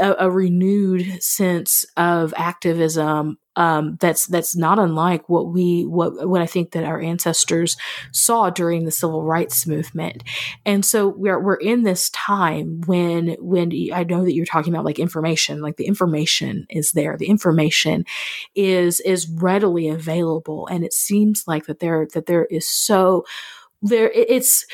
a, 0.00 0.14
a 0.20 0.30
renewed 0.30 1.22
sense 1.22 1.84
of 1.96 2.32
activism 2.36 3.38
um, 3.56 3.98
that's 4.00 4.26
that's 4.26 4.56
not 4.56 4.78
unlike 4.78 5.28
what 5.28 5.48
we 5.48 5.84
what 5.84 6.26
what 6.28 6.40
I 6.40 6.46
think 6.46 6.70
that 6.72 6.84
our 6.84 7.00
ancestors 7.00 7.76
saw 8.10 8.48
during 8.48 8.84
the 8.84 8.90
civil 8.90 9.24
rights 9.24 9.66
movement, 9.66 10.22
and 10.64 10.84
so 10.84 11.08
we're 11.08 11.38
we're 11.38 11.56
in 11.56 11.82
this 11.82 12.08
time 12.10 12.80
when 12.86 13.36
when 13.40 13.72
I 13.92 14.04
know 14.04 14.24
that 14.24 14.32
you're 14.32 14.46
talking 14.46 14.72
about 14.72 14.86
like 14.86 14.98
information, 14.98 15.60
like 15.60 15.76
the 15.76 15.86
information 15.86 16.66
is 16.70 16.92
there, 16.92 17.16
the 17.18 17.26
information 17.26 18.04
is 18.54 19.00
is 19.00 19.28
readily 19.28 19.88
available, 19.88 20.66
and 20.68 20.82
it 20.82 20.94
seems 20.94 21.44
like 21.46 21.66
that 21.66 21.80
there 21.80 22.06
that 22.14 22.26
there 22.26 22.46
is 22.46 22.66
so 22.66 23.24
there 23.82 24.10
it's 24.12 24.64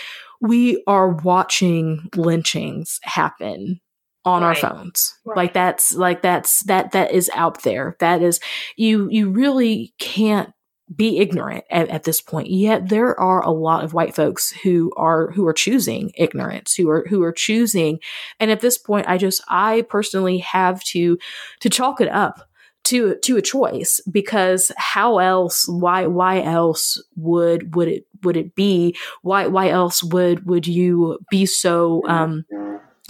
we 0.40 0.84
are 0.86 1.08
watching 1.08 2.08
lynchings 2.14 3.00
happen 3.02 3.80
on 4.24 4.42
right. 4.42 4.48
our 4.48 4.54
phones. 4.54 5.14
Right. 5.24 5.36
Like 5.36 5.52
that's 5.52 5.94
like 5.94 6.22
that's 6.22 6.62
that 6.64 6.92
that 6.92 7.12
is 7.12 7.30
out 7.34 7.62
there. 7.62 7.96
That 8.00 8.22
is 8.22 8.40
you 8.76 9.08
you 9.10 9.30
really 9.30 9.94
can't 9.98 10.52
be 10.94 11.18
ignorant 11.18 11.64
at, 11.70 11.88
at, 11.90 12.04
this 12.04 12.22
point. 12.22 12.48
Yet 12.48 12.88
there 12.88 13.18
are 13.20 13.44
a 13.44 13.50
lot 13.50 13.84
of 13.84 13.92
white 13.92 14.14
folks 14.14 14.50
who 14.50 14.90
are 14.96 15.30
who 15.32 15.46
are 15.46 15.52
choosing 15.52 16.12
ignorance, 16.16 16.74
who 16.74 16.88
are 16.88 17.06
who 17.08 17.22
are 17.22 17.32
choosing. 17.32 18.00
And 18.40 18.50
at 18.50 18.60
this 18.60 18.78
point, 18.78 19.06
I 19.08 19.18
just 19.18 19.42
I 19.48 19.82
personally 19.90 20.38
have 20.38 20.82
to 20.84 21.18
to 21.60 21.70
chalk 21.70 22.00
it 22.00 22.08
up 22.08 22.48
to 22.84 23.16
to 23.16 23.36
a 23.36 23.42
choice 23.42 24.00
because 24.10 24.72
how 24.76 25.18
else 25.18 25.68
why 25.68 26.06
why 26.06 26.40
else 26.40 27.02
would 27.16 27.74
would 27.74 27.88
it 27.88 28.06
would 28.22 28.36
it 28.36 28.54
be 28.54 28.96
why 29.22 29.46
why 29.46 29.68
else 29.68 30.02
would 30.02 30.46
would 30.46 30.66
you 30.66 31.18
be 31.30 31.44
so 31.44 32.02
um 32.08 32.44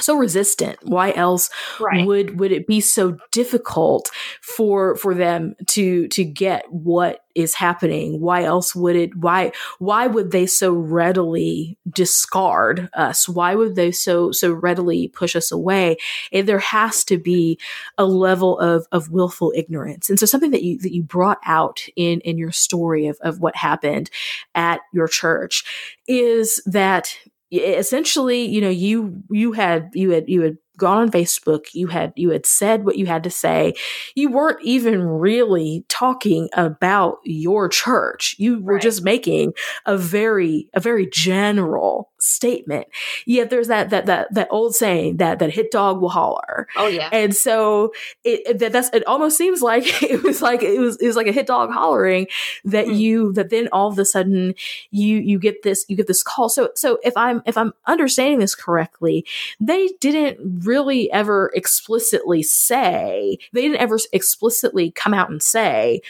so 0.00 0.16
resistant. 0.16 0.78
Why 0.82 1.12
else 1.12 1.50
right. 1.80 2.06
would 2.06 2.38
would 2.38 2.52
it 2.52 2.66
be 2.66 2.80
so 2.80 3.18
difficult 3.32 4.10
for 4.40 4.96
for 4.96 5.14
them 5.14 5.54
to 5.68 6.08
to 6.08 6.24
get 6.24 6.64
what 6.70 7.24
is 7.34 7.54
happening? 7.54 8.20
Why 8.20 8.44
else 8.44 8.74
would 8.74 8.96
it 8.96 9.16
why 9.16 9.52
why 9.78 10.06
would 10.06 10.30
they 10.30 10.46
so 10.46 10.72
readily 10.72 11.78
discard 11.88 12.88
us? 12.94 13.28
Why 13.28 13.54
would 13.54 13.74
they 13.74 13.92
so 13.92 14.32
so 14.32 14.52
readily 14.52 15.08
push 15.08 15.34
us 15.34 15.50
away? 15.50 15.96
And 16.32 16.48
there 16.48 16.58
has 16.58 17.04
to 17.04 17.18
be 17.18 17.58
a 17.96 18.06
level 18.06 18.58
of 18.58 18.86
of 18.92 19.10
willful 19.10 19.52
ignorance. 19.56 20.08
And 20.08 20.18
so 20.18 20.26
something 20.26 20.52
that 20.52 20.62
you 20.62 20.78
that 20.78 20.94
you 20.94 21.02
brought 21.02 21.38
out 21.44 21.80
in 21.96 22.20
in 22.20 22.38
your 22.38 22.52
story 22.52 23.06
of 23.08 23.18
of 23.20 23.40
what 23.40 23.56
happened 23.56 24.10
at 24.54 24.80
your 24.92 25.08
church 25.08 25.64
is 26.06 26.62
that 26.66 27.16
essentially, 27.50 28.44
you 28.44 28.60
know, 28.60 28.68
you 28.68 29.22
you 29.30 29.52
had 29.52 29.90
you 29.94 30.10
had 30.10 30.28
you 30.28 30.42
had 30.42 30.58
gone 30.78 30.98
on 30.98 31.10
Facebook, 31.10 31.66
you 31.74 31.88
had 31.88 32.12
you 32.16 32.30
had 32.30 32.46
said 32.46 32.84
what 32.84 32.96
you 32.96 33.04
had 33.04 33.24
to 33.24 33.30
say. 33.30 33.74
You 34.14 34.30
weren't 34.30 34.62
even 34.62 35.02
really 35.02 35.84
talking 35.88 36.48
about 36.54 37.18
your 37.24 37.68
church. 37.68 38.36
You 38.38 38.62
were 38.62 38.74
right. 38.74 38.82
just 38.82 39.02
making 39.02 39.52
a 39.84 39.98
very 39.98 40.70
a 40.72 40.80
very 40.80 41.06
general 41.10 42.10
statement. 42.18 42.86
Yet 43.26 43.50
there's 43.50 43.68
that 43.68 43.90
that 43.90 44.06
that 44.06 44.32
that 44.34 44.48
old 44.50 44.74
saying 44.74 45.18
that 45.18 45.38
that 45.38 45.50
hit 45.50 45.70
dog 45.70 46.00
will 46.00 46.08
holler. 46.08 46.66
Oh 46.76 46.86
yeah. 46.86 47.08
And 47.12 47.34
so 47.34 47.92
it 48.24 48.58
that 48.58 48.72
that's 48.72 48.90
it 48.92 49.06
almost 49.06 49.36
seems 49.36 49.62
like 49.62 50.02
it 50.02 50.22
was 50.22 50.42
like 50.42 50.62
it 50.62 50.80
was 50.80 50.96
it 50.96 51.06
was 51.06 51.16
like 51.16 51.26
a 51.26 51.32
hit 51.32 51.46
dog 51.46 51.70
hollering 51.70 52.26
that 52.64 52.86
mm-hmm. 52.86 52.94
you 52.94 53.32
that 53.34 53.50
then 53.50 53.68
all 53.72 53.88
of 53.88 53.98
a 53.98 54.04
sudden 54.04 54.54
you 54.90 55.18
you 55.18 55.38
get 55.38 55.62
this 55.62 55.84
you 55.88 55.96
get 55.96 56.06
this 56.06 56.22
call. 56.22 56.48
So 56.48 56.70
so 56.74 56.98
if 57.02 57.16
I'm 57.16 57.42
if 57.46 57.56
I'm 57.56 57.72
understanding 57.86 58.40
this 58.40 58.54
correctly, 58.54 59.24
they 59.60 59.88
didn't 60.00 60.64
really 60.64 61.10
ever 61.12 61.50
explicitly 61.54 62.42
say 62.42 63.38
they 63.52 63.62
didn't 63.62 63.80
ever 63.80 63.98
explicitly 64.12 64.90
come 64.90 65.14
out 65.14 65.30
and 65.30 65.42
say 65.42 66.00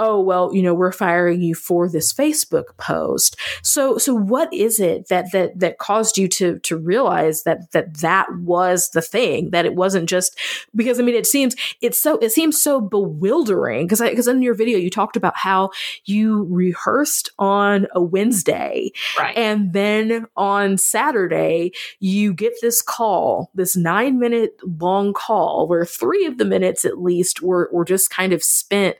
oh 0.00 0.18
well 0.20 0.52
you 0.54 0.62
know 0.62 0.74
we're 0.74 0.90
firing 0.90 1.40
you 1.42 1.54
for 1.54 1.88
this 1.88 2.12
facebook 2.12 2.76
post 2.78 3.36
so 3.62 3.98
so 3.98 4.14
what 4.14 4.52
is 4.52 4.80
it 4.80 5.06
that 5.08 5.30
that 5.32 5.56
that 5.58 5.78
caused 5.78 6.16
you 6.18 6.26
to 6.26 6.58
to 6.60 6.76
realize 6.76 7.42
that 7.44 7.70
that 7.72 7.94
that 7.98 8.26
was 8.38 8.90
the 8.90 9.02
thing 9.02 9.50
that 9.50 9.66
it 9.66 9.74
wasn't 9.74 10.08
just 10.08 10.36
because 10.74 10.98
i 10.98 11.02
mean 11.02 11.14
it 11.14 11.26
seems 11.26 11.54
it's 11.82 12.00
so 12.00 12.16
it 12.18 12.32
seems 12.32 12.60
so 12.60 12.80
bewildering 12.80 13.86
because 13.86 14.00
because 14.00 14.26
in 14.26 14.42
your 14.42 14.54
video 14.54 14.78
you 14.78 14.90
talked 14.90 15.16
about 15.16 15.36
how 15.36 15.70
you 16.06 16.46
rehearsed 16.50 17.30
on 17.38 17.86
a 17.94 18.02
wednesday 18.02 18.90
Right. 19.18 19.36
and 19.36 19.72
then 19.74 20.26
on 20.36 20.78
saturday 20.78 21.72
you 21.98 22.32
get 22.32 22.54
this 22.62 22.80
call 22.80 23.50
this 23.54 23.76
nine 23.76 24.18
minute 24.18 24.58
long 24.80 25.12
call 25.12 25.68
where 25.68 25.84
three 25.84 26.24
of 26.24 26.38
the 26.38 26.44
minutes 26.46 26.84
at 26.86 27.00
least 27.00 27.42
were 27.42 27.68
were 27.72 27.84
just 27.84 28.08
kind 28.10 28.32
of 28.32 28.42
spent 28.42 28.96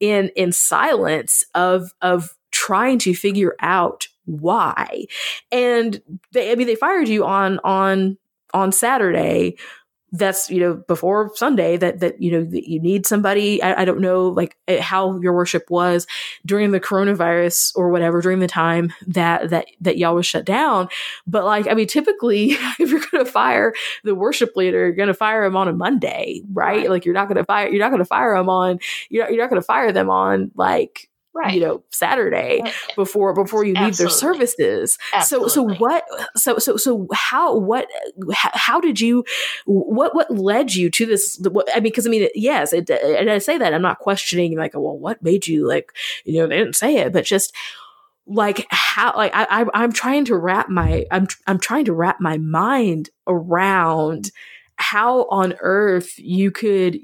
in 0.00 0.30
in 0.36 0.52
silence 0.52 1.44
of 1.54 1.92
of 2.02 2.34
trying 2.50 2.98
to 2.98 3.14
figure 3.14 3.54
out 3.60 4.06
why. 4.24 5.06
And 5.52 6.00
they 6.32 6.52
i 6.52 6.54
mean 6.54 6.66
they 6.66 6.74
fired 6.74 7.08
you 7.08 7.24
on 7.24 7.58
on 7.64 8.18
on 8.52 8.72
saturday 8.72 9.56
that's 10.12 10.50
you 10.50 10.60
know 10.60 10.74
before 10.88 11.30
sunday 11.34 11.76
that 11.76 12.00
that 12.00 12.20
you 12.20 12.32
know 12.32 12.44
that 12.44 12.68
you 12.68 12.80
need 12.80 13.06
somebody. 13.06 13.62
I, 13.62 13.82
I 13.82 13.84
don't 13.84 14.00
know 14.00 14.28
like 14.28 14.56
eh, 14.68 14.80
how 14.80 15.20
your 15.20 15.32
worship 15.34 15.70
was 15.70 16.06
during 16.46 16.70
the 16.72 16.80
coronavirus 16.80 17.72
or 17.76 17.90
whatever 17.90 18.20
during 18.20 18.40
the 18.40 18.48
time 18.48 18.92
that 19.06 19.50
that 19.50 19.66
that 19.80 19.98
y'all 19.98 20.14
was 20.14 20.26
shut 20.26 20.44
down. 20.44 20.88
But 21.26 21.44
like 21.44 21.68
i 21.68 21.74
mean 21.74 21.86
typically 21.86 22.52
if 22.78 22.90
you're 22.90 23.02
gonna 23.12 23.24
fire 23.24 23.72
the 24.04 24.14
worship 24.14 24.56
leader 24.56 24.86
you're 24.86 24.92
gonna 24.96 25.14
fire 25.14 25.44
him 25.44 25.56
on 25.56 25.68
a 25.68 25.72
monday 25.72 26.42
right, 26.52 26.78
Right. 26.78 26.90
like 26.90 27.04
you're 27.04 27.14
not 27.14 27.28
gonna 27.28 27.44
fire 27.44 27.68
you're 27.68 27.78
not 27.80 27.90
gonna 27.90 28.04
fire 28.04 28.34
him 28.34 28.48
on 28.48 28.78
you're 29.10 29.24
not, 29.24 29.32
you're 29.32 29.42
not 29.42 29.50
gonna 29.50 29.62
fire 29.62 29.92
them 29.92 30.08
on 30.10 30.50
like 30.54 31.09
right. 31.34 31.54
you 31.54 31.60
know 31.60 31.82
saturday 31.90 32.62
before 32.96 33.34
before 33.34 33.64
you 33.64 33.74
leave 33.74 33.96
their 33.96 34.06
Absolutely. 34.06 34.46
services 34.46 34.98
so 35.22 35.46
so 35.48 35.62
what 35.62 36.04
so 36.36 36.58
so 36.58 36.76
so 36.76 37.06
how 37.12 37.56
what 37.56 37.88
how, 38.32 38.50
how 38.54 38.80
did 38.80 39.00
you 39.00 39.24
what 39.66 40.14
what 40.14 40.30
led 40.30 40.74
you 40.74 40.90
to 40.90 41.06
this 41.06 41.38
what, 41.50 41.68
i 41.72 41.76
mean 41.76 41.84
because 41.84 42.06
i 42.06 42.10
mean 42.10 42.28
yes 42.34 42.72
it, 42.72 42.90
and 42.90 43.30
i 43.30 43.38
say 43.38 43.58
that 43.58 43.74
i'm 43.74 43.82
not 43.82 43.98
questioning 43.98 44.56
like 44.56 44.74
well 44.74 44.98
what 44.98 45.22
made 45.22 45.46
you 45.46 45.66
like 45.66 45.92
you 46.24 46.40
know 46.40 46.46
they 46.46 46.58
didn't 46.58 46.76
say 46.76 46.96
it 46.96 47.12
but 47.12 47.24
just 47.24 47.54
like 48.26 48.66
how 48.70 49.12
like 49.16 49.32
I, 49.34 49.46
I 49.50 49.66
i'm 49.74 49.92
trying 49.92 50.24
to 50.26 50.36
wrap 50.36 50.68
my 50.68 51.04
i'm 51.10 51.26
i'm 51.46 51.58
trying 51.58 51.84
to 51.86 51.92
wrap 51.92 52.20
my 52.20 52.38
mind 52.38 53.10
around 53.26 54.30
how 54.76 55.24
on 55.24 55.54
earth 55.60 56.18
you 56.18 56.50
could 56.50 56.98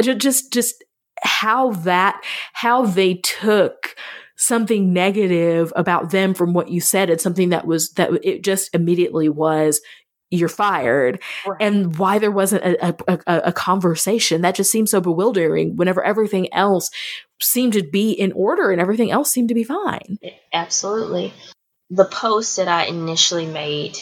just 0.00 0.52
just 0.52 0.84
how 1.22 1.70
that 1.72 2.20
how 2.52 2.84
they 2.86 3.14
took 3.14 3.94
something 4.36 4.92
negative 4.92 5.72
about 5.74 6.10
them 6.10 6.32
from 6.32 6.52
what 6.52 6.68
you 6.68 6.80
said 6.80 7.10
and 7.10 7.20
something 7.20 7.48
that 7.48 7.66
was 7.66 7.90
that 7.92 8.10
it 8.22 8.42
just 8.44 8.72
immediately 8.74 9.28
was 9.28 9.80
you're 10.30 10.48
fired 10.48 11.22
Right. 11.46 11.56
and 11.60 11.96
why 11.96 12.18
there 12.18 12.30
wasn't 12.30 12.62
a, 12.62 12.94
a, 13.08 13.18
a, 13.26 13.38
a 13.46 13.52
conversation 13.52 14.42
that 14.42 14.54
just 14.54 14.70
seems 14.70 14.90
so 14.90 15.00
bewildering 15.00 15.76
whenever 15.76 16.04
everything 16.04 16.52
else 16.52 16.90
seemed 17.40 17.72
to 17.72 17.82
be 17.82 18.12
in 18.12 18.32
order 18.32 18.70
and 18.70 18.80
everything 18.80 19.10
else 19.10 19.30
seemed 19.30 19.48
to 19.48 19.54
be 19.54 19.64
fine 19.64 20.18
Absolutely. 20.52 21.32
The 21.90 22.04
post 22.04 22.56
that 22.56 22.68
I 22.68 22.84
initially 22.84 23.46
made 23.46 23.96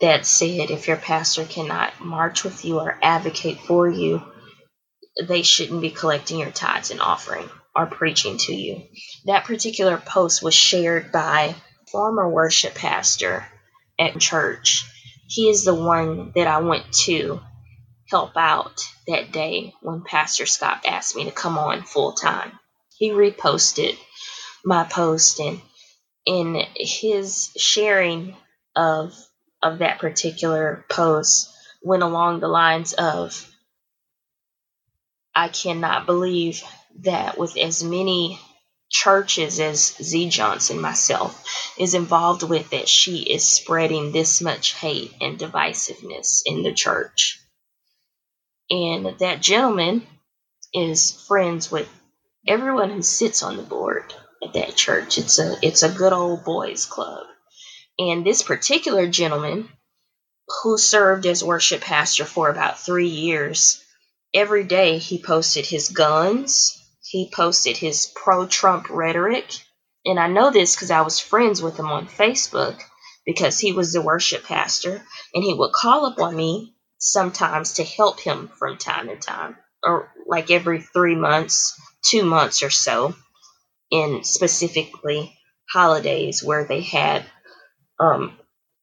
that 0.00 0.26
said 0.26 0.70
if 0.70 0.86
your 0.86 0.96
pastor 0.98 1.44
cannot 1.44 2.00
march 2.00 2.44
with 2.44 2.64
you 2.64 2.78
or 2.78 2.98
advocate 3.02 3.58
for 3.60 3.88
you, 3.88 4.22
they 5.22 5.42
shouldn't 5.42 5.80
be 5.80 5.90
collecting 5.90 6.38
your 6.38 6.50
tithes 6.50 6.90
and 6.90 7.00
offering 7.00 7.48
or 7.74 7.86
preaching 7.86 8.38
to 8.38 8.54
you. 8.54 8.82
That 9.26 9.44
particular 9.44 9.96
post 9.98 10.42
was 10.42 10.54
shared 10.54 11.12
by 11.12 11.54
former 11.90 12.28
worship 12.28 12.74
pastor 12.74 13.46
at 13.98 14.18
church. 14.20 14.84
He 15.28 15.48
is 15.48 15.64
the 15.64 15.74
one 15.74 16.32
that 16.34 16.46
I 16.46 16.58
went 16.58 16.92
to 17.04 17.40
help 18.10 18.36
out 18.36 18.80
that 19.06 19.32
day 19.32 19.74
when 19.82 20.02
Pastor 20.02 20.46
Scott 20.46 20.84
asked 20.86 21.16
me 21.16 21.24
to 21.24 21.30
come 21.30 21.58
on 21.58 21.82
full 21.82 22.12
time. 22.12 22.52
He 22.96 23.10
reposted 23.10 23.96
my 24.64 24.84
post 24.84 25.40
and 25.40 25.60
in 26.26 26.62
his 26.76 27.50
sharing 27.56 28.36
of 28.76 29.14
of 29.62 29.78
that 29.78 29.98
particular 29.98 30.84
post 30.88 31.50
went 31.82 32.02
along 32.02 32.40
the 32.40 32.48
lines 32.48 32.92
of 32.92 33.47
I 35.38 35.46
cannot 35.46 36.04
believe 36.04 36.64
that 37.02 37.38
with 37.38 37.56
as 37.56 37.84
many 37.84 38.40
churches 38.90 39.60
as 39.60 39.94
Zee 40.02 40.28
Johnson 40.28 40.80
myself 40.80 41.44
is 41.78 41.94
involved 41.94 42.42
with 42.42 42.70
that 42.70 42.88
she 42.88 43.18
is 43.18 43.46
spreading 43.46 44.10
this 44.10 44.40
much 44.40 44.74
hate 44.74 45.14
and 45.20 45.38
divisiveness 45.38 46.42
in 46.44 46.64
the 46.64 46.72
church. 46.72 47.40
And 48.68 49.16
that 49.20 49.40
gentleman 49.40 50.04
is 50.74 51.12
friends 51.28 51.70
with 51.70 51.88
everyone 52.44 52.90
who 52.90 53.02
sits 53.02 53.44
on 53.44 53.56
the 53.56 53.62
board 53.62 54.12
at 54.42 54.54
that 54.54 54.74
church. 54.74 55.18
It's 55.18 55.38
a 55.38 55.54
it's 55.62 55.84
a 55.84 55.88
good 55.88 56.12
old 56.12 56.42
boys 56.42 56.84
club. 56.84 57.24
And 57.96 58.26
this 58.26 58.42
particular 58.42 59.06
gentleman 59.06 59.68
who 60.64 60.78
served 60.78 61.26
as 61.26 61.44
worship 61.44 61.82
pastor 61.82 62.24
for 62.24 62.50
about 62.50 62.80
3 62.80 63.06
years, 63.06 63.84
every 64.34 64.64
day 64.64 64.98
he 64.98 65.22
posted 65.22 65.66
his 65.66 65.88
guns, 65.88 66.76
he 67.02 67.30
posted 67.32 67.76
his 67.76 68.06
pro-Trump 68.14 68.88
rhetoric, 68.90 69.50
and 70.04 70.18
I 70.18 70.26
know 70.28 70.50
this 70.50 70.76
cuz 70.76 70.90
I 70.90 71.02
was 71.02 71.18
friends 71.18 71.62
with 71.62 71.78
him 71.78 71.90
on 71.90 72.06
Facebook 72.06 72.80
because 73.26 73.58
he 73.58 73.72
was 73.72 73.92
the 73.92 74.02
worship 74.02 74.44
pastor 74.44 75.04
and 75.34 75.44
he 75.44 75.54
would 75.54 75.72
call 75.72 76.06
up 76.06 76.18
on 76.18 76.34
me 76.34 76.74
sometimes 76.98 77.74
to 77.74 77.84
help 77.84 78.20
him 78.20 78.50
from 78.58 78.78
time 78.78 79.08
to 79.08 79.16
time 79.16 79.56
or 79.82 80.12
like 80.26 80.50
every 80.50 80.80
3 80.80 81.14
months, 81.14 81.78
2 82.06 82.24
months 82.24 82.62
or 82.62 82.70
so 82.70 83.14
in 83.90 84.24
specifically 84.24 85.36
holidays 85.70 86.42
where 86.42 86.64
they 86.64 86.80
had 86.80 87.24
um, 88.00 88.38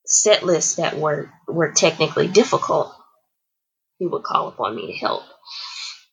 set 0.06 0.44
lists 0.44 0.76
that 0.76 0.98
were 0.98 1.32
were 1.48 1.72
technically 1.72 2.28
difficult. 2.28 2.94
He 3.98 4.08
would 4.08 4.24
call 4.24 4.48
upon 4.48 4.76
me 4.76 4.88
to 4.88 4.98
help. 4.98 5.24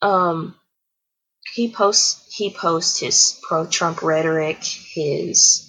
Um, 0.00 0.56
he 1.54 1.70
posts 1.70 2.34
he 2.34 2.50
posts 2.52 2.98
his 2.98 3.38
pro 3.42 3.66
Trump 3.66 4.02
rhetoric, 4.02 4.62
his 4.62 5.68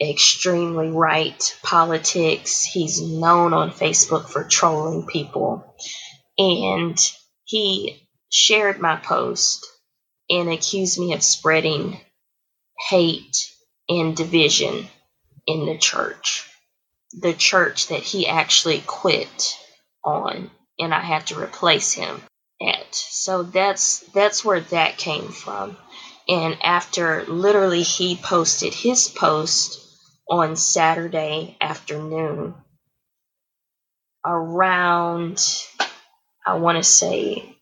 extremely 0.00 0.88
right 0.90 1.58
politics. 1.62 2.64
He's 2.64 3.00
known 3.00 3.52
on 3.52 3.70
Facebook 3.70 4.28
for 4.28 4.44
trolling 4.44 5.06
people, 5.06 5.76
and 6.38 6.98
he 7.44 8.08
shared 8.30 8.80
my 8.80 8.96
post 8.96 9.66
and 10.30 10.48
accused 10.48 10.98
me 10.98 11.12
of 11.12 11.22
spreading 11.22 12.00
hate 12.88 13.52
and 13.88 14.16
division 14.16 14.88
in 15.46 15.66
the 15.66 15.76
church. 15.76 16.48
The 17.12 17.34
church 17.34 17.88
that 17.88 18.02
he 18.02 18.26
actually 18.26 18.82
quit 18.86 19.56
on 20.04 20.50
and 20.78 20.94
I 20.94 21.00
had 21.00 21.26
to 21.26 21.40
replace 21.40 21.92
him 21.92 22.22
So 23.20 23.42
that's 23.42 24.00
that's 24.12 24.44
where 24.44 24.60
that 24.60 24.98
came 24.98 25.28
from. 25.28 25.76
And 26.28 26.56
after 26.62 27.24
literally 27.26 27.82
he 27.82 28.16
posted 28.16 28.74
his 28.74 29.08
post 29.08 29.78
on 30.28 30.56
Saturday 30.56 31.56
afternoon 31.60 32.54
around 34.24 35.42
I 36.46 36.54
want 36.54 36.78
to 36.78 36.84
say 36.84 37.56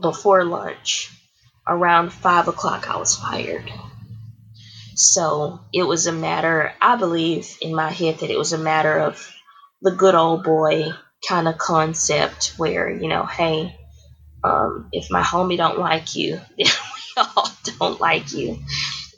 before 0.00 0.44
lunch 0.44 1.10
around 1.66 2.12
five 2.12 2.48
o'clock 2.48 2.90
I 2.90 2.96
was 2.98 3.16
fired. 3.16 3.70
So 4.94 5.60
it 5.72 5.84
was 5.84 6.06
a 6.06 6.12
matter, 6.12 6.72
I 6.82 6.96
believe 6.96 7.56
in 7.62 7.74
my 7.74 7.90
head 7.90 8.18
that 8.18 8.30
it 8.30 8.38
was 8.38 8.52
a 8.52 8.58
matter 8.58 8.98
of 8.98 9.32
the 9.80 9.92
good 9.92 10.16
old 10.16 10.42
boy 10.42 10.88
kind 11.28 11.46
of 11.46 11.56
concept 11.58 12.54
where, 12.56 12.90
you 12.90 13.08
know, 13.08 13.24
hey, 13.24 13.78
um, 14.44 14.88
if 14.92 15.10
my 15.10 15.22
homie 15.22 15.56
don't 15.56 15.78
like 15.78 16.14
you, 16.14 16.36
then 16.58 16.66
we 16.66 17.22
all 17.22 17.50
don't 17.78 18.00
like 18.00 18.32
you. 18.32 18.58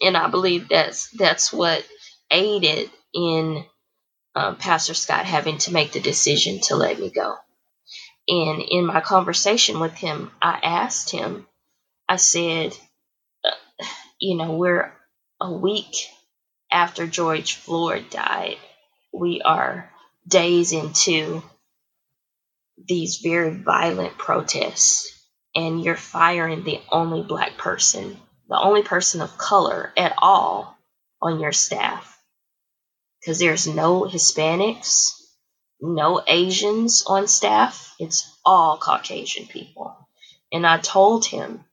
And 0.03 0.17
I 0.17 0.29
believe 0.29 0.69
that's 0.69 1.11
that's 1.11 1.53
what 1.53 1.85
aided 2.31 2.91
in 3.15 3.65
um, 4.35 4.57
Pastor 4.57 4.95
Scott 4.95 5.27
having 5.27 5.59
to 5.59 5.73
make 5.73 5.93
the 5.93 6.01
decision 6.01 6.61
to 6.63 6.77
let 6.77 6.99
me 6.99 7.11
go. 7.11 7.37
And 8.29 8.63
in 8.63 8.87
my 8.87 9.01
conversation 9.01 9.81
with 9.81 9.95
him, 9.95 10.31
I 10.41 10.61
asked 10.63 11.11
him, 11.11 11.47
I 12.09 12.17
said, 12.17 12.77
uh, 13.45 13.51
you 14.21 14.37
know, 14.37 14.53
we're 14.57 14.93
a 15.41 15.53
week 15.53 16.07
after 16.73 17.07
George 17.07 17.55
Floyd 17.55 18.11
died. 18.11 18.59
We 19.13 19.43
are 19.43 19.91
days 20.29 20.73
into 20.73 21.43
these 22.87 23.19
very 23.23 23.51
violent 23.51 24.19
protests, 24.19 25.09
and 25.55 25.83
you're 25.83 25.97
firing 25.97 26.65
the 26.65 26.81
only 26.91 27.23
black 27.23 27.57
person 27.57 28.17
the 28.51 28.61
only 28.61 28.83
person 28.83 29.23
of 29.23 29.39
color 29.39 29.93
at 29.97 30.13
all 30.19 30.77
on 31.23 31.39
your 31.39 31.53
staff. 31.53 32.19
Because 33.21 33.39
there's 33.39 33.67
no 33.67 34.03
Hispanics, 34.03 35.13
no 35.81 36.21
Asians 36.27 37.05
on 37.07 37.29
staff. 37.29 37.95
It's 38.01 38.29
all 38.45 38.77
Caucasian 38.77 39.47
people. 39.47 39.97
And 40.53 40.67
I 40.67 40.79
told 40.79 41.25
him, 41.27 41.65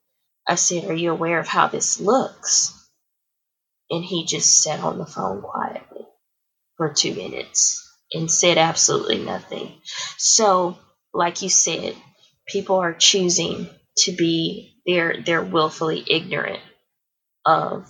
I 0.48 0.56
said, 0.56 0.86
Are 0.86 0.94
you 0.94 1.12
aware 1.12 1.40
of 1.40 1.48
how 1.48 1.68
this 1.68 2.00
looks? 2.00 2.74
And 3.90 4.06
he 4.06 4.26
just 4.26 4.62
sat 4.62 4.82
on 4.82 5.00
the 5.00 5.06
phone 5.06 5.42
quietly 5.42 6.06
for 6.76 6.94
two 6.94 7.16
minutes 7.16 7.84
and 8.14 8.30
said 8.30 8.60
absolutely 8.60 9.18
nothing. 9.18 9.82
So, 10.18 10.78
like 11.14 11.42
you 11.42 11.50
said, 11.50 11.96
people 12.48 12.78
are 12.78 12.94
choosing 12.94 13.70
to 14.00 14.12
be 14.12 14.76
they're 14.86 15.22
they're 15.22 15.44
willfully 15.44 16.04
ignorant 16.08 16.62
of 17.46 17.88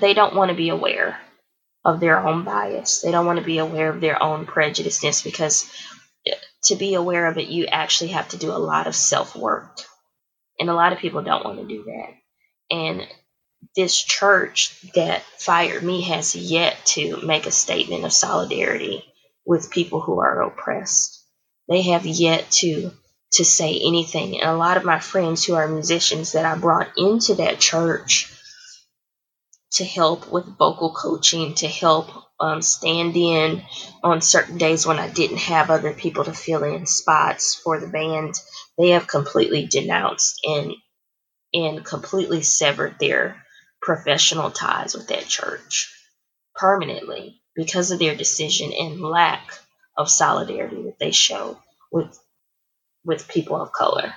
they 0.00 0.14
don't 0.14 0.34
want 0.34 0.50
to 0.50 0.56
be 0.56 0.70
aware 0.70 1.18
of 1.84 2.00
their 2.00 2.18
own 2.26 2.44
bias. 2.44 3.00
They 3.00 3.10
don't 3.10 3.26
want 3.26 3.38
to 3.38 3.44
be 3.44 3.58
aware 3.58 3.90
of 3.90 4.00
their 4.00 4.22
own 4.22 4.46
prejudiceness 4.46 5.24
because 5.24 5.70
eh, 6.26 6.34
to 6.64 6.76
be 6.76 6.94
aware 6.94 7.26
of 7.26 7.38
it, 7.38 7.48
you 7.48 7.66
actually 7.66 8.10
have 8.10 8.28
to 8.30 8.36
do 8.36 8.50
a 8.50 8.58
lot 8.58 8.86
of 8.86 8.94
self 8.94 9.34
work. 9.34 9.78
And 10.58 10.68
a 10.68 10.74
lot 10.74 10.92
of 10.92 10.98
people 10.98 11.22
don't 11.22 11.44
want 11.44 11.58
to 11.58 11.66
do 11.66 11.84
that. 11.84 12.74
And 12.74 13.06
this 13.76 14.00
church 14.02 14.74
that 14.94 15.22
fired 15.38 15.82
me 15.82 16.02
has 16.02 16.34
yet 16.34 16.76
to 16.84 17.20
make 17.22 17.46
a 17.46 17.50
statement 17.50 18.04
of 18.04 18.12
solidarity 18.12 19.04
with 19.46 19.70
people 19.70 20.00
who 20.00 20.20
are 20.20 20.42
oppressed. 20.42 21.19
They 21.70 21.82
have 21.82 22.04
yet 22.04 22.50
to 22.62 22.92
to 23.34 23.44
say 23.44 23.80
anything. 23.82 24.40
And 24.40 24.50
a 24.50 24.56
lot 24.56 24.76
of 24.76 24.84
my 24.84 24.98
friends 24.98 25.44
who 25.44 25.54
are 25.54 25.68
musicians 25.68 26.32
that 26.32 26.44
I 26.44 26.56
brought 26.56 26.98
into 26.98 27.36
that 27.36 27.60
church 27.60 28.30
to 29.74 29.84
help 29.84 30.30
with 30.32 30.58
vocal 30.58 30.92
coaching, 30.92 31.54
to 31.54 31.68
help 31.68 32.10
um, 32.40 32.60
stand 32.60 33.16
in 33.16 33.62
on 34.02 34.20
certain 34.20 34.58
days 34.58 34.84
when 34.84 34.98
I 34.98 35.08
didn't 35.08 35.38
have 35.38 35.70
other 35.70 35.92
people 35.92 36.24
to 36.24 36.32
fill 36.32 36.64
in 36.64 36.86
spots 36.86 37.54
for 37.54 37.78
the 37.78 37.86
band. 37.86 38.34
They 38.76 38.90
have 38.90 39.06
completely 39.06 39.66
denounced 39.66 40.40
and 40.44 40.74
and 41.54 41.84
completely 41.84 42.42
severed 42.42 42.96
their 42.98 43.42
professional 43.80 44.50
ties 44.50 44.94
with 44.94 45.08
that 45.08 45.26
church 45.26 45.92
permanently 46.54 47.40
because 47.54 47.92
of 47.92 47.98
their 48.00 48.16
decision 48.16 48.72
and 48.72 49.00
lack 49.00 49.52
of 50.00 50.08
solidarity 50.10 50.82
that 50.84 50.98
they 50.98 51.10
show 51.10 51.58
with 51.92 52.18
with 53.04 53.28
people 53.28 53.56
of 53.56 53.72
color. 53.72 54.14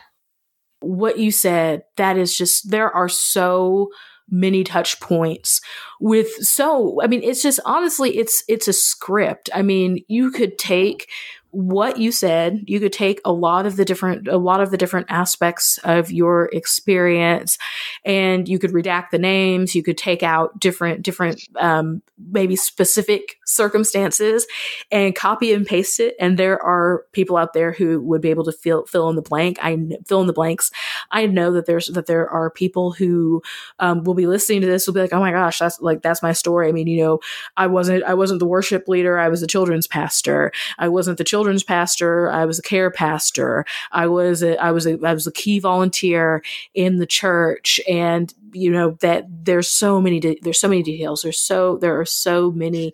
What 0.79 1.19
you 1.19 1.31
said, 1.31 1.84
that 1.97 2.17
is 2.17 2.38
just 2.38 2.71
there 2.71 2.91
are 2.91 3.09
so 3.09 3.89
many 4.29 4.63
touch 4.63 4.99
points 5.01 5.59
with 5.99 6.29
so 6.36 6.97
i 7.03 7.07
mean 7.07 7.21
it's 7.21 7.43
just 7.43 7.59
honestly 7.65 8.17
it's 8.17 8.41
it's 8.47 8.69
a 8.69 8.73
script 8.73 9.49
i 9.53 9.61
mean 9.61 10.03
you 10.07 10.31
could 10.31 10.57
take 10.57 11.09
what 11.53 11.99
you 11.99 12.11
said 12.11 12.63
you 12.65 12.79
could 12.79 12.91
take 12.91 13.21
a 13.25 13.31
lot 13.31 13.67
of 13.67 13.75
the 13.75 13.86
different 13.86 14.27
a 14.27 14.38
lot 14.38 14.59
of 14.59 14.71
the 14.71 14.77
different 14.77 15.05
aspects 15.09 15.77
of 15.84 16.11
your 16.11 16.49
experience 16.51 17.59
and 18.05 18.49
you 18.49 18.57
could 18.57 18.71
redact 18.71 19.11
the 19.11 19.19
names 19.19 19.75
you 19.75 19.84
could 19.84 19.97
take 19.97 20.23
out 20.23 20.59
different 20.59 21.03
different 21.03 21.39
um, 21.59 22.01
maybe 22.31 22.55
specific 22.55 23.36
circumstances 23.54 24.47
and 24.91 25.16
copy 25.16 25.54
and 25.54 25.66
paste 25.66 25.99
it. 25.99 26.16
And 26.20 26.38
there 26.38 26.62
are 26.62 27.06
people 27.12 27.38
out 27.38 27.54
there 27.54 27.72
who 27.72 28.01
would 28.01 28.22
be 28.22 28.30
able 28.30 28.45
to 28.45 28.51
fill 28.51 28.86
fill 28.86 29.10
in 29.10 29.16
the 29.16 29.22
blank. 29.22 29.58
I 29.62 29.78
fill 30.06 30.22
in 30.22 30.28
the 30.28 30.34
blanks. 30.34 30.72
I 31.12 31.26
know 31.26 31.51
that 31.54 31.66
there's 31.66 31.88
that 31.88 32.08
there 32.08 32.30
are 32.30 32.49
people 32.49 32.91
who 32.91 33.41
um, 33.80 34.04
will 34.04 34.14
be 34.14 34.28
listening 34.28 34.62
to 34.62 34.68
this 34.68 34.88
will 34.88 34.93
be 34.93 35.01
like 35.01 35.14
oh 35.14 35.20
my 35.20 35.32
gosh 35.32 35.60
that's 35.60 35.80
like 35.82 36.01
that's 36.01 36.24
my 36.24 36.34
story. 36.34 36.70
I 36.70 36.72
mean 36.72 36.88
you 36.88 37.04
know 37.04 37.20
i 37.58 37.68
wasn't 37.68 38.04
i 38.04 38.14
wasn't 38.14 38.39
the 38.39 38.45
worship 38.45 38.88
leader. 38.88 39.18
I 39.18 39.30
was 39.30 39.41
the 39.41 39.47
children's 39.47 39.88
pastor. 39.88 40.51
I 40.78 40.89
wasn't 40.89 41.18
the 41.18 41.24
children's 41.24 41.64
pastor. 41.64 42.32
I 42.32 42.45
was 42.45 42.60
a 42.60 42.64
care 42.64 42.91
pastor. 42.91 43.66
I 43.91 44.08
was 44.08 44.43
a, 44.43 44.62
I 44.62 44.72
was 44.72 44.86
a, 44.86 44.99
I 45.04 45.14
was 45.14 45.28
a 45.28 45.32
key 45.32 45.60
volunteer 45.60 46.43
in 46.74 46.97
the 46.97 47.06
church, 47.06 47.80
and 47.88 48.34
you 48.54 48.72
know 48.72 48.91
that 49.01 49.26
there's 49.30 49.70
so 49.70 50.01
many 50.01 50.20
de- 50.20 50.39
there's 50.41 50.60
so 50.60 50.68
many 50.68 50.84
details. 50.84 51.22
There's 51.22 51.39
so 51.39 51.78
there 51.78 51.99
are 51.99 52.06
so 52.06 52.51
many 52.51 52.93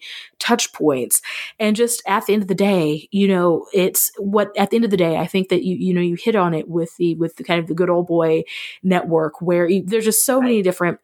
touch 0.49 0.73
points, 0.73 1.21
and 1.59 1.75
just 1.75 2.01
at 2.07 2.25
the 2.25 2.33
end 2.33 2.41
of 2.41 2.47
the 2.47 2.55
day, 2.55 3.07
you 3.11 3.27
know, 3.27 3.67
it's 3.73 4.11
what 4.17 4.55
at 4.57 4.71
the 4.71 4.77
end 4.77 4.85
of 4.85 4.91
the 4.91 4.97
day, 4.97 5.17
I 5.17 5.27
think 5.27 5.49
that 5.49 5.63
you 5.63 5.75
you 5.75 5.93
know 5.93 6.01
you 6.01 6.15
hit 6.15 6.35
on 6.35 6.53
it 6.53 6.67
with 6.67 6.95
the 6.97 7.15
with 7.15 7.35
the 7.35 7.43
kind 7.43 7.59
of 7.59 7.67
the 7.67 7.75
good 7.75 7.89
old 7.89 8.07
boy 8.07 8.43
network 8.83 9.41
where 9.41 9.67
you, 9.67 9.83
there's 9.85 10.05
just 10.05 10.25
so 10.25 10.41
many 10.41 10.61
different 10.61 10.99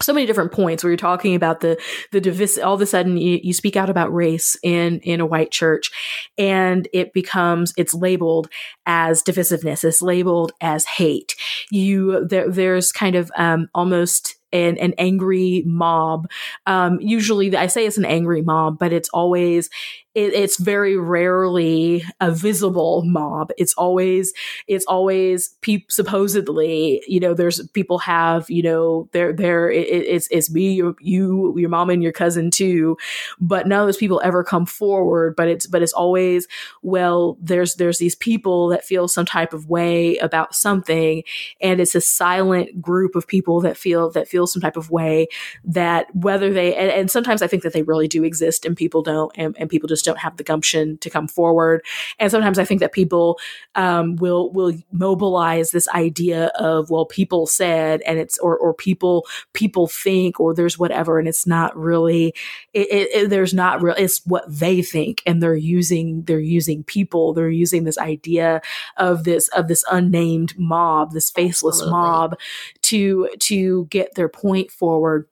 so 0.00 0.12
many 0.12 0.26
different 0.26 0.52
points 0.52 0.84
where 0.84 0.90
you're 0.90 0.96
talking 0.96 1.34
about 1.34 1.60
the 1.60 1.76
the 2.12 2.20
divis- 2.20 2.64
all 2.64 2.74
of 2.74 2.80
a 2.80 2.86
sudden 2.86 3.16
you, 3.16 3.40
you 3.42 3.52
speak 3.52 3.76
out 3.76 3.90
about 3.90 4.14
race 4.14 4.56
in 4.62 5.00
in 5.00 5.20
a 5.20 5.26
white 5.26 5.50
church 5.50 5.90
and 6.36 6.88
it 6.92 7.12
becomes 7.12 7.74
it's 7.76 7.94
labeled 7.94 8.48
as 8.86 9.22
divisiveness. 9.22 9.84
It's 9.84 10.00
labeled 10.00 10.52
as 10.60 10.84
hate. 10.84 11.34
You 11.70 12.26
there, 12.26 12.48
there's 12.48 12.92
kind 12.92 13.16
of 13.16 13.30
um, 13.36 13.68
almost 13.74 14.37
an, 14.52 14.78
an 14.78 14.94
angry 14.98 15.62
mob. 15.66 16.28
Um, 16.66 16.98
usually, 17.00 17.56
I 17.56 17.66
say 17.66 17.86
it's 17.86 17.98
an 17.98 18.04
angry 18.04 18.42
mob, 18.42 18.78
but 18.78 18.92
it's 18.92 19.08
always 19.10 19.70
it, 20.14 20.32
it's 20.32 20.58
very 20.58 20.96
rarely 20.96 22.02
a 22.20 22.32
visible 22.32 23.02
mob. 23.04 23.52
It's 23.58 23.74
always 23.74 24.32
it's 24.66 24.84
always 24.86 25.50
pe- 25.60 25.84
supposedly 25.88 27.02
you 27.06 27.20
know 27.20 27.34
there's 27.34 27.66
people 27.68 27.98
have 27.98 28.48
you 28.48 28.62
know 28.62 29.08
they're 29.12 29.32
they're 29.32 29.70
it, 29.70 29.86
it's 29.86 30.28
it's 30.30 30.50
me 30.50 30.72
you, 30.72 30.96
you 31.00 31.54
your 31.58 31.68
mom 31.68 31.90
and 31.90 32.02
your 32.02 32.12
cousin 32.12 32.50
too, 32.50 32.96
but 33.38 33.66
none 33.66 33.80
of 33.80 33.86
those 33.86 33.96
people 33.98 34.20
ever 34.24 34.42
come 34.42 34.66
forward. 34.66 35.36
But 35.36 35.48
it's 35.48 35.66
but 35.66 35.82
it's 35.82 35.92
always 35.92 36.48
well 36.82 37.36
there's 37.40 37.74
there's 37.74 37.98
these 37.98 38.14
people 38.14 38.68
that 38.68 38.84
feel 38.84 39.08
some 39.08 39.26
type 39.26 39.52
of 39.52 39.68
way 39.68 40.16
about 40.18 40.54
something, 40.54 41.22
and 41.60 41.80
it's 41.80 41.94
a 41.94 42.00
silent 42.00 42.80
group 42.80 43.14
of 43.14 43.26
people 43.26 43.60
that 43.60 43.76
feel 43.76 44.10
that 44.12 44.26
feel 44.28 44.46
some 44.46 44.62
type 44.62 44.76
of 44.76 44.90
way 44.90 45.28
that 45.64 46.06
whether 46.14 46.52
they 46.52 46.74
and, 46.74 46.90
and 46.90 47.10
sometimes 47.10 47.42
I 47.42 47.46
think 47.46 47.62
that 47.62 47.72
they 47.72 47.82
really 47.82 48.08
do 48.08 48.24
exist 48.24 48.64
and 48.64 48.76
people 48.76 49.02
don't 49.02 49.30
and, 49.36 49.54
and 49.58 49.68
people 49.68 49.86
just 49.86 49.97
don't 50.04 50.18
have 50.18 50.36
the 50.36 50.44
gumption 50.44 50.98
to 50.98 51.10
come 51.10 51.28
forward. 51.28 51.84
And 52.18 52.30
sometimes 52.30 52.58
I 52.58 52.64
think 52.64 52.80
that 52.80 52.92
people 52.92 53.38
um, 53.74 54.16
will 54.16 54.52
will 54.52 54.74
mobilize 54.92 55.70
this 55.70 55.88
idea 55.88 56.46
of 56.58 56.90
well, 56.90 57.06
people 57.06 57.46
said, 57.46 58.02
and 58.06 58.18
it's 58.18 58.38
or 58.38 58.56
or 58.56 58.74
people 58.74 59.26
people 59.52 59.86
think, 59.86 60.40
or 60.40 60.54
there's 60.54 60.78
whatever, 60.78 61.18
and 61.18 61.28
it's 61.28 61.46
not 61.46 61.76
really. 61.76 62.34
It, 62.72 62.88
it, 62.90 63.08
it, 63.14 63.30
there's 63.30 63.54
not 63.54 63.82
real. 63.82 63.94
It's 63.98 64.24
what 64.26 64.44
they 64.48 64.82
think, 64.82 65.22
and 65.26 65.42
they're 65.42 65.54
using 65.54 66.24
they're 66.24 66.40
using 66.40 66.84
people. 66.84 67.32
They're 67.32 67.48
using 67.48 67.84
this 67.84 67.98
idea 67.98 68.60
of 68.96 69.24
this 69.24 69.48
of 69.48 69.68
this 69.68 69.84
unnamed 69.90 70.58
mob, 70.58 71.12
this 71.12 71.30
faceless 71.30 71.76
Absolutely. 71.76 72.00
mob, 72.00 72.38
to 72.82 73.28
to 73.40 73.86
get 73.86 74.14
their 74.14 74.28
point 74.28 74.70
forward 74.70 75.26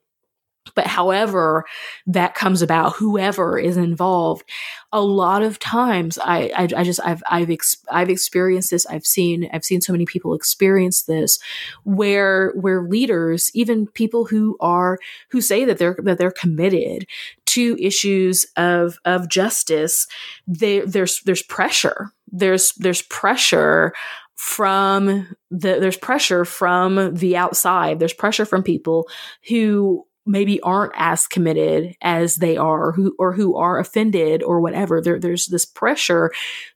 but 0.75 0.87
however 0.87 1.65
that 2.07 2.35
comes 2.35 2.63
about, 2.63 2.97
whoever 2.97 3.59
is 3.59 3.77
involved, 3.77 4.45
a 4.93 5.03
lot 5.03 5.43
of 5.43 5.59
times 5.59 6.19
I, 6.19 6.51
I, 6.57 6.69
I 6.77 6.85
just 6.85 7.01
I've 7.05 7.23
I've 7.29 7.51
ex- 7.51 7.85
I've 7.91 8.11
experienced 8.11 8.71
this. 8.71 8.87
I've 8.87 9.07
seen 9.07 9.49
I've 9.53 9.65
seen 9.65 9.81
so 9.81 9.93
many 9.93 10.07
people 10.07 10.35
experience 10.35 11.03
this, 11.03 11.39
where 11.85 12.53
where 12.53 12.83
leaders, 12.83 13.51
even 13.55 13.87
people 13.87 14.27
who 14.27 14.57
are 14.61 14.99
who 15.31 15.41
say 15.41 15.65
that 15.65 15.79
they're 15.79 15.97
that 16.03 16.19
they're 16.19 16.31
committed 16.31 17.07
to 17.47 17.77
issues 17.81 18.47
of 18.57 18.99
of 19.05 19.29
justice, 19.29 20.07
they, 20.47 20.81
there's 20.81 21.21
there's 21.23 21.43
pressure. 21.43 22.13
There's 22.31 22.73
there's 22.73 23.03
pressure 23.03 23.93
from 24.35 25.27
the 25.51 25.79
there's 25.81 25.97
pressure 25.97 26.45
from 26.45 27.15
the 27.15 27.37
outside 27.37 27.99
there's 27.99 28.13
pressure 28.13 28.45
from 28.45 28.63
people 28.63 29.09
who 29.49 30.06
maybe 30.27 30.61
aren't 30.61 30.93
as 30.97 31.27
committed 31.27 31.95
as 32.03 32.37
they 32.37 32.57
are 32.57 32.93
who 32.93 33.15
or 33.19 33.33
who 33.33 33.57
are 33.57 33.79
offended 33.79 34.43
or 34.43 34.61
whatever. 34.61 35.01
There, 35.01 35.19
there's 35.19 35.47
this 35.47 35.65
pressure 35.65 36.33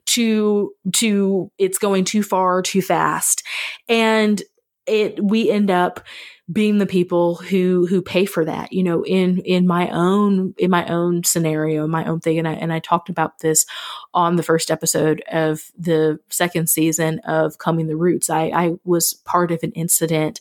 to 0.07 0.73
to 0.95 1.51
it's 1.59 1.79
going 1.79 2.05
too 2.05 2.23
far 2.23 2.63
too 2.63 2.83
fast. 2.83 3.43
And 3.89 4.43
it 4.87 5.23
we 5.23 5.51
end 5.51 5.71
up 5.71 6.01
being 6.51 6.79
the 6.79 6.87
people 6.87 7.37
who 7.37 7.87
who 7.87 8.03
pay 8.03 8.25
for 8.25 8.45
that 8.45 8.73
you 8.73 8.83
know 8.83 9.05
in 9.05 9.39
in 9.41 9.67
my 9.67 9.89
own 9.91 10.55
in 10.59 10.71
my 10.71 10.87
own 10.87 11.23
scenario 11.25 11.87
my 11.87 12.05
own 12.05 12.21
thing. 12.21 12.39
And 12.39 12.49
I 12.49 12.53
and 12.53 12.73
I 12.73 12.79
talked 12.79 13.09
about 13.09 13.41
this 13.41 13.67
on 14.15 14.37
the 14.37 14.43
first 14.43 14.71
episode 14.71 15.23
of 15.31 15.71
the 15.79 16.19
second 16.29 16.69
season 16.69 17.21
of 17.21 17.59
Combing 17.59 17.89
The 17.89 17.97
Roots. 17.97 18.31
I 18.31 18.45
I 18.55 18.73
was 18.85 19.15
part 19.25 19.51
of 19.51 19.61
an 19.63 19.73
incident 19.73 20.41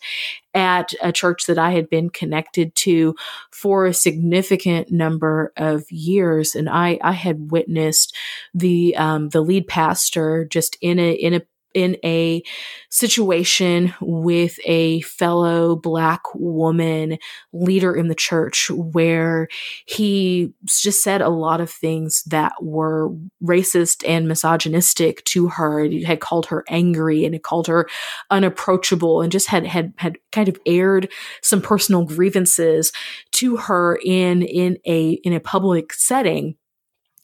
at 0.54 0.94
a 1.02 1.12
church 1.12 1.46
that 1.46 1.60
I 1.60 1.72
had 1.72 1.90
been 1.90 2.10
connected 2.10 2.74
to 2.76 3.16
for 3.52 3.86
a 3.86 3.94
significant 3.94 4.92
number 4.92 5.54
of 5.58 5.90
years. 5.92 6.56
And 6.56 6.70
I 6.70 7.00
I 7.02 7.12
had 7.12 7.52
witnessed 7.52 8.16
the 8.54 8.96
um 8.96 9.30
the 9.30 9.42
lead 9.42 9.68
pastor 9.68 10.46
just 10.46 10.78
in 10.82 11.00
a 11.00 11.12
in 11.12 11.34
a 11.34 11.42
in 11.74 11.98
a 12.04 12.42
situation 12.90 13.94
with 14.02 14.58
a 14.66 15.02
fellow 15.02 15.76
black 15.76 16.22
woman 16.34 17.18
leader 17.54 17.96
in 17.96 18.08
the 18.08 18.16
church 18.16 18.70
where 18.72 19.48
he 19.86 20.52
just 20.68 21.04
said 21.04 21.22
a 21.22 21.30
lot 21.30 21.62
of 21.62 21.70
things 21.70 22.24
that 22.24 22.54
were 22.62 23.12
racist 23.44 24.08
and 24.08 24.28
misogynistic 24.28 25.24
to 25.26 25.48
her. 25.50 25.84
He 25.84 26.04
had 26.04 26.20
called 26.20 26.48
her 26.48 26.64
angry 26.70 27.26
and 27.26 27.36
had 27.36 27.44
called 27.44 27.68
her 27.68 27.88
unapproachable 28.30 29.22
and 29.22 29.32
just 29.32 29.48
had 29.48 29.66
had 29.66 29.94
had 29.98 30.18
kind 30.32 30.50
of 30.50 30.60
aired 30.66 31.12
some 31.42 31.62
personal 31.62 32.06
grievances 32.06 32.92
to 33.32 33.58
her 33.58 34.00
in 34.04 34.42
in 34.42 34.78
a 34.86 35.12
in 35.24 35.34
a 35.34 35.40
public 35.40 35.94
setting 35.94 36.56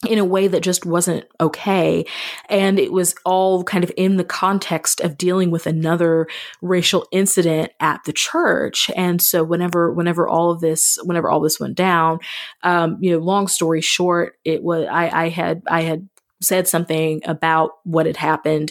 in 0.06 0.18
a 0.18 0.24
way 0.24 0.46
that 0.46 0.62
just 0.62 0.84
wasn't 0.84 1.24
okay. 1.40 2.04
And 2.50 2.78
it 2.78 2.92
was 2.92 3.14
all 3.24 3.64
kind 3.64 3.82
of 3.82 3.90
in 3.96 4.16
the 4.16 4.24
context 4.24 5.00
of 5.00 5.16
dealing 5.16 5.50
with 5.50 5.66
another 5.66 6.28
racial 6.60 7.06
incident 7.12 7.72
at 7.80 8.04
the 8.04 8.12
church. 8.12 8.90
And 8.94 9.22
so 9.22 9.42
whenever, 9.42 9.90
whenever 9.90 10.28
all 10.28 10.50
of 10.50 10.60
this, 10.60 10.98
whenever 11.02 11.30
all 11.30 11.40
this 11.40 11.58
went 11.58 11.76
down, 11.76 12.18
um, 12.62 12.98
you 13.00 13.10
know, 13.10 13.18
long 13.18 13.48
story 13.48 13.80
short, 13.80 14.38
it 14.44 14.62
was, 14.62 14.86
I, 14.90 15.08
I 15.08 15.28
had, 15.30 15.62
I 15.66 15.80
had 15.82 16.06
said 16.42 16.68
something 16.68 17.22
about 17.24 17.70
what 17.84 18.04
had 18.04 18.18
happened 18.18 18.70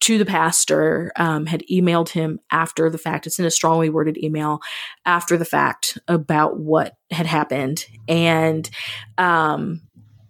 to 0.00 0.18
the 0.18 0.26
pastor, 0.26 1.10
um, 1.16 1.46
had 1.46 1.64
emailed 1.72 2.10
him 2.10 2.38
after 2.52 2.90
the 2.90 2.98
fact. 2.98 3.26
It's 3.26 3.38
in 3.38 3.46
a 3.46 3.50
strongly 3.50 3.88
worded 3.88 4.22
email 4.22 4.60
after 5.06 5.38
the 5.38 5.46
fact 5.46 5.96
about 6.06 6.58
what 6.58 6.98
had 7.10 7.24
happened. 7.24 7.86
And, 8.06 8.68
um, 9.16 9.80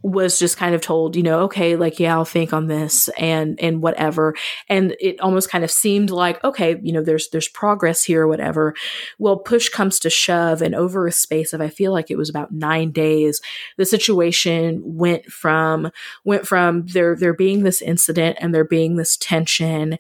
was 0.07 0.39
just 0.39 0.57
kind 0.57 0.75
of 0.75 0.81
told, 0.81 1.17
you 1.17 1.23
know, 1.23 1.41
okay, 1.41 1.75
like, 1.75 1.99
yeah, 1.99 2.15
I'll 2.15 2.25
think 2.25 2.53
on 2.53 2.69
this 2.69 3.09
and, 3.19 3.59
and 3.61 3.83
whatever. 3.83 4.37
And 4.69 4.95
it 5.01 5.21
almost 5.21 5.51
kind 5.51 5.65
of 5.65 5.71
seemed 5.71 6.11
like, 6.11 6.43
okay, 6.45 6.79
you 6.81 6.93
know, 6.93 7.03
there's, 7.03 7.29
there's 7.31 7.49
progress 7.49 8.05
here 8.05 8.23
or 8.23 8.29
whatever. 8.29 8.75
Well, 9.19 9.37
push 9.37 9.69
comes 9.69 9.99
to 10.01 10.11
shove 10.11 10.63
and 10.63 10.77
over 10.77 11.07
a 11.09 11.13
space 11.13 11.53
of, 11.53 11.61
I 11.61 11.69
feel 11.69 11.93
like 11.93 12.11
it 12.11 12.17
was 12.17 12.31
about 12.31 12.53
nine 12.53 12.93
days, 12.93 13.41
the 13.79 13.85
situation 13.85 14.81
went 14.85 15.27
from, 15.27 15.91
went 16.25 16.47
from 16.47 16.87
there, 16.87 17.17
there 17.17 17.35
being 17.35 17.65
this 17.65 17.83
incident 17.83 18.39
and 18.41 18.55
there 18.55 18.65
being 18.65 18.97
this 18.97 19.17
tension 19.17 19.99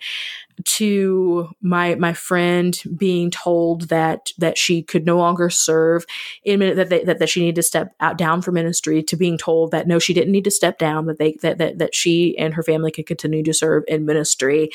to 0.65 1.49
my 1.61 1.95
my 1.97 2.13
friend 2.13 2.83
being 2.97 3.31
told 3.31 3.89
that 3.89 4.33
that 4.39 4.57
she 4.57 4.83
could 4.83 5.05
no 5.05 5.19
longer 5.19 5.51
serve 5.51 6.07
in 6.45 6.61
that 6.61 6.89
they, 6.89 7.05
that 7.05 7.19
that 7.19 7.29
she 7.29 7.41
needed 7.41 7.57
to 7.57 7.63
step 7.63 7.95
out 8.01 8.17
down 8.17 8.41
from 8.41 8.55
ministry 8.55 9.03
to 9.03 9.17
being 9.17 9.37
told 9.37 9.71
that 9.71 9.87
no 9.87 9.99
she 9.99 10.15
didn't 10.15 10.33
need 10.33 10.45
to 10.45 10.51
step 10.51 10.79
down 10.79 11.07
that 11.07 11.19
they 11.19 11.33
that 11.43 11.59
that, 11.59 11.79
that 11.79 11.95
she 11.95 12.37
and 12.39 12.55
her 12.55 12.63
family 12.63 12.91
could 12.91 13.07
continue 13.07 13.43
to 13.43 13.53
serve 13.53 13.85
in 13.87 14.07
ministry 14.07 14.71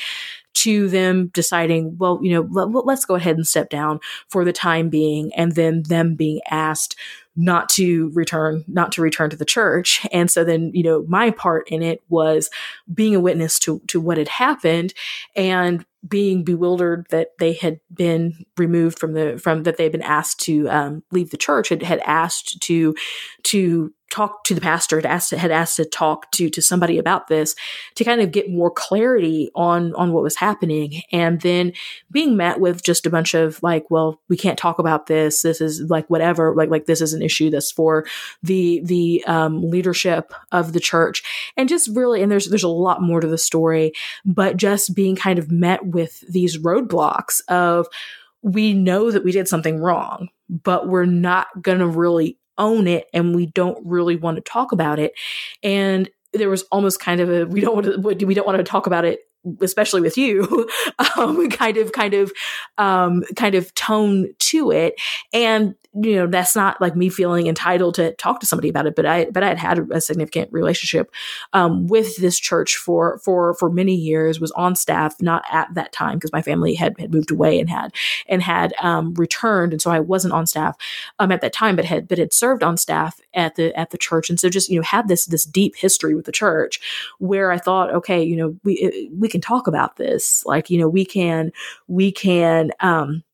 to 0.54 0.88
them 0.88 1.28
deciding 1.28 1.96
well 1.98 2.20
you 2.22 2.32
know 2.32 2.46
let, 2.50 2.86
let's 2.86 3.04
go 3.04 3.14
ahead 3.14 3.36
and 3.36 3.46
step 3.46 3.68
down 3.68 3.98
for 4.28 4.44
the 4.44 4.52
time 4.52 4.88
being 4.88 5.32
and 5.34 5.52
then 5.52 5.82
them 5.84 6.14
being 6.14 6.40
asked 6.50 6.96
not 7.34 7.68
to 7.70 8.10
return 8.10 8.64
not 8.68 8.92
to 8.92 9.02
return 9.02 9.30
to 9.30 9.36
the 9.36 9.44
church. 9.44 10.06
And 10.12 10.30
so 10.30 10.44
then 10.44 10.70
you 10.74 10.82
know 10.82 11.04
my 11.08 11.30
part 11.30 11.68
in 11.68 11.82
it 11.82 12.02
was 12.08 12.50
being 12.92 13.14
a 13.14 13.20
witness 13.20 13.58
to 13.60 13.80
to 13.88 14.00
what 14.00 14.18
had 14.18 14.28
happened 14.28 14.94
and 15.34 15.84
being 16.06 16.42
bewildered 16.42 17.06
that 17.10 17.28
they 17.38 17.52
had 17.52 17.78
been 17.92 18.44
removed 18.56 18.98
from 18.98 19.14
the 19.14 19.38
from 19.38 19.62
that 19.62 19.76
they'd 19.76 19.92
been 19.92 20.02
asked 20.02 20.40
to 20.40 20.68
um, 20.68 21.02
leave 21.12 21.30
the 21.30 21.36
church 21.36 21.68
had, 21.68 21.82
had 21.82 22.00
asked 22.00 22.60
to 22.60 22.94
to 23.44 23.92
talk 24.12 24.44
to 24.44 24.54
the 24.54 24.60
pastor 24.60 24.96
had 24.96 25.06
asked 25.06 25.30
had 25.30 25.50
asked 25.50 25.76
to 25.76 25.86
talk 25.86 26.30
to 26.32 26.50
to 26.50 26.60
somebody 26.60 26.98
about 26.98 27.28
this 27.28 27.56
to 27.94 28.04
kind 28.04 28.20
of 28.20 28.30
get 28.30 28.50
more 28.50 28.70
clarity 28.70 29.50
on 29.54 29.94
on 29.94 30.12
what 30.12 30.22
was 30.22 30.36
happening. 30.36 31.00
And 31.10 31.40
then 31.40 31.72
being 32.10 32.36
met 32.36 32.60
with 32.60 32.82
just 32.82 33.06
a 33.06 33.10
bunch 33.10 33.32
of 33.32 33.60
like 33.62 33.90
well 33.90 34.20
we 34.28 34.36
can't 34.36 34.58
talk 34.58 34.78
about 34.78 35.06
this. 35.06 35.40
This 35.40 35.62
is 35.62 35.88
like 35.88 36.08
whatever 36.10 36.54
like 36.54 36.68
like 36.68 36.84
this 36.84 37.00
is 37.00 37.14
an 37.14 37.22
issue 37.22 37.48
that's 37.48 37.72
for 37.72 38.06
the 38.42 38.82
the 38.84 39.24
um, 39.26 39.62
leadership 39.62 40.34
of 40.52 40.74
the 40.74 40.80
church. 40.80 41.22
And 41.56 41.68
just 41.68 41.88
really 41.96 42.22
and 42.22 42.30
there's 42.30 42.48
there's 42.48 42.62
a 42.62 42.68
lot 42.68 43.00
more 43.02 43.20
to 43.20 43.26
the 43.26 43.38
story 43.38 43.92
but 44.24 44.58
just 44.58 44.94
being 44.94 45.16
kind 45.16 45.38
of 45.38 45.50
met 45.50 45.86
with 45.86 46.20
these 46.30 46.58
roadblocks 46.58 47.40
of 47.48 47.86
we 48.42 48.74
know 48.74 49.10
that 49.10 49.24
we 49.24 49.32
did 49.32 49.48
something 49.48 49.78
wrong 49.78 50.28
but 50.50 50.86
we're 50.86 51.06
not 51.06 51.46
going 51.62 51.78
to 51.78 51.86
really 51.86 52.36
own 52.58 52.86
it 52.86 53.06
and 53.12 53.34
we 53.34 53.46
don't 53.46 53.78
really 53.84 54.16
want 54.16 54.36
to 54.36 54.42
talk 54.42 54.72
about 54.72 54.98
it. 54.98 55.12
And 55.62 56.08
there 56.32 56.48
was 56.48 56.62
almost 56.72 57.00
kind 57.00 57.20
of 57.20 57.30
a 57.30 57.44
we 57.44 57.60
don't 57.60 57.74
want 57.74 57.86
to 57.86 58.26
we 58.26 58.34
don't 58.34 58.46
want 58.46 58.58
to 58.58 58.64
talk 58.64 58.86
about 58.86 59.04
it 59.04 59.20
especially 59.60 60.00
with 60.00 60.16
you, 60.16 60.68
um, 61.16 61.48
kind 61.50 61.76
of, 61.76 61.92
kind 61.92 62.14
of, 62.14 62.32
um, 62.78 63.24
kind 63.36 63.54
of 63.54 63.74
tone 63.74 64.28
to 64.38 64.70
it. 64.70 64.94
And, 65.32 65.74
you 65.94 66.16
know, 66.16 66.26
that's 66.26 66.56
not 66.56 66.80
like 66.80 66.96
me 66.96 67.10
feeling 67.10 67.48
entitled 67.48 67.94
to 67.96 68.14
talk 68.14 68.40
to 68.40 68.46
somebody 68.46 68.70
about 68.70 68.86
it, 68.86 68.96
but 68.96 69.04
I, 69.04 69.26
but 69.26 69.42
I 69.42 69.48
had 69.48 69.58
had 69.58 69.90
a 69.90 70.00
significant 70.00 70.50
relationship, 70.50 71.10
um, 71.52 71.86
with 71.86 72.16
this 72.16 72.38
church 72.38 72.76
for, 72.76 73.18
for, 73.18 73.52
for 73.54 73.68
many 73.68 73.94
years, 73.94 74.40
was 74.40 74.52
on 74.52 74.74
staff, 74.74 75.20
not 75.20 75.44
at 75.52 75.68
that 75.74 75.92
time 75.92 76.16
because 76.16 76.32
my 76.32 76.40
family 76.40 76.74
had, 76.74 76.98
had 76.98 77.12
moved 77.12 77.30
away 77.30 77.60
and 77.60 77.68
had, 77.68 77.94
and 78.26 78.42
had, 78.42 78.72
um, 78.80 79.12
returned. 79.14 79.74
And 79.74 79.82
so 79.82 79.90
I 79.90 80.00
wasn't 80.00 80.32
on 80.32 80.46
staff, 80.46 80.76
um, 81.18 81.30
at 81.30 81.42
that 81.42 81.52
time, 81.52 81.76
but 81.76 81.84
had, 81.84 82.08
but 82.08 82.16
had 82.16 82.32
served 82.32 82.62
on 82.62 82.78
staff 82.78 83.20
at 83.34 83.56
the, 83.56 83.78
at 83.78 83.90
the 83.90 83.98
church. 83.98 84.30
And 84.30 84.40
so 84.40 84.48
just, 84.48 84.70
you 84.70 84.76
know, 84.76 84.84
had 84.84 85.08
this, 85.08 85.26
this 85.26 85.44
deep 85.44 85.76
history 85.76 86.14
with 86.14 86.24
the 86.24 86.32
church 86.32 86.80
where 87.18 87.52
I 87.52 87.58
thought, 87.58 87.92
okay, 87.92 88.22
you 88.22 88.36
know, 88.36 88.56
we, 88.64 89.10
we 89.14 89.28
can 89.28 89.42
talk 89.42 89.66
about 89.66 89.96
this. 89.96 90.42
Like, 90.46 90.70
you 90.70 90.78
know, 90.78 90.88
we 90.88 91.04
can, 91.04 91.52
we 91.86 92.12
can, 92.12 92.70
um, 92.80 93.24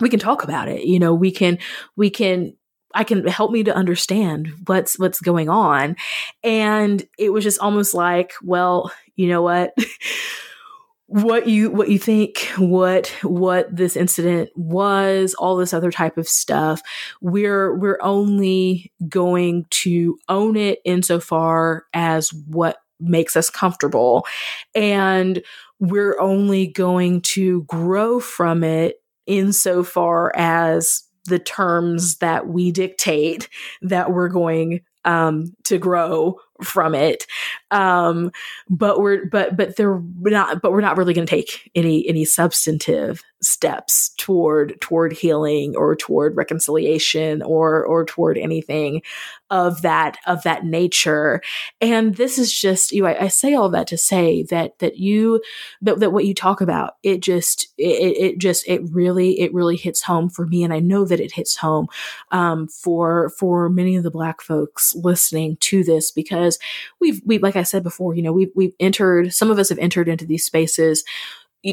we 0.00 0.08
can 0.08 0.20
talk 0.20 0.42
about 0.44 0.68
it. 0.68 0.84
You 0.84 0.98
know, 0.98 1.14
we 1.14 1.30
can, 1.30 1.58
we 1.96 2.10
can, 2.10 2.54
I 2.94 3.04
can 3.04 3.26
help 3.26 3.52
me 3.52 3.62
to 3.64 3.74
understand 3.74 4.52
what's 4.66 4.98
what's 4.98 5.20
going 5.20 5.48
on. 5.48 5.96
And 6.42 7.06
it 7.18 7.30
was 7.32 7.44
just 7.44 7.60
almost 7.60 7.94
like, 7.94 8.32
well, 8.42 8.90
you 9.16 9.28
know 9.28 9.42
what? 9.42 9.72
what 11.06 11.48
you 11.48 11.72
what 11.72 11.88
you 11.88 11.98
think 11.98 12.48
what 12.56 13.08
what 13.24 13.74
this 13.74 13.96
incident 13.96 14.48
was 14.54 15.34
all 15.34 15.56
this 15.56 15.74
other 15.74 15.90
type 15.90 16.16
of 16.16 16.28
stuff 16.28 16.80
we're 17.20 17.76
we're 17.76 17.98
only 18.00 18.92
going 19.08 19.66
to 19.70 20.16
own 20.28 20.56
it 20.56 20.78
insofar 20.84 21.82
as 21.92 22.32
what 22.46 22.76
makes 23.00 23.36
us 23.36 23.50
comfortable. 23.50 24.26
And 24.74 25.42
we're 25.78 26.20
only 26.20 26.66
going 26.66 27.22
to 27.22 27.62
grow 27.62 28.20
from 28.20 28.62
it 28.62 28.99
insofar 29.30 30.32
as 30.36 31.04
the 31.26 31.38
terms 31.38 32.16
that 32.16 32.48
we 32.48 32.72
dictate 32.72 33.48
that 33.82 34.12
we're 34.12 34.28
going 34.28 34.80
um, 35.04 35.54
to 35.64 35.78
grow 35.78 36.36
from 36.62 36.94
it. 36.94 37.26
Um, 37.70 38.32
but 38.68 39.00
we're 39.00 39.26
but 39.26 39.56
but 39.56 39.76
they're 39.76 40.02
not 40.20 40.60
but 40.60 40.72
we're 40.72 40.80
not 40.80 40.96
really 40.96 41.14
going 41.14 41.26
to 41.26 41.36
take 41.36 41.70
any 41.74 42.06
any 42.08 42.24
substantive 42.24 43.22
steps 43.42 44.10
toward 44.18 44.80
toward 44.80 45.12
healing 45.12 45.74
or 45.76 45.96
toward 45.96 46.36
reconciliation 46.36 47.42
or 47.42 47.84
or 47.84 48.04
toward 48.04 48.36
anything 48.36 49.02
of 49.50 49.82
that 49.82 50.18
of 50.26 50.42
that 50.42 50.64
nature. 50.64 51.40
And 51.80 52.14
this 52.16 52.38
is 52.38 52.52
just 52.52 52.92
you 52.92 53.06
I, 53.06 53.24
I, 53.24 53.28
say 53.28 53.54
all 53.54 53.70
that 53.70 53.86
to 53.88 53.98
say 53.98 54.44
that 54.44 54.78
that 54.78 54.98
you 54.98 55.40
that, 55.82 56.00
that 56.00 56.12
what 56.12 56.26
you 56.26 56.34
talk 56.34 56.60
about 56.60 56.96
it 57.02 57.20
just 57.20 57.72
it, 57.78 58.16
it 58.16 58.38
just 58.38 58.68
it 58.68 58.82
really 58.90 59.40
it 59.40 59.52
really 59.54 59.76
hits 59.76 60.02
home 60.02 60.28
for 60.28 60.46
me. 60.46 60.62
And 60.62 60.72
i 60.72 60.78
know 60.78 61.04
that 61.04 61.20
it 61.20 61.32
hits 61.32 61.56
home 61.56 61.88
um, 62.30 62.68
for 62.68 63.30
for 63.30 63.68
many 63.68 63.96
of 63.96 64.02
the 64.02 64.10
black 64.10 64.40
folks 64.40 64.94
listening 64.94 65.56
to 65.60 65.82
this 65.82 66.10
because 66.10 66.58
we've 67.00 67.20
we 67.24 67.38
like 67.38 67.56
i 67.56 67.62
said 67.62 67.82
before 67.82 68.14
you 68.14 68.22
know 68.22 68.32
we've 68.32 68.52
we've 68.54 68.74
entered 68.80 69.32
some 69.32 69.50
of 69.50 69.58
us 69.58 69.68
have 69.68 69.78
entered 69.78 70.08
into 70.08 70.26
these 70.26 70.44
spaces 70.44 71.04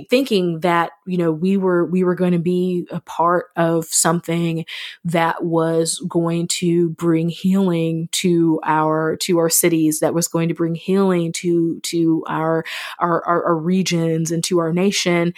thinking 0.09 0.59
that 0.61 0.91
you 1.05 1.17
know 1.17 1.31
we 1.31 1.57
were 1.57 1.85
we 1.85 2.03
were 2.03 2.15
going 2.15 2.33
to 2.33 2.39
be 2.39 2.87
a 2.91 2.99
part 3.01 3.47
of 3.55 3.85
something 3.85 4.65
that 5.05 5.43
was 5.43 6.03
going 6.07 6.47
to 6.47 6.89
bring 6.89 7.29
healing 7.29 8.09
to 8.11 8.59
our 8.63 9.15
to 9.17 9.37
our 9.37 9.49
cities 9.49 9.99
that 9.99 10.13
was 10.13 10.27
going 10.27 10.49
to 10.49 10.53
bring 10.53 10.75
healing 10.75 11.31
to 11.31 11.79
to 11.81 12.23
our 12.27 12.65
our, 12.99 13.23
our, 13.25 13.45
our 13.45 13.57
regions 13.57 14.31
and 14.31 14.43
to 14.43 14.59
our 14.59 14.73
nation. 14.73 15.33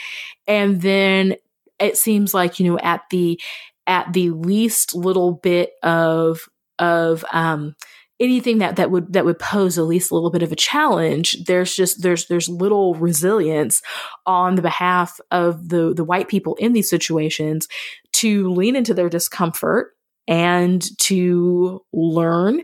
And 0.47 0.81
then 0.81 1.35
it 1.79 1.97
seems 1.97 2.33
like 2.33 2.59
you 2.59 2.71
know 2.71 2.79
at 2.79 3.01
the 3.11 3.39
at 3.87 4.13
the 4.13 4.31
least 4.31 4.95
little 4.95 5.33
bit 5.33 5.73
of 5.83 6.49
of 6.79 7.25
um 7.31 7.75
anything 8.19 8.57
that 8.59 8.75
that 8.75 8.91
would 8.91 9.13
that 9.13 9.25
would 9.25 9.39
pose 9.39 9.77
at 9.77 9.85
least 9.85 10.11
a 10.11 10.13
little 10.13 10.29
bit 10.29 10.43
of 10.43 10.51
a 10.51 10.55
challenge 10.55 11.43
there's 11.45 11.75
just 11.75 12.01
there's 12.01 12.27
there's 12.27 12.49
little 12.49 12.95
resilience 12.95 13.81
on 14.25 14.55
the 14.55 14.61
behalf 14.61 15.19
of 15.31 15.69
the 15.69 15.93
the 15.93 16.03
white 16.03 16.27
people 16.27 16.55
in 16.55 16.73
these 16.73 16.89
situations 16.89 17.67
to 18.11 18.51
lean 18.51 18.75
into 18.75 18.93
their 18.93 19.09
discomfort 19.09 19.93
and 20.27 20.97
to 20.99 21.83
learn 21.91 22.61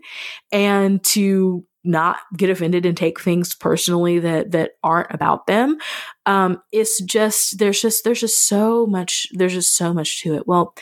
and 0.51 1.03
to 1.03 1.65
not 1.85 2.17
get 2.35 2.49
offended 2.49 2.85
and 2.85 2.97
take 2.97 3.21
things 3.21 3.53
personally 3.53 4.19
that 4.19 4.51
that 4.51 4.71
aren't 4.83 5.13
about 5.13 5.47
them. 5.47 5.77
Um, 6.25 6.61
it's 6.71 7.01
just 7.03 7.59
there's 7.59 7.81
just 7.81 8.03
there's 8.03 8.19
just 8.19 8.47
so 8.47 8.87
much 8.87 9.27
there's 9.33 9.53
just 9.53 9.77
so 9.77 9.93
much 9.93 10.21
to 10.23 10.33
it. 10.35 10.47
Well, 10.47 10.73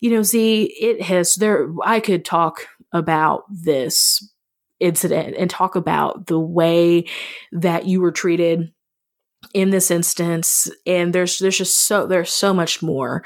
you 0.00 0.10
know, 0.10 0.22
Zee, 0.22 0.64
it 0.80 1.00
has 1.02 1.36
there. 1.36 1.68
I 1.84 2.00
could 2.00 2.24
talk 2.24 2.66
about 2.92 3.44
this 3.50 4.28
incident 4.80 5.36
and 5.38 5.48
talk 5.48 5.76
about 5.76 6.26
the 6.26 6.38
way 6.38 7.04
that 7.52 7.86
you 7.86 8.00
were 8.00 8.12
treated 8.12 8.72
in 9.54 9.70
this 9.70 9.90
instance 9.90 10.70
and 10.86 11.12
there's 11.12 11.38
there's 11.38 11.58
just 11.58 11.86
so 11.86 12.06
there's 12.06 12.32
so 12.32 12.54
much 12.54 12.82
more 12.82 13.22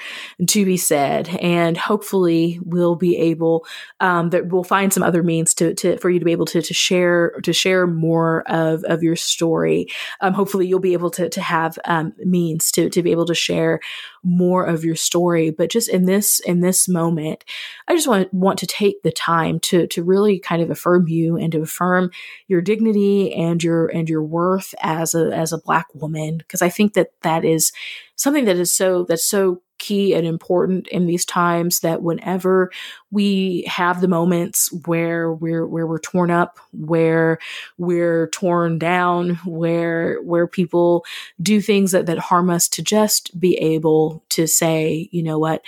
to 0.47 0.65
be 0.65 0.77
said 0.77 1.29
and 1.41 1.77
hopefully 1.77 2.59
we'll 2.65 2.97
be 2.97 3.17
able 3.17 3.65
um 4.01 4.31
that 4.31 4.49
we'll 4.49 4.65
find 4.65 4.93
some 4.93 5.03
other 5.03 5.23
means 5.23 5.55
to, 5.55 5.75
to 5.75 5.97
for 5.99 6.11
you 6.11 6.19
to 6.19 6.25
be 6.25 6.33
able 6.33 6.47
to 6.47 6.61
to 6.61 6.75
share 6.75 7.33
to 7.43 7.53
share 7.53 7.87
more 7.87 8.43
of 8.49 8.83
of 8.85 9.03
your 9.03 9.17
story. 9.17 9.87
Um 10.21 10.33
hopefully 10.33 10.67
you'll 10.67 10.81
be 10.81 10.93
able 10.95 11.11
to 11.11 11.29
to 11.29 11.41
have 11.41 11.79
um 11.85 12.13
means 12.19 12.71
to 12.73 12.91
to 12.91 13.03
be 13.03 13.11
able 13.11 13.27
to 13.27 13.35
share 13.35 13.81
more 14.23 14.65
of 14.65 14.85
your 14.85 14.97
story. 14.97 15.51
But 15.51 15.71
just 15.71 15.89
in 15.89 16.07
this 16.07 16.41
in 16.41 16.61
this 16.61 16.89
moment 16.89 17.45
i 17.89 17.95
just 17.95 18.09
want 18.09 18.33
want 18.33 18.59
to 18.59 18.67
take 18.67 19.03
the 19.03 19.13
time 19.13 19.61
to 19.61 19.87
to 19.89 20.03
really 20.03 20.39
kind 20.39 20.63
of 20.63 20.71
affirm 20.71 21.09
you 21.09 21.37
and 21.37 21.53
to 21.53 21.63
affirm 21.63 22.11
your 22.49 22.61
dignity 22.61 23.33
and 23.35 23.63
your 23.63 23.87
and 23.89 24.09
your 24.09 24.23
worth 24.23 24.75
as 24.81 25.15
a 25.15 25.31
as 25.37 25.53
a 25.53 25.59
black 25.59 25.87
woman 25.95 26.16
because 26.39 26.63
i 26.63 26.69
think 26.69 26.95
that 26.95 27.09
that 27.23 27.45
is 27.45 27.73
something 28.17 28.45
that 28.45 28.57
is 28.57 28.73
so 28.73 29.05
that's 29.05 29.25
so 29.25 29.61
key 29.79 30.15
and 30.15 30.27
important 30.27 30.89
in 30.89 31.07
these 31.07 31.25
times 31.25 31.81
that 31.81 32.03
whenever 32.03 32.71
we 33.11 33.65
have 33.67 34.01
the 34.01 34.09
moments 34.09 34.73
where 34.87 35.33
we're 35.33 35.67
where 35.67 35.87
we're 35.87 35.99
torn 35.99 36.31
up 36.31 36.59
where 36.73 37.39
we're 37.79 38.29
torn 38.29 38.79
down 38.79 39.31
where 39.45 40.21
where 40.23 40.47
people 40.47 41.05
do 41.41 41.61
things 41.61 41.93
that, 41.93 42.07
that 42.07 42.19
harm 42.19 42.51
us 42.51 42.69
to 42.69 42.83
just 42.83 43.39
be 43.39 43.57
able 43.57 44.23
to 44.29 44.47
say 44.47 45.09
you 45.13 45.23
know 45.23 45.39
what? 45.39 45.63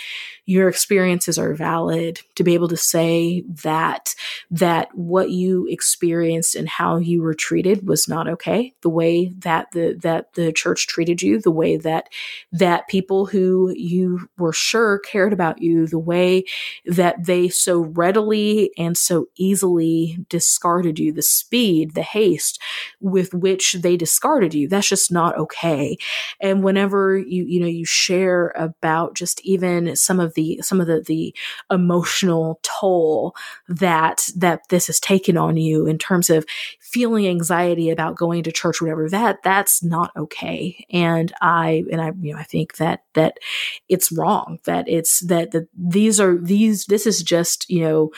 Your 0.45 0.69
experiences 0.69 1.37
are 1.37 1.53
valid. 1.53 2.21
To 2.35 2.43
be 2.43 2.53
able 2.53 2.69
to 2.69 2.77
say 2.77 3.43
that 3.63 4.15
that 4.51 4.95
what 4.95 5.29
you 5.29 5.67
experienced 5.69 6.55
and 6.55 6.69
how 6.69 6.97
you 6.97 7.21
were 7.21 7.33
treated 7.33 7.87
was 7.87 8.07
not 8.07 8.27
okay. 8.27 8.73
The 8.81 8.89
way 8.89 9.27
that 9.39 9.71
the 9.71 9.97
that 10.01 10.33
the 10.33 10.51
church 10.51 10.87
treated 10.87 11.21
you 11.21 11.39
the 11.39 11.51
way 11.51 11.77
that 11.77 12.09
that 12.51 12.87
people 12.87 13.25
who 13.25 13.73
you 13.75 13.98
were 14.37 14.53
sure 14.53 14.99
cared 14.99 15.33
about 15.33 15.61
you 15.61 15.87
the 15.87 15.99
way 15.99 16.43
that 16.85 17.25
they 17.25 17.49
so 17.49 17.81
readily 17.81 18.71
and 18.77 18.97
so 18.97 19.25
easily 19.35 20.17
discarded 20.29 20.99
you 20.99 21.11
the 21.11 21.21
speed 21.21 21.93
the 21.93 22.01
haste 22.01 22.61
with 22.99 23.33
which 23.33 23.73
they 23.73 23.97
discarded 23.97 24.53
you. 24.53 24.67
That's 24.67 24.89
just 24.89 25.11
not 25.11 25.37
okay. 25.37 25.97
And 26.41 26.63
whenever 26.63 27.17
you 27.17 27.45
you 27.45 27.59
know 27.59 27.67
you 27.67 27.85
share 27.85 28.53
about 28.55 29.15
just 29.15 29.41
even 29.45 29.95
some 29.95 30.19
of 30.19 30.33
the 30.33 30.59
some 30.61 30.81
of 30.81 30.87
the 30.87 31.01
the 31.05 31.35
emotional 31.71 32.59
toll 32.63 33.35
that 33.67 34.29
that 34.35 34.61
this 34.69 34.87
has 34.87 34.99
taken 34.99 35.37
on 35.37 35.57
you 35.57 35.85
in 35.87 35.97
terms 35.97 36.29
of 36.29 36.45
feeling 36.79 37.27
anxiety 37.27 37.89
about 37.89 38.15
going 38.15 38.43
to 38.43 38.51
church 38.51 38.81
whatever 38.81 39.09
that 39.09 39.41
that's 39.43 39.83
not 39.83 40.11
okay. 40.15 40.85
And 40.91 41.33
i 41.41 41.83
and 41.91 42.01
i 42.01 42.11
you 42.21 42.33
know 42.33 42.39
i 42.39 42.43
think 42.43 42.77
that 42.77 43.03
that 43.13 43.37
it's 43.89 44.11
wrong 44.11 44.59
that 44.65 44.87
it's 44.87 45.19
that 45.27 45.51
that 45.51 45.67
these 45.77 46.19
are 46.19 46.37
these 46.37 46.85
this 46.85 47.05
is 47.07 47.23
just 47.23 47.69
you 47.69 47.81
know 47.81 48.09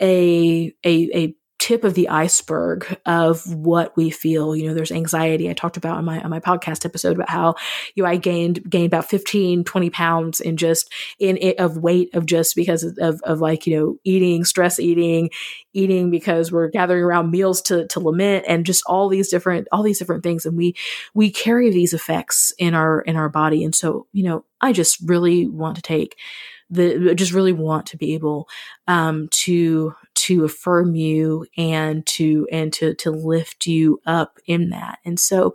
a 0.00 0.72
a 0.84 1.10
a 1.14 1.34
tip 1.68 1.84
of 1.84 1.92
the 1.92 2.08
iceberg 2.08 2.98
of 3.04 3.44
what 3.54 3.94
we 3.94 4.08
feel. 4.08 4.56
You 4.56 4.66
know, 4.66 4.72
there's 4.72 4.90
anxiety. 4.90 5.50
I 5.50 5.52
talked 5.52 5.76
about 5.76 5.98
on 5.98 6.04
my 6.06 6.18
on 6.18 6.30
my 6.30 6.40
podcast 6.40 6.86
episode 6.86 7.16
about 7.16 7.28
how 7.28 7.56
you 7.94 8.02
know 8.02 8.08
I 8.08 8.16
gained 8.16 8.70
gained 8.70 8.86
about 8.86 9.10
15, 9.10 9.64
20 9.64 9.90
pounds 9.90 10.40
in 10.40 10.56
just 10.56 10.90
in 11.18 11.36
it 11.36 11.58
of 11.58 11.76
weight 11.76 12.14
of 12.14 12.24
just 12.24 12.56
because 12.56 12.84
of, 12.84 13.20
of, 13.22 13.40
like, 13.40 13.66
you 13.66 13.76
know, 13.76 13.98
eating, 14.02 14.46
stress 14.46 14.80
eating, 14.80 15.28
eating 15.74 16.10
because 16.10 16.50
we're 16.50 16.68
gathering 16.68 17.02
around 17.02 17.30
meals 17.30 17.60
to 17.62 17.86
to 17.88 18.00
lament 18.00 18.46
and 18.48 18.64
just 18.64 18.82
all 18.86 19.10
these 19.10 19.28
different 19.28 19.68
all 19.70 19.82
these 19.82 19.98
different 19.98 20.22
things. 20.22 20.46
And 20.46 20.56
we 20.56 20.74
we 21.12 21.30
carry 21.30 21.68
these 21.68 21.92
effects 21.92 22.50
in 22.58 22.72
our 22.72 23.02
in 23.02 23.16
our 23.16 23.28
body. 23.28 23.62
And 23.62 23.74
so, 23.74 24.06
you 24.12 24.24
know, 24.24 24.46
I 24.62 24.72
just 24.72 24.98
really 25.02 25.46
want 25.46 25.76
to 25.76 25.82
take 25.82 26.16
the 26.70 27.14
just 27.14 27.32
really 27.32 27.52
want 27.52 27.86
to 27.86 27.96
be 27.96 28.14
able 28.14 28.48
um, 28.86 29.28
to 29.30 29.94
to 30.18 30.44
affirm 30.44 30.94
you 30.94 31.46
and 31.56 32.04
to 32.06 32.46
and 32.50 32.72
to 32.72 32.94
to 32.94 33.10
lift 33.10 33.66
you 33.66 34.00
up 34.04 34.38
in 34.46 34.70
that. 34.70 34.98
And 35.04 35.18
so 35.18 35.54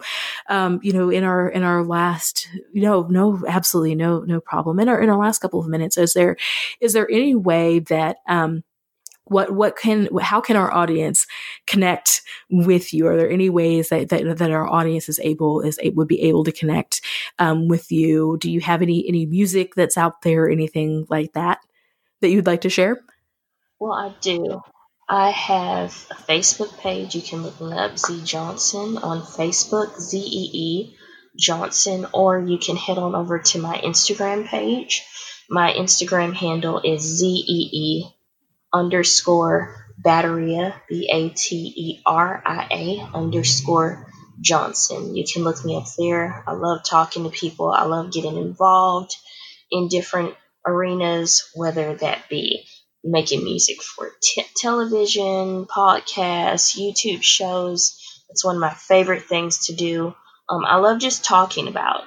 um, 0.50 0.80
you 0.82 0.94
know 0.94 1.10
in 1.10 1.24
our 1.24 1.50
in 1.50 1.64
our 1.64 1.84
last 1.84 2.48
know 2.74 3.08
no 3.10 3.44
absolutely 3.48 3.96
no 3.96 4.22
no 4.22 4.40
problem. 4.40 4.80
In 4.80 4.90
our 4.90 5.02
in 5.02 5.10
our 5.10 5.18
last 5.18 5.40
couple 5.40 5.60
of 5.60 5.68
minutes 5.68 5.98
is 5.98 6.14
there 6.14 6.38
is 6.80 6.94
there 6.94 7.10
any 7.12 7.36
way 7.36 7.80
that 7.80 8.18
um, 8.28 8.64
what 9.26 9.52
what 9.52 9.76
can 9.76 10.08
how 10.22 10.42
can 10.42 10.56
our 10.56 10.74
audience 10.74 11.28
connect 11.68 12.22
with 12.50 12.94
you? 12.94 13.08
Are 13.08 13.18
there 13.18 13.30
any 13.30 13.50
ways 13.50 13.90
that 13.90 14.10
that, 14.10 14.38
that 14.38 14.52
our 14.52 14.68
audience 14.68 15.10
is 15.10 15.20
able 15.20 15.62
is 15.62 15.80
would 15.84 16.08
be 16.08 16.22
able 16.22 16.44
to 16.46 16.52
connect 16.52 17.02
um, 17.40 17.68
with 17.68 17.92
you? 17.92 18.38
Do 18.40 18.50
you 18.50 18.62
have 18.62 18.82
any 18.82 19.06
any 19.08 19.26
music 19.26 19.76
that's 19.76 19.98
out 19.98 20.22
there 20.22 20.50
anything 20.50 21.06
like 21.10 21.34
that 21.34 21.60
that 22.22 22.30
you'd 22.30 22.48
like 22.48 22.62
to 22.62 22.70
share 22.70 23.02
well 23.80 23.94
i 23.94 24.14
do 24.22 24.62
i 25.10 25.30
have 25.30 25.90
a 26.12 26.16
facebook 26.16 26.78
page 26.80 27.16
you 27.16 27.22
can 27.22 27.44
look 27.44 27.60
me 27.60 27.72
up 27.74 27.98
Zee 27.98 28.24
Johnson 28.24 28.98
on 28.98 29.22
facebook 29.22 30.00
z-e-e 30.00 30.96
johnson 31.38 32.06
or 32.14 32.40
you 32.40 32.58
can 32.58 32.76
head 32.76 32.98
on 32.98 33.16
over 33.16 33.40
to 33.40 33.60
my 33.60 33.78
instagram 33.78 34.46
page 34.46 35.04
my 35.50 35.74
instagram 35.74 36.34
handle 36.34 36.80
is 36.84 37.02
z-e-e 37.02 38.06
underscore 38.72 39.84
Bateria, 40.02 40.74
B 40.90 41.10
A 41.12 41.30
T 41.30 41.74
E 41.76 42.02
R 42.06 42.42
I 42.46 42.68
A 42.72 43.16
underscore 43.16 44.08
Johnson. 44.42 45.16
You 45.16 45.24
can 45.32 45.44
look 45.44 45.64
me 45.64 45.78
up 45.78 45.86
there. 45.98 46.44
I 46.48 46.54
love 46.54 46.82
talking 46.84 47.24
to 47.24 47.30
people. 47.30 47.70
I 47.70 47.84
love 47.84 48.12
getting 48.12 48.38
involved 48.38 49.16
in 49.72 49.88
different 49.88 50.36
arenas, 50.66 51.50
whether 51.54 51.96
that 51.96 52.30
be 52.30 52.66
making 53.04 53.44
music 53.44 53.82
for 53.82 54.12
t- 54.22 54.46
television, 54.56 55.66
podcasts, 55.66 56.78
YouTube 56.78 57.22
shows. 57.24 58.00
It's 58.30 58.46
one 58.46 58.56
of 58.56 58.62
my 58.62 58.74
favorite 58.74 59.24
things 59.24 59.68
to 59.68 59.76
do. 59.76 60.16
Um, 60.50 60.66
I 60.66 60.78
love 60.78 61.00
just 61.00 61.26
talking 61.26 61.68
about, 61.68 62.04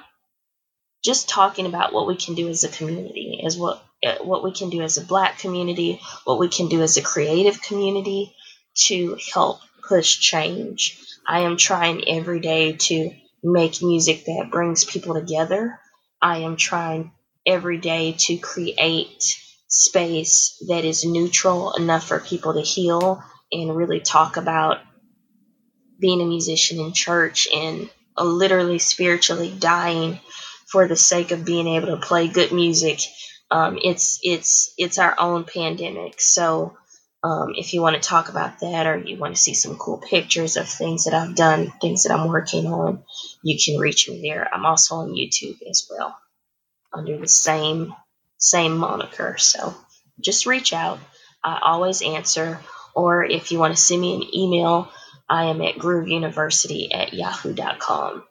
just 1.03 1.29
talking 1.29 1.65
about 1.65 1.93
what 1.93 2.07
we 2.07 2.15
can 2.15 2.35
do 2.35 2.49
as 2.49 2.63
a 2.63 2.69
community, 2.69 3.41
as 3.45 3.57
what 3.57 3.83
uh, 4.05 4.17
what 4.21 4.43
we 4.43 4.51
can 4.51 4.69
do 4.69 4.81
as 4.81 4.97
a 4.97 5.05
black 5.05 5.39
community, 5.39 5.99
what 6.25 6.39
we 6.39 6.49
can 6.49 6.67
do 6.67 6.81
as 6.81 6.97
a 6.97 7.01
creative 7.01 7.61
community 7.61 8.35
to 8.75 9.17
help 9.33 9.59
push 9.87 10.19
change. 10.19 10.99
I 11.27 11.41
am 11.41 11.57
trying 11.57 12.07
every 12.07 12.39
day 12.39 12.73
to 12.73 13.11
make 13.43 13.81
music 13.81 14.25
that 14.25 14.49
brings 14.51 14.85
people 14.85 15.15
together. 15.15 15.79
I 16.21 16.39
am 16.39 16.57
trying 16.57 17.11
every 17.45 17.77
day 17.79 18.13
to 18.17 18.37
create 18.37 19.39
space 19.67 20.63
that 20.67 20.85
is 20.85 21.03
neutral 21.03 21.73
enough 21.73 22.07
for 22.07 22.19
people 22.19 22.53
to 22.53 22.61
heal 22.61 23.23
and 23.51 23.75
really 23.75 23.99
talk 23.99 24.37
about 24.37 24.79
being 25.99 26.21
a 26.21 26.25
musician 26.25 26.79
in 26.79 26.93
church 26.93 27.47
and 27.53 27.89
literally 28.17 28.79
spiritually 28.79 29.53
dying 29.57 30.19
for 30.67 30.87
the 30.87 30.95
sake 30.95 31.31
of 31.31 31.45
being 31.45 31.67
able 31.67 31.87
to 31.87 31.97
play 31.97 32.27
good 32.27 32.51
music 32.51 32.99
um, 33.49 33.79
it's 33.81 34.19
it's 34.23 34.73
it's 34.77 34.97
our 34.97 35.15
own 35.17 35.45
pandemic. 35.45 36.19
So 36.19 36.77
um, 37.23 37.53
if 37.55 37.73
you 37.73 37.81
want 37.81 37.95
to 37.95 38.07
talk 38.07 38.29
about 38.29 38.59
that 38.59 38.85
or 38.85 38.97
you 38.97 39.17
want 39.17 39.35
to 39.35 39.41
see 39.41 39.53
some 39.53 39.77
cool 39.77 39.97
pictures 39.97 40.57
of 40.57 40.67
things 40.67 41.05
that 41.05 41.13
I've 41.13 41.35
done, 41.35 41.71
things 41.81 42.03
that 42.03 42.13
I'm 42.13 42.27
working 42.27 42.67
on, 42.67 43.03
you 43.43 43.57
can 43.63 43.79
reach 43.79 44.09
me 44.09 44.21
there. 44.21 44.47
I'm 44.53 44.65
also 44.65 44.95
on 44.95 45.09
YouTube 45.09 45.57
as 45.69 45.89
well 45.89 46.17
under 46.93 47.17
the 47.17 47.27
same 47.27 47.93
same 48.37 48.77
moniker. 48.77 49.37
So 49.37 49.75
just 50.19 50.45
reach 50.45 50.73
out. 50.73 50.99
I 51.43 51.59
always 51.61 52.01
answer. 52.01 52.59
Or 52.95 53.23
if 53.23 53.51
you 53.51 53.59
want 53.59 53.75
to 53.75 53.81
send 53.81 54.01
me 54.01 54.15
an 54.15 54.35
email, 54.35 54.91
I 55.29 55.45
am 55.45 55.61
at 55.61 55.75
grooveuniversity 55.75 56.87
at 56.93 57.13
yahoo.com. 57.13 58.23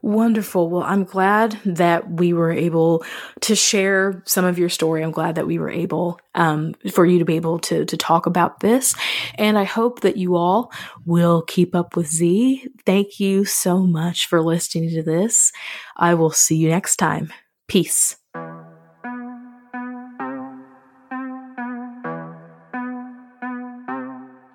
Wonderful. 0.00 0.70
Well, 0.70 0.84
I'm 0.84 1.02
glad 1.02 1.58
that 1.64 2.08
we 2.08 2.32
were 2.32 2.52
able 2.52 3.04
to 3.40 3.56
share 3.56 4.22
some 4.26 4.44
of 4.44 4.56
your 4.56 4.68
story. 4.68 5.02
I'm 5.02 5.10
glad 5.10 5.34
that 5.34 5.46
we 5.46 5.58
were 5.58 5.70
able 5.70 6.20
um, 6.36 6.74
for 6.92 7.04
you 7.04 7.18
to 7.18 7.24
be 7.24 7.34
able 7.34 7.58
to 7.60 7.84
to 7.84 7.96
talk 7.96 8.26
about 8.26 8.60
this, 8.60 8.94
and 9.34 9.58
I 9.58 9.64
hope 9.64 10.02
that 10.02 10.16
you 10.16 10.36
all 10.36 10.70
will 11.04 11.42
keep 11.42 11.74
up 11.74 11.96
with 11.96 12.06
Zee. 12.06 12.68
Thank 12.86 13.18
you 13.18 13.44
so 13.44 13.80
much 13.80 14.26
for 14.26 14.40
listening 14.40 14.90
to 14.90 15.02
this. 15.02 15.50
I 15.96 16.14
will 16.14 16.30
see 16.30 16.56
you 16.56 16.68
next 16.68 16.96
time. 16.96 17.32
Peace. 17.66 18.17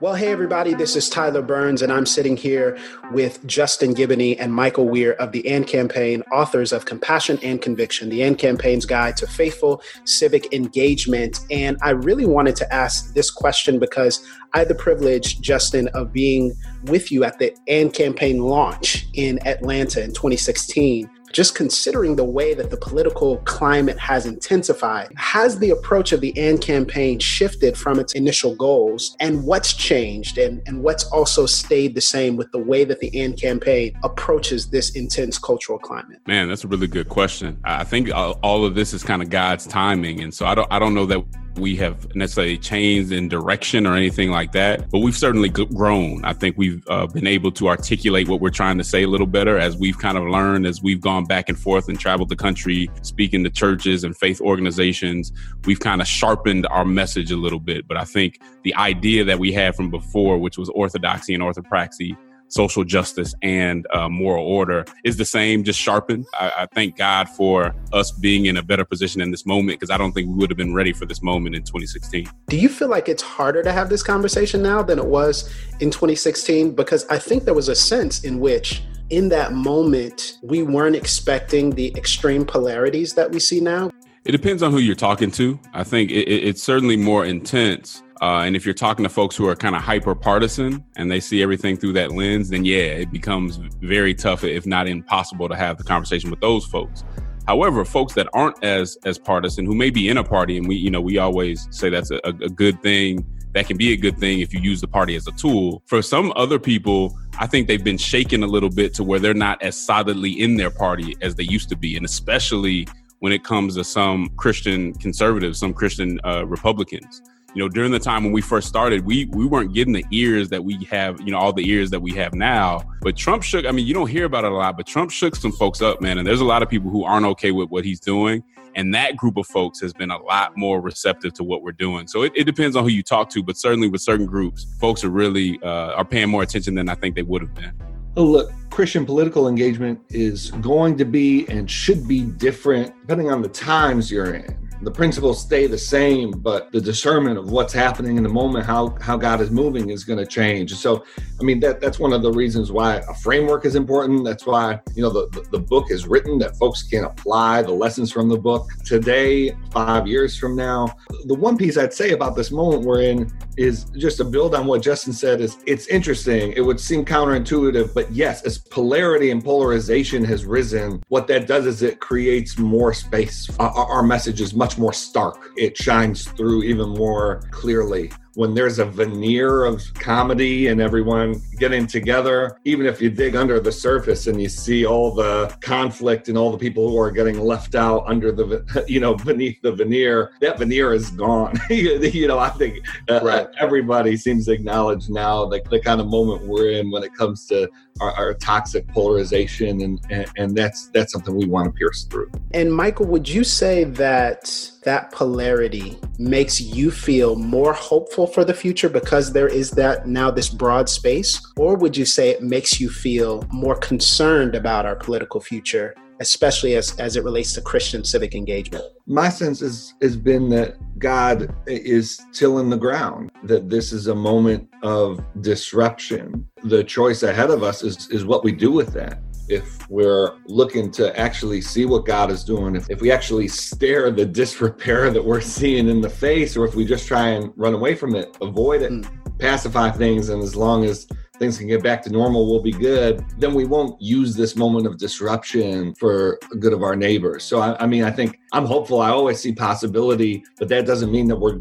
Well, 0.04 0.16
hey, 0.16 0.34
everybody, 0.34 0.74
this 0.74 0.98
is 0.98 1.10
Tyler 1.10 1.42
Burns, 1.42 1.82
and 1.82 1.90
I'm 1.90 2.06
sitting 2.06 2.36
here 2.36 2.78
with 3.14 3.40
Justin 3.48 3.96
Giboney 3.96 4.36
and 4.38 4.54
Michael 4.54 4.90
Wear 4.90 5.14
of 5.14 5.32
the 5.32 5.48
AND 5.48 5.66
Campaign, 5.66 6.24
authors 6.30 6.74
of 6.74 6.84
Compassion 6.84 7.40
and 7.42 7.62
Conviction, 7.62 8.10
the 8.10 8.22
AND 8.22 8.38
Campaign's 8.38 8.86
Guide 8.86 9.16
to 9.16 9.28
Faithful 9.28 9.82
Civic 10.04 10.52
Engagement. 10.52 11.40
And 11.50 11.78
I 11.82 11.92
really 11.92 12.26
wanted 12.26 12.58
to 12.58 12.74
ask 12.74 13.14
this 13.14 13.32
question 13.32 13.80
because 13.80 14.22
I 14.54 14.60
had 14.60 14.68
the 14.68 14.76
privilege, 14.76 15.40
Justin, 15.40 15.88
of 15.94 16.12
being 16.12 16.54
with 16.88 17.10
you 17.10 17.24
at 17.24 17.40
the 17.40 17.56
AND 17.70 17.94
Campaign 17.94 18.40
launch 18.40 19.08
in 19.14 19.40
Atlanta 19.48 20.04
in 20.04 20.10
2016 20.10 21.10
just 21.34 21.56
considering 21.56 22.16
the 22.16 22.24
way 22.24 22.54
that 22.54 22.70
the 22.70 22.78
political 22.78 23.38
climate 23.40 24.00
has 24.00 24.26
intensified, 24.26 25.12
has 25.16 25.60
the 25.60 25.72
approach 25.72 26.12
of 26.12 26.22
the 26.22 26.38
AND 26.40 26.62
campaign 26.62 27.20
shifted 27.20 27.76
from 27.76 28.00
its 28.00 28.14
initial 28.14 28.56
goals? 28.56 29.18
And 29.20 29.44
what's 29.44 29.74
changed 29.74 30.38
and, 30.38 30.62
and 30.68 30.84
what's 30.84 31.06
also 31.06 31.46
stayed 31.46 31.96
the 31.96 32.02
same 32.02 32.38
with 32.38 32.52
the 32.52 32.60
way 32.60 32.86
that 32.86 33.00
the 33.00 33.20
AND 33.20 33.40
campaign 33.40 33.98
approaches 34.04 34.70
this 34.70 34.92
intense 34.92 35.38
cultural 35.38 35.80
climate? 35.80 36.20
Man, 36.28 36.48
that's 36.48 36.64
a 36.64 36.68
really 36.68 36.88
good 36.88 37.10
question. 37.10 37.60
I 37.64 37.84
think 37.84 38.10
all 38.14 38.66
of 38.66 38.76
this 38.76 38.94
is 38.94 39.04
kind 39.04 39.22
of 39.22 39.30
God's 39.30 39.66
timing. 39.66 40.22
And 40.22 40.34
so 40.34 40.46
I 40.46 40.56
don't, 40.56 40.68
I 40.72 40.80
don't 40.80 40.94
know 40.94 41.08
that 41.08 41.24
we 41.56 41.76
have 41.76 42.16
necessarily 42.16 42.58
changed 42.58 43.12
in 43.12 43.28
direction 43.30 43.86
or 43.86 43.96
anything 43.96 44.32
like 44.32 44.52
that, 44.54 44.90
but 44.90 45.00
we've 45.00 45.16
certainly 45.16 45.50
grown. 45.50 46.24
I 46.26 46.34
think 46.34 46.58
we've 46.58 46.84
uh, 46.88 47.08
been 47.08 47.28
able 47.28 47.52
to 47.54 47.68
articulate 47.68 48.28
what 48.28 48.42
we're 48.42 48.50
trying 48.50 48.78
to 48.80 48.84
say 48.84 49.04
a 49.04 49.08
little 49.08 49.28
better 49.28 49.58
as 49.58 49.78
we've 49.78 49.98
kind 49.98 50.18
of 50.18 50.24
learned 50.24 50.66
as 50.66 50.82
we've 50.82 51.02
gone 51.02 51.26
back 51.26 51.50
and 51.50 51.60
forth 51.60 51.90
and 51.90 52.00
traveled 52.00 52.30
the 52.30 52.36
country, 52.36 52.90
speaking 53.02 53.44
to 53.44 53.50
churches 53.50 54.04
and 54.04 54.18
faith 54.18 54.42
organizations. 54.42 55.32
We've 55.66 55.80
kind 55.80 56.02
of 56.02 56.08
sharpened 56.08 56.66
our 56.68 56.86
message 56.86 57.32
a 57.32 57.38
little 57.38 57.60
bit. 57.60 57.88
But 57.88 57.98
I 57.98 58.06
think 58.06 58.40
the 58.64 58.74
idea 58.76 59.24
that 59.26 59.40
we 59.40 59.52
had 59.52 59.76
from 59.76 59.92
before, 59.92 60.38
which 60.38 60.58
was 60.58 60.70
orthodoxy 60.70 61.34
and 61.34 61.44
orthopraxy, 61.44 62.18
social 62.54 62.84
justice 62.84 63.34
and 63.42 63.88
uh, 63.92 64.08
moral 64.08 64.46
order 64.46 64.86
is 65.04 65.18
the 65.18 65.26
same, 65.26 65.64
just 65.64 65.80
sharpened. 65.80 66.26
I, 66.34 66.52
I, 66.60 66.66
thank 66.68 66.98
God 66.98 67.28
for 67.30 67.74
us 67.92 68.12
being 68.12 68.46
in 68.46 68.58
a 68.58 68.64
better 68.64 68.86
position 68.86 69.22
in 69.22 69.32
this 69.32 69.46
moment 69.46 69.80
because 69.80 69.90
I 69.90 69.98
don't 69.98 70.12
think 70.12 70.28
we 70.28 70.36
would 70.36 70.50
have 70.50 70.58
been 70.58 70.74
ready 70.74 70.94
for 70.94 71.06
this 71.06 71.22
moment 71.22 71.56
in 71.56 71.64
2016. 71.64 72.28
Do 72.48 72.58
you 72.58 72.70
feel 72.70 72.90
like 72.90 73.10
it's 73.10 73.24
harder 73.24 73.64
to 73.64 73.72
have 73.72 73.90
this 73.90 74.04
conversation 74.04 74.62
now 74.62 74.84
than 74.84 75.00
it 75.00 75.06
was 75.06 75.52
in 75.80 75.90
2016? 75.90 76.76
Because 76.76 77.08
I 77.08 77.18
think 77.18 77.46
there 77.46 77.54
was 77.54 77.70
a 77.70 77.76
sense 77.76 78.24
in 78.24 78.40
which 78.40 78.84
in 79.10 79.30
that 79.30 79.54
moment, 79.54 80.38
we 80.42 80.64
weren't 80.64 80.96
expecting 80.96 81.72
the 81.72 81.94
extreme 81.96 82.46
polarities 82.46 83.14
that 83.14 83.32
we 83.32 83.40
see 83.40 83.60
now. 83.60 83.92
It 84.26 84.32
depends 84.32 84.64
on 84.64 84.72
who 84.72 84.80
you're 84.80 84.96
talking 84.96 85.32
to. 85.32 85.60
I 85.74 85.84
think 85.84 86.10
it, 86.10 86.30
it's 86.30 86.64
certainly 86.64 86.96
more 86.96 87.26
intense 87.26 88.02
uh, 88.24 88.44
and 88.46 88.56
if 88.56 88.64
you're 88.64 88.74
talking 88.74 89.04
to 89.04 89.10
folks 89.10 89.36
who 89.36 89.46
are 89.50 89.56
kind 89.56 89.76
of 89.76 89.82
hyper 89.82 90.16
partisan 90.16 90.82
and 90.96 91.12
they 91.12 91.20
see 91.20 91.44
everything 91.44 91.76
through 91.76 91.92
that 91.92 92.14
lens, 92.14 92.48
then 92.48 92.64
yeah, 92.64 92.78
it 92.78 93.12
becomes 93.12 93.58
very 93.82 94.14
tough, 94.14 94.46
if 94.46 94.66
not 94.66 94.88
impossible, 94.88 95.50
to 95.50 95.58
have 95.58 95.78
the 95.78 95.84
conversation 95.84 96.30
with 96.32 96.40
those 96.40 96.66
folks. 96.66 97.04
However, 97.48 97.84
folks 97.84 98.14
that 98.14 98.30
aren't 98.34 98.64
as 98.64 98.98
as 99.04 99.20
partisan, 99.20 99.66
who 99.66 99.76
may 99.76 99.90
be 99.90 100.08
in 100.08 100.16
a 100.16 100.24
party, 100.24 100.56
and 100.58 100.70
we 100.70 100.76
you 100.78 100.90
know 100.90 101.02
we 101.02 101.18
always 101.18 101.68
say 101.70 101.90
that's 101.90 102.12
a, 102.12 102.22
a 102.24 102.48
good 102.48 102.82
thing. 102.82 103.26
That 103.52 103.68
can 103.68 103.76
be 103.76 103.92
a 103.92 103.98
good 103.98 104.18
thing 104.18 104.40
if 104.40 104.54
you 104.54 104.62
use 104.62 104.80
the 104.80 104.88
party 104.88 105.18
as 105.18 105.28
a 105.28 105.34
tool. 105.34 105.84
For 105.86 106.02
some 106.02 106.32
other 106.38 106.60
people, 106.60 107.20
I 107.40 107.46
think 107.46 107.68
they've 107.68 107.84
been 107.84 107.98
shaken 107.98 108.42
a 108.42 108.48
little 108.48 108.70
bit 108.70 108.94
to 108.94 109.04
where 109.04 109.20
they're 109.20 109.34
not 109.34 109.62
as 109.62 109.76
solidly 109.76 110.32
in 110.32 110.56
their 110.56 110.72
party 110.72 111.14
as 111.22 111.36
they 111.36 111.44
used 111.44 111.68
to 111.70 111.76
be, 111.76 111.98
and 111.98 112.06
especially 112.06 112.88
when 113.20 113.34
it 113.34 113.44
comes 113.44 113.76
to 113.76 113.84
some 113.84 114.30
Christian 114.38 114.94
conservatives, 114.94 115.60
some 115.60 115.74
Christian 115.74 116.22
uh, 116.24 116.46
Republicans 116.46 117.22
you 117.54 117.62
know, 117.62 117.70
during 117.70 117.92
the 117.92 118.00
time 118.00 118.24
when 118.24 118.34
we 118.34 118.42
first 118.42 118.68
started, 118.68 119.06
we 119.06 119.26
we 119.26 119.46
weren't 119.46 119.74
getting 119.74 119.94
the 119.94 120.06
ears 120.12 120.50
that 120.50 120.64
we 120.64 120.84
have, 120.86 121.22
you 121.22 121.32
know, 121.32 121.38
all 121.38 121.54
the 121.54 121.68
ears 121.70 121.90
that 121.92 122.00
we 122.00 122.12
have 122.14 122.34
now. 122.34 122.82
But 123.02 123.16
Trump 123.16 123.44
shook. 123.44 123.66
I 123.66 123.72
mean, 123.72 123.86
you 123.86 123.94
don't 123.94 124.10
hear 124.10 124.26
about 124.26 124.44
it 124.44 124.52
a 124.52 124.56
lot, 124.56 124.76
but 124.76 124.88
Trump 124.88 125.12
shook 125.12 125.36
some 125.36 125.52
folks 125.52 125.82
up, 125.82 126.02
man. 126.02 126.18
And 126.18 126.28
there's 126.28 126.42
a 126.42 126.46
lot 126.46 126.64
of 126.64 126.70
people 126.70 126.90
who 126.90 127.04
aren't 127.04 127.26
okay 127.28 127.52
with 127.52 127.70
what 127.70 127.86
he's 127.86 128.00
doing. 128.00 128.44
And 128.76 128.94
that 128.96 129.16
group 129.16 129.38
of 129.38 129.46
folks 129.46 129.80
has 129.82 129.94
been 129.94 130.10
a 130.10 130.18
lot 130.18 130.58
more 130.58 130.82
receptive 130.82 131.34
to 131.34 131.44
what 131.44 131.62
we're 131.62 131.74
doing. 131.74 132.08
So 132.08 132.24
it, 132.24 132.32
it 132.36 132.46
depends 132.46 132.76
on 132.76 132.84
who 132.84 132.90
you 132.90 133.04
talk 133.04 133.30
to, 133.32 133.44
but 133.44 133.56
certainly 133.56 133.88
with 133.88 134.02
certain 134.02 134.26
groups, 134.26 134.66
folks 134.80 135.04
are 135.04 135.12
really 135.12 135.60
uh, 135.62 135.94
are 135.94 136.06
paying 136.06 136.30
more 136.30 136.42
attention 136.42 136.74
than 136.74 136.90
I 136.90 136.96
think 136.96 137.16
they 137.16 137.22
would 137.22 137.44
have 137.44 137.54
been. 137.54 137.72
Oh, 138.16 138.24
look, 138.24 138.52
Christian 138.72 139.06
political 139.06 139.48
engagement 139.48 140.00
is 140.10 140.52
going 140.52 140.98
to 140.98 141.06
be 141.06 141.48
and 141.50 141.70
should 141.70 142.08
be 142.08 142.22
different 142.22 142.94
depending 143.02 143.30
on 143.30 143.42
the 143.44 143.50
times 143.50 144.12
you're 144.12 144.34
in 144.34 144.63
the 144.84 144.92
principles 144.92 145.42
stay 145.42 145.68
the 145.68 145.78
same, 145.78 146.32
but 146.32 146.72
the 146.72 146.82
discernment 146.82 147.38
of 147.38 147.52
what's 147.52 147.74
happening 147.74 148.18
in 148.18 148.24
the 148.24 148.30
moment, 148.30 148.66
how 148.66 148.96
how 149.02 149.18
God 149.18 149.42
is 149.42 149.52
moving, 149.52 149.90
is 149.90 150.04
going 150.04 150.20
to 150.20 150.26
change. 150.26 150.74
So, 150.76 151.04
I 151.40 151.44
mean, 151.44 151.60
that 151.62 151.80
that's 151.80 152.00
one 152.00 152.14
of 152.14 152.22
the 152.22 152.32
reasons 152.32 152.72
why 152.72 152.98
a 152.98 153.14
framework 153.16 153.66
is 153.66 153.76
important. 153.76 154.26
That's 154.26 154.46
why 154.46 154.80
you 154.96 155.04
know 155.04 155.10
the, 155.10 155.30
the, 155.30 155.50
the 155.52 155.60
book 155.60 155.92
is 155.92 156.08
written 156.08 156.38
that 156.40 156.58
folks 156.58 156.84
can 156.84 157.06
apply 157.06 157.62
the 157.62 157.72
lessons 157.72 158.12
from 158.12 158.30
the 158.30 158.38
book 158.38 158.70
today, 158.84 159.56
five 159.72 160.08
years 160.08 160.38
from 160.38 160.56
now. 160.56 160.96
The 161.26 161.36
one 161.36 161.58
piece 161.58 161.78
I'd 161.78 161.94
say 161.94 162.12
about 162.12 162.36
this 162.36 162.52
moment 162.52 162.84
we're 162.84 163.02
in 163.02 163.32
is 163.58 163.86
just 163.98 164.18
to 164.18 164.24
build 164.24 164.56
on 164.56 164.66
what 164.66 164.82
Justin 164.82 165.14
said. 165.14 165.42
Is 165.42 165.58
it's 165.66 165.88
interesting. 165.88 166.54
It 166.54 166.62
would 166.62 166.80
seem 166.80 167.06
counterintuitive, 167.06 167.94
but 167.94 168.12
yes, 168.12 168.44
as 168.44 168.58
polarity 168.58 169.32
and 169.32 169.44
polarization 169.44 170.24
has 170.26 170.46
risen, 170.46 171.02
what 171.08 171.28
that 171.28 171.48
does 171.48 171.66
is 171.66 171.82
it 171.82 172.00
creates 172.00 172.58
more 172.58 172.94
space. 172.94 173.50
Our, 173.60 173.70
our 173.70 174.04
message 174.04 174.42
is 174.42 174.54
much 174.54 174.73
much 174.74 174.80
more 174.80 174.94
stark. 174.94 175.52
It 175.56 175.78
shines 175.78 176.28
through 176.30 176.64
even 176.64 176.90
more 176.90 177.42
clearly 177.52 178.12
when 178.36 178.54
there's 178.54 178.80
a 178.80 178.86
veneer 178.86 179.66
of 179.66 179.82
comedy 179.96 180.68
and 180.68 180.82
everyone 180.82 181.42
getting 181.60 181.86
together, 181.86 182.58
even 182.66 182.86
if 182.86 183.02
you 183.02 183.10
dig 183.10 183.36
under 183.36 183.60
the 183.60 183.72
surface 183.72 184.28
and 184.28 184.42
you 184.42 184.50
see 184.50 184.86
all 184.86 185.14
the 185.14 185.56
conflict 185.62 186.30
and 186.30 186.38
all 186.38 186.52
the 186.52 186.58
people 186.58 186.90
who 186.90 186.98
are 186.98 187.12
getting 187.12 187.40
left 187.40 187.76
out 187.76 188.04
under 188.08 188.32
the, 188.32 188.86
you 188.88 189.00
know, 189.00 189.14
beneath 189.14 189.62
the 189.62 189.72
veneer, 189.72 190.32
that 190.42 190.58
veneer 190.58 190.94
is 190.94 191.12
gone. 191.12 191.54
you 191.70 192.28
know, 192.28 192.40
I 192.40 192.50
think 192.50 192.84
uh, 193.10 193.20
right. 193.22 193.48
everybody 193.60 194.18
seems 194.18 194.46
to 194.46 194.54
acknowledge 194.54 195.10
now 195.10 195.46
the, 195.46 195.62
the 195.70 195.80
kind 195.80 196.02
of 196.02 196.08
moment 196.08 196.44
we're 196.44 196.72
in 196.72 196.90
when 196.90 197.04
it 197.04 197.14
comes 197.16 197.46
to 197.48 197.70
our, 198.02 198.12
our 198.14 198.34
toxic 198.34 198.88
polarization, 198.88 199.82
and, 199.82 200.00
and 200.10 200.28
and 200.38 200.58
that's 200.58 200.88
that's 200.88 201.14
something 201.14 201.36
we 201.36 201.46
want 201.46 201.68
to 201.68 201.72
pierce 201.72 202.04
through. 202.04 202.32
And 202.52 202.74
Michael, 202.74 203.06
would 203.08 203.30
you 203.30 203.44
say 203.44 203.84
that 203.84 204.72
that 204.84 205.12
polarity 205.12 205.98
makes 206.18 206.60
you 206.62 206.92
feel 206.92 207.36
more 207.36 207.74
hopeful 207.74 208.28
for 208.28 208.44
the 208.44 208.54
future 208.54 208.90
because 208.90 209.34
there 209.34 209.48
is 209.48 209.72
that 209.72 210.08
now 210.08 210.30
this 210.30 210.50
broad 210.50 210.90
space, 210.90 211.42
or 211.58 211.76
would 211.76 211.96
you 211.96 212.06
say 212.06 212.30
it 212.30 212.42
makes 212.42 212.80
you 212.80 212.90
feel 212.90 213.46
more 213.52 213.76
concerned 213.76 214.56
about 214.56 214.86
our 214.86 214.96
political 214.96 215.40
future 215.40 215.96
especially 216.20 216.76
as, 216.76 216.98
as 217.00 217.16
it 217.16 217.24
relates 217.24 217.54
to 217.54 217.62
Christian 217.62 218.04
civic 218.04 218.36
engagement? 218.36 218.84
My 219.06 219.30
sense 219.30 219.62
is, 219.62 219.94
has 220.02 220.16
been 220.16 220.50
that 220.50 220.78
God 220.98 221.54
is 221.68 222.22
tilling 222.32 222.70
the 222.70 222.78
ground, 222.78 223.32
that 223.44 223.70
this 223.70 223.92
is 223.92 224.08
a 224.08 224.16
moment 224.16 224.70
of 224.84 225.24
disruption. 225.42 226.48
The 226.64 226.84
choice 226.84 227.24
ahead 227.24 227.50
of 227.50 227.64
us 227.64 227.84
is, 227.84 228.10
is 228.10 228.26
what 228.26 228.44
we 228.44 228.52
do 228.52 228.72
with 228.72 228.94
that. 228.94 229.20
If 229.50 229.90
we're 229.90 230.38
looking 230.46 230.92
to 230.92 231.18
actually 231.20 231.62
see 231.62 231.86
what 231.86 232.06
God 232.06 232.32
is 232.32 232.44
doing, 232.44 232.76
if, 232.76 232.90
if 232.90 233.02
we 233.02 233.12
actually 233.12 233.48
stare 233.48 234.12
the 234.12 234.26
disrepair 234.42 235.12
that 235.12 235.24
we're 235.24 235.42
seeing 235.42 235.90
in 235.90 236.02
the 236.02 236.10
face, 236.10 236.56
or 236.56 236.66
if 236.66 236.76
we 236.76 236.86
just 236.86 237.08
try 237.08 237.30
and 237.30 237.52
run 237.56 237.74
away 237.74 237.96
from 237.96 238.16
it, 238.16 238.38
avoid 238.42 238.82
it, 238.82 238.92
mm. 238.92 239.40
pacify 239.40 239.92
things, 239.92 240.30
and 240.30 240.42
as 240.42 240.56
long 240.56 240.86
as 240.86 241.08
things 241.40 241.58
can 241.58 241.68
get 241.68 241.82
back 241.82 242.02
to 242.04 242.12
normal, 242.12 242.48
we'll 242.50 242.62
be 242.62 242.72
good, 242.72 243.26
then 243.40 243.54
we 243.54 243.66
won't 243.66 244.00
use 244.00 244.36
this 244.36 244.56
moment 244.56 244.86
of 244.86 244.98
disruption 244.98 245.94
for 245.96 246.40
good 246.60 246.74
of 246.74 246.84
our 246.84 246.96
neighbors. 246.96 247.44
So, 247.44 247.60
I, 247.60 247.76
I 247.84 247.88
mean, 247.88 248.04
I 248.04 248.12
think 248.12 248.40
I'm 248.52 248.66
hopeful. 248.66 249.02
I 249.02 249.10
always 249.10 249.40
see 249.40 249.54
possibility, 249.54 250.44
but 250.60 250.68
that 250.70 250.86
doesn't 250.86 251.12
mean 251.12 251.28
that 251.28 251.36
we're 251.36 251.60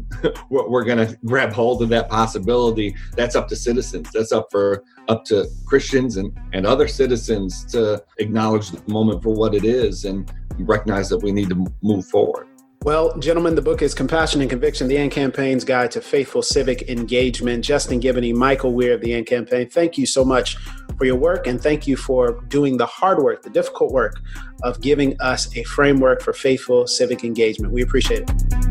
we're 0.49 0.83
going 0.83 0.99
to 0.99 1.17
grab 1.25 1.51
hold 1.51 1.81
of 1.81 1.89
that 1.89 2.07
possibility. 2.09 2.95
That's 3.15 3.35
up 3.35 3.47
to 3.47 3.55
citizens. 3.55 4.09
That's 4.13 4.31
up 4.31 4.47
for 4.51 4.83
up 5.09 5.25
to 5.25 5.47
Christians 5.65 6.17
and 6.17 6.37
and 6.53 6.67
other 6.67 6.87
citizens 6.87 7.65
to 7.65 8.03
acknowledge 8.19 8.69
the 8.69 8.81
moment 8.91 9.23
for 9.23 9.33
what 9.33 9.55
it 9.55 9.65
is 9.65 10.05
and 10.05 10.31
recognize 10.59 11.09
that 11.09 11.19
we 11.19 11.31
need 11.31 11.49
to 11.49 11.65
move 11.81 12.05
forward. 12.05 12.47
Well, 12.83 13.17
gentlemen, 13.17 13.55
the 13.55 13.61
book 13.61 13.81
is 13.81 13.93
Compassion 13.93 14.41
and 14.41 14.49
Conviction, 14.49 14.89
the 14.89 14.97
AND 14.97 15.09
Campaign's 15.09 15.63
Guide 15.63 15.89
to 15.91 16.01
Faithful 16.01 16.41
Civic 16.41 16.89
Engagement. 16.89 17.63
Justin 17.63 18.01
Giboney, 18.01 18.33
Michael 18.33 18.73
Wear 18.73 18.95
of 18.95 18.99
the 18.99 19.13
AND 19.13 19.25
Campaign, 19.25 19.69
thank 19.69 19.97
you 19.97 20.05
so 20.05 20.25
much 20.25 20.57
for 20.97 21.05
your 21.05 21.15
work 21.15 21.47
and 21.47 21.63
thank 21.63 21.87
you 21.87 21.95
for 21.95 22.41
doing 22.49 22.75
the 22.75 22.85
hard 22.85 23.19
work, 23.19 23.41
the 23.41 23.49
difficult 23.49 23.93
work 23.93 24.19
of 24.63 24.81
giving 24.81 25.15
us 25.21 25.55
a 25.55 25.63
framework 25.63 26.21
for 26.21 26.33
faithful 26.33 26.85
civic 26.85 27.23
engagement. 27.23 27.71
We 27.71 27.81
appreciate 27.83 28.29
it. 28.29 28.63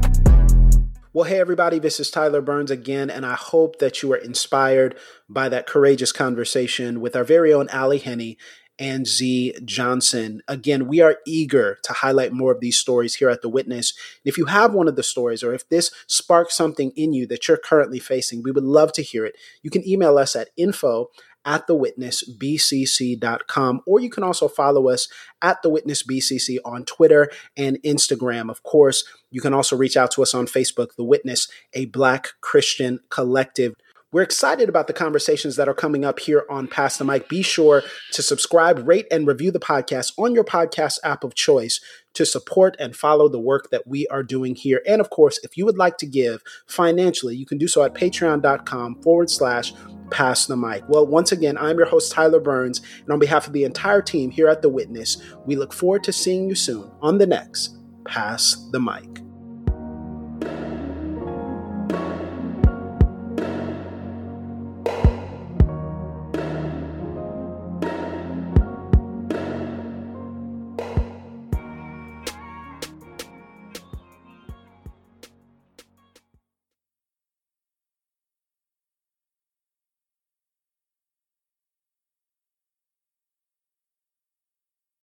Well, 1.14 1.24
hey, 1.24 1.40
everybody, 1.40 1.78
this 1.78 1.98
is 1.98 2.10
Tyler 2.10 2.42
Burns 2.42 2.70
again, 2.70 3.08
and 3.08 3.24
I 3.24 3.34
hope 3.34 3.78
that 3.78 4.02
you 4.02 4.12
are 4.12 4.16
inspired 4.16 4.94
by 5.26 5.48
that 5.48 5.66
courageous 5.66 6.12
conversation 6.12 7.00
with 7.00 7.16
our 7.16 7.24
very 7.24 7.52
own 7.52 7.70
Ally 7.70 7.96
Henny 7.96 8.36
and 8.82 9.06
Zee 9.06 9.54
Johnson. 9.64 10.42
Again, 10.48 10.88
we 10.88 11.00
are 11.00 11.18
eager 11.24 11.78
to 11.84 11.92
highlight 11.92 12.32
more 12.32 12.50
of 12.50 12.58
these 12.58 12.76
stories 12.76 13.14
here 13.14 13.30
at 13.30 13.40
The 13.40 13.48
Witness. 13.48 13.94
If 14.24 14.36
you 14.36 14.46
have 14.46 14.74
one 14.74 14.88
of 14.88 14.96
the 14.96 15.04
stories 15.04 15.44
or 15.44 15.54
if 15.54 15.68
this 15.68 15.92
sparks 16.08 16.56
something 16.56 16.90
in 16.96 17.12
you 17.12 17.24
that 17.28 17.46
you're 17.46 17.58
currently 17.58 18.00
facing, 18.00 18.42
we 18.42 18.50
would 18.50 18.64
love 18.64 18.92
to 18.94 19.02
hear 19.02 19.24
it. 19.24 19.36
You 19.62 19.70
can 19.70 19.88
email 19.88 20.18
us 20.18 20.34
at 20.34 20.48
info 20.56 21.10
at 21.44 21.68
thewitnessbcc.com, 21.68 23.80
or 23.86 24.00
you 24.00 24.10
can 24.10 24.24
also 24.24 24.48
follow 24.48 24.88
us 24.88 25.06
at 25.40 25.62
The 25.62 25.68
Witness 25.68 26.02
BCC 26.02 26.58
on 26.64 26.84
Twitter 26.84 27.30
and 27.56 27.80
Instagram. 27.82 28.50
Of 28.50 28.64
course, 28.64 29.04
you 29.30 29.40
can 29.40 29.54
also 29.54 29.76
reach 29.76 29.96
out 29.96 30.10
to 30.12 30.22
us 30.22 30.34
on 30.34 30.46
Facebook, 30.46 30.96
The 30.96 31.04
Witness, 31.04 31.46
a 31.72 31.86
Black 31.86 32.30
Christian 32.40 32.98
collective. 33.10 33.74
We're 34.12 34.22
excited 34.22 34.68
about 34.68 34.88
the 34.88 34.92
conversations 34.92 35.56
that 35.56 35.70
are 35.70 35.74
coming 35.74 36.04
up 36.04 36.20
here 36.20 36.44
on 36.50 36.68
Pass 36.68 36.98
the 36.98 37.04
Mic. 37.04 37.30
Be 37.30 37.40
sure 37.40 37.82
to 38.12 38.22
subscribe, 38.22 38.86
rate, 38.86 39.06
and 39.10 39.26
review 39.26 39.50
the 39.50 39.58
podcast 39.58 40.12
on 40.18 40.34
your 40.34 40.44
podcast 40.44 40.98
app 41.02 41.24
of 41.24 41.34
choice 41.34 41.80
to 42.12 42.26
support 42.26 42.76
and 42.78 42.94
follow 42.94 43.26
the 43.26 43.40
work 43.40 43.70
that 43.70 43.86
we 43.86 44.06
are 44.08 44.22
doing 44.22 44.54
here. 44.54 44.82
And 44.86 45.00
of 45.00 45.08
course, 45.08 45.40
if 45.42 45.56
you 45.56 45.64
would 45.64 45.78
like 45.78 45.96
to 45.96 46.06
give 46.06 46.42
financially, 46.66 47.34
you 47.36 47.46
can 47.46 47.56
do 47.56 47.66
so 47.66 47.82
at 47.84 47.94
patreon.com 47.94 49.00
forward 49.00 49.30
slash 49.30 49.72
pass 50.10 50.44
the 50.44 50.58
mic. 50.58 50.86
Well, 50.90 51.06
once 51.06 51.32
again, 51.32 51.56
I'm 51.56 51.78
your 51.78 51.86
host, 51.86 52.12
Tyler 52.12 52.40
Burns, 52.40 52.82
and 53.00 53.10
on 53.10 53.18
behalf 53.18 53.46
of 53.46 53.54
the 53.54 53.64
entire 53.64 54.02
team 54.02 54.30
here 54.30 54.48
at 54.48 54.60
The 54.60 54.68
Witness, 54.68 55.22
we 55.46 55.56
look 55.56 55.72
forward 55.72 56.04
to 56.04 56.12
seeing 56.12 56.50
you 56.50 56.54
soon 56.54 56.90
on 57.00 57.16
the 57.16 57.26
next 57.26 57.78
Pass 58.04 58.56
the 58.72 58.80
Mic. 58.80 59.31